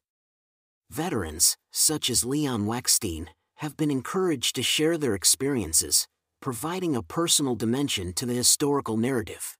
Veterans, 0.90 1.56
such 1.72 2.10
as 2.10 2.24
Leon 2.24 2.66
Weckstein, 2.66 3.28
have 3.56 3.76
been 3.76 3.90
encouraged 3.90 4.54
to 4.56 4.62
share 4.62 4.98
their 4.98 5.14
experiences, 5.14 6.06
providing 6.40 6.94
a 6.94 7.02
personal 7.02 7.54
dimension 7.54 8.12
to 8.12 8.26
the 8.26 8.34
historical 8.34 8.96
narrative. 8.96 9.56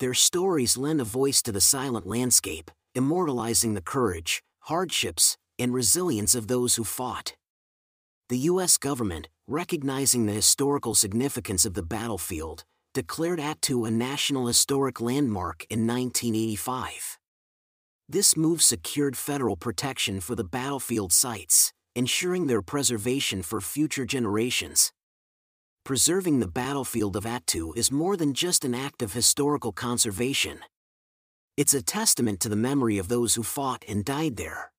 Their 0.00 0.14
stories 0.14 0.76
lend 0.76 1.00
a 1.00 1.04
voice 1.04 1.40
to 1.42 1.52
the 1.52 1.60
silent 1.60 2.06
landscape, 2.06 2.70
immortalizing 2.94 3.74
the 3.74 3.82
courage, 3.82 4.42
hardships, 4.60 5.36
and 5.58 5.74
resilience 5.74 6.34
of 6.34 6.48
those 6.48 6.76
who 6.76 6.84
fought. 6.84 7.34
The 8.28 8.38
U.S. 8.50 8.78
government, 8.78 9.28
recognizing 9.46 10.26
the 10.26 10.32
historical 10.32 10.94
significance 10.94 11.66
of 11.66 11.74
the 11.74 11.82
battlefield, 11.82 12.64
declared 12.94 13.38
Attu 13.38 13.86
a 13.86 13.90
National 13.90 14.46
Historic 14.46 15.00
Landmark 15.00 15.66
in 15.68 15.86
1985. 15.86 17.18
This 18.08 18.36
move 18.36 18.62
secured 18.62 19.16
federal 19.16 19.56
protection 19.56 20.20
for 20.20 20.34
the 20.34 20.44
battlefield 20.44 21.12
sites, 21.12 21.72
ensuring 21.94 22.46
their 22.46 22.62
preservation 22.62 23.42
for 23.42 23.60
future 23.60 24.04
generations. 24.04 24.92
Preserving 25.84 26.40
the 26.40 26.48
battlefield 26.48 27.16
of 27.16 27.24
Attu 27.24 27.76
is 27.76 27.92
more 27.92 28.16
than 28.16 28.32
just 28.32 28.64
an 28.64 28.74
act 28.74 29.02
of 29.02 29.12
historical 29.12 29.72
conservation. 29.72 30.60
It's 31.56 31.74
a 31.74 31.82
testament 31.82 32.40
to 32.40 32.48
the 32.48 32.56
memory 32.56 32.98
of 32.98 33.06
those 33.06 33.36
who 33.36 33.44
fought 33.44 33.84
and 33.86 34.04
died 34.04 34.36
there. 34.36 34.72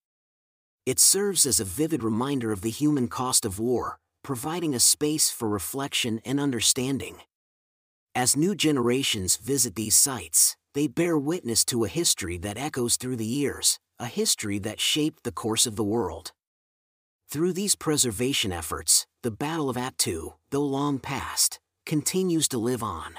It 0.86 1.00
serves 1.00 1.46
as 1.46 1.62
a 1.62 1.66
vivid 1.66 2.04
reminder 2.04 2.52
of 2.52 2.60
the 2.60 2.70
human 2.70 3.08
cost 3.08 3.46
of 3.46 3.60
war, 3.60 3.98
providing 4.24 4.76
a 4.76 4.80
space 4.82 5.32
for 5.32 5.48
reflection 5.48 6.20
and 6.26 6.38
understanding. 6.38 7.22
As 8.14 8.36
new 8.36 8.56
generations 8.56 9.38
visit 9.38 9.76
these 9.76 9.96
sites, 9.96 10.58
they 10.74 10.88
bear 10.88 11.18
witness 11.18 11.64
to 11.66 11.86
a 11.86 11.88
history 11.88 12.38
that 12.40 12.58
echoes 12.58 12.98
through 12.98 13.16
the 13.16 13.26
years, 13.26 13.80
a 13.98 14.08
history 14.08 14.60
that 14.60 14.82
shaped 14.82 15.24
the 15.24 15.32
course 15.32 15.66
of 15.66 15.78
the 15.78 15.84
world. 15.84 16.34
Through 17.30 17.54
these 17.54 17.76
preservation 17.76 18.52
efforts, 18.52 19.08
the 19.24 19.32
Battle 19.32 19.70
of 19.70 19.78
Attu, 19.78 20.34
though 20.52 20.66
long 20.66 21.00
past, 21.00 21.60
continues 21.86 22.50
to 22.50 22.58
live 22.58 22.84
on. 22.84 23.16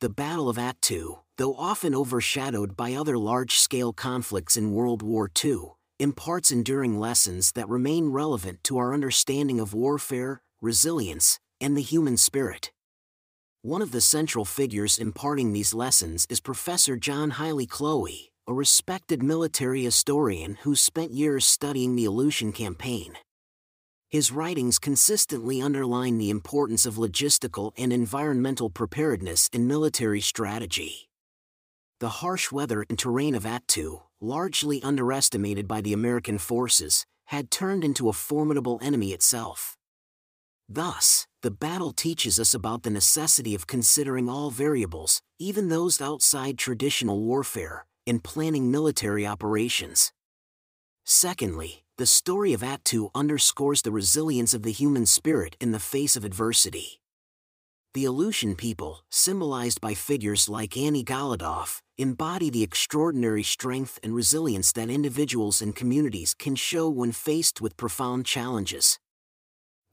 The 0.00 0.10
Battle 0.10 0.48
of 0.48 0.56
Attu, 0.56 1.20
though 1.38 1.54
often 1.54 1.94
overshadowed 1.94 2.76
by 2.76 2.94
other 2.94 3.18
large 3.18 3.58
scale 3.58 3.92
conflicts 3.92 4.56
in 4.56 4.72
World 4.72 5.02
War 5.02 5.30
II, 5.44 5.72
imparts 5.98 6.50
enduring 6.50 6.98
lessons 6.98 7.52
that 7.52 7.68
remain 7.68 8.08
relevant 8.08 8.64
to 8.64 8.78
our 8.78 8.94
understanding 8.94 9.60
of 9.60 9.74
warfare, 9.74 10.40
resilience, 10.60 11.38
and 11.60 11.76
the 11.76 11.82
human 11.82 12.16
spirit. 12.16 12.72
One 13.62 13.82
of 13.82 13.90
the 13.90 14.00
central 14.00 14.44
figures 14.44 14.98
imparting 14.98 15.52
these 15.52 15.74
lessons 15.74 16.26
is 16.30 16.40
Professor 16.40 16.96
John 16.96 17.30
Haile 17.30 17.66
Cloe, 17.66 18.06
a 18.46 18.54
respected 18.54 19.22
military 19.22 19.82
historian 19.82 20.56
who 20.62 20.76
spent 20.76 21.10
years 21.10 21.44
studying 21.44 21.96
the 21.96 22.04
Aleutian 22.04 22.52
campaign. 22.52 23.14
His 24.08 24.30
writings 24.30 24.78
consistently 24.78 25.60
underline 25.60 26.16
the 26.16 26.30
importance 26.30 26.86
of 26.86 26.94
logistical 26.94 27.72
and 27.76 27.92
environmental 27.92 28.70
preparedness 28.70 29.50
in 29.52 29.66
military 29.66 30.20
strategy. 30.20 31.05
The 31.98 32.20
harsh 32.20 32.52
weather 32.52 32.84
and 32.90 32.98
terrain 32.98 33.34
of 33.34 33.44
Attu, 33.44 34.02
largely 34.20 34.82
underestimated 34.82 35.66
by 35.66 35.80
the 35.80 35.94
American 35.94 36.36
forces, 36.36 37.06
had 37.26 37.50
turned 37.50 37.84
into 37.84 38.10
a 38.10 38.12
formidable 38.12 38.78
enemy 38.82 39.12
itself. 39.12 39.78
Thus, 40.68 41.26
the 41.40 41.50
battle 41.50 41.92
teaches 41.92 42.38
us 42.38 42.52
about 42.52 42.82
the 42.82 42.90
necessity 42.90 43.54
of 43.54 43.66
considering 43.66 44.28
all 44.28 44.50
variables, 44.50 45.22
even 45.38 45.70
those 45.70 46.02
outside 46.02 46.58
traditional 46.58 47.22
warfare, 47.22 47.86
in 48.04 48.20
planning 48.20 48.70
military 48.70 49.26
operations. 49.26 50.12
Secondly, 51.06 51.82
the 51.96 52.04
story 52.04 52.52
of 52.52 52.60
Attu 52.60 53.08
underscores 53.14 53.80
the 53.80 53.90
resilience 53.90 54.52
of 54.52 54.64
the 54.64 54.72
human 54.72 55.06
spirit 55.06 55.56
in 55.62 55.72
the 55.72 55.80
face 55.80 56.14
of 56.14 56.26
adversity. 56.26 57.00
The 57.96 58.04
Aleutian 58.04 58.56
people, 58.56 59.06
symbolized 59.10 59.80
by 59.80 59.94
figures 59.94 60.50
like 60.50 60.76
Annie 60.76 61.02
Golodoff, 61.02 61.80
embody 61.96 62.50
the 62.50 62.62
extraordinary 62.62 63.42
strength 63.42 63.98
and 64.02 64.14
resilience 64.14 64.70
that 64.72 64.90
individuals 64.90 65.62
and 65.62 65.74
communities 65.74 66.34
can 66.34 66.56
show 66.56 66.90
when 66.90 67.10
faced 67.10 67.62
with 67.62 67.78
profound 67.78 68.26
challenges. 68.26 68.98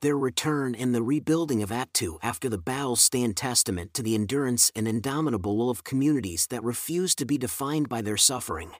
Their 0.01 0.17
return 0.17 0.75
and 0.75 0.93
the 0.93 1.01
rebuilding 1.01 1.63
of 1.63 1.69
Attu 1.69 2.17
after 2.21 2.49
the 2.49 2.57
battle 2.57 2.97
stand 2.97 3.37
testament 3.37 3.93
to 3.93 4.03
the 4.03 4.15
endurance 4.15 4.69
and 4.75 4.85
indomitable 4.85 5.55
will 5.55 5.69
of 5.69 5.85
communities 5.85 6.47
that 6.47 6.61
refuse 6.61 7.15
to 7.15 7.25
be 7.25 7.37
defined 7.37 7.87
by 7.87 8.01
their 8.01 8.17
suffering. 8.17 8.71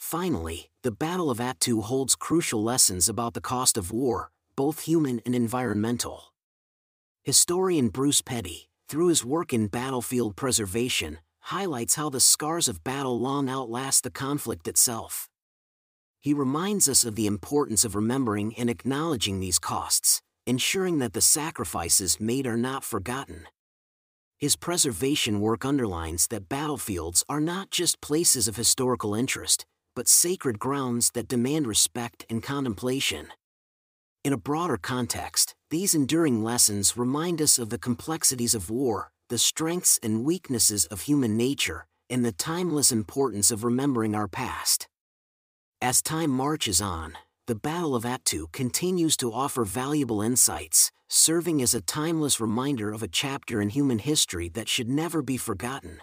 Finally, 0.00 0.70
the 0.82 0.90
Battle 0.90 1.30
of 1.30 1.38
Attu 1.38 1.84
holds 1.84 2.16
crucial 2.16 2.64
lessons 2.64 3.08
about 3.08 3.34
the 3.34 3.40
cost 3.40 3.78
of 3.78 3.92
war, 3.92 4.32
both 4.56 4.80
human 4.80 5.20
and 5.24 5.36
environmental. 5.36 6.33
Historian 7.24 7.88
Bruce 7.88 8.20
Petty, 8.20 8.68
through 8.86 9.06
his 9.06 9.24
work 9.24 9.54
in 9.54 9.66
battlefield 9.66 10.36
preservation, 10.36 11.20
highlights 11.40 11.94
how 11.94 12.10
the 12.10 12.20
scars 12.20 12.68
of 12.68 12.84
battle 12.84 13.18
long 13.18 13.48
outlast 13.48 14.02
the 14.04 14.10
conflict 14.10 14.68
itself. 14.68 15.26
He 16.20 16.34
reminds 16.34 16.86
us 16.86 17.02
of 17.02 17.14
the 17.14 17.26
importance 17.26 17.82
of 17.82 17.94
remembering 17.94 18.54
and 18.56 18.68
acknowledging 18.68 19.40
these 19.40 19.58
costs, 19.58 20.20
ensuring 20.46 20.98
that 20.98 21.14
the 21.14 21.22
sacrifices 21.22 22.20
made 22.20 22.46
are 22.46 22.58
not 22.58 22.84
forgotten. 22.84 23.48
His 24.38 24.54
preservation 24.54 25.40
work 25.40 25.64
underlines 25.64 26.26
that 26.26 26.50
battlefields 26.50 27.24
are 27.26 27.40
not 27.40 27.70
just 27.70 28.02
places 28.02 28.48
of 28.48 28.56
historical 28.56 29.14
interest, 29.14 29.64
but 29.96 30.08
sacred 30.08 30.58
grounds 30.58 31.10
that 31.14 31.28
demand 31.28 31.68
respect 31.68 32.26
and 32.28 32.42
contemplation. 32.42 33.28
In 34.22 34.34
a 34.34 34.38
broader 34.38 34.76
context, 34.76 35.54
these 35.74 35.92
enduring 35.92 36.40
lessons 36.40 36.96
remind 36.96 37.42
us 37.42 37.58
of 37.58 37.68
the 37.68 37.78
complexities 37.78 38.54
of 38.54 38.70
war, 38.70 39.10
the 39.28 39.36
strengths 39.36 39.98
and 40.04 40.24
weaknesses 40.24 40.84
of 40.86 41.00
human 41.00 41.36
nature, 41.36 41.84
and 42.08 42.24
the 42.24 42.30
timeless 42.30 42.92
importance 42.92 43.50
of 43.50 43.64
remembering 43.64 44.14
our 44.14 44.28
past. 44.28 44.86
As 45.82 46.00
time 46.00 46.30
marches 46.30 46.80
on, 46.80 47.18
the 47.48 47.56
Battle 47.56 47.96
of 47.96 48.04
Attu 48.04 48.52
continues 48.52 49.16
to 49.16 49.32
offer 49.32 49.64
valuable 49.64 50.22
insights, 50.22 50.92
serving 51.08 51.60
as 51.60 51.74
a 51.74 51.80
timeless 51.80 52.38
reminder 52.40 52.92
of 52.92 53.02
a 53.02 53.08
chapter 53.08 53.60
in 53.60 53.70
human 53.70 53.98
history 53.98 54.48
that 54.50 54.68
should 54.68 54.88
never 54.88 55.22
be 55.22 55.36
forgotten. 55.36 56.00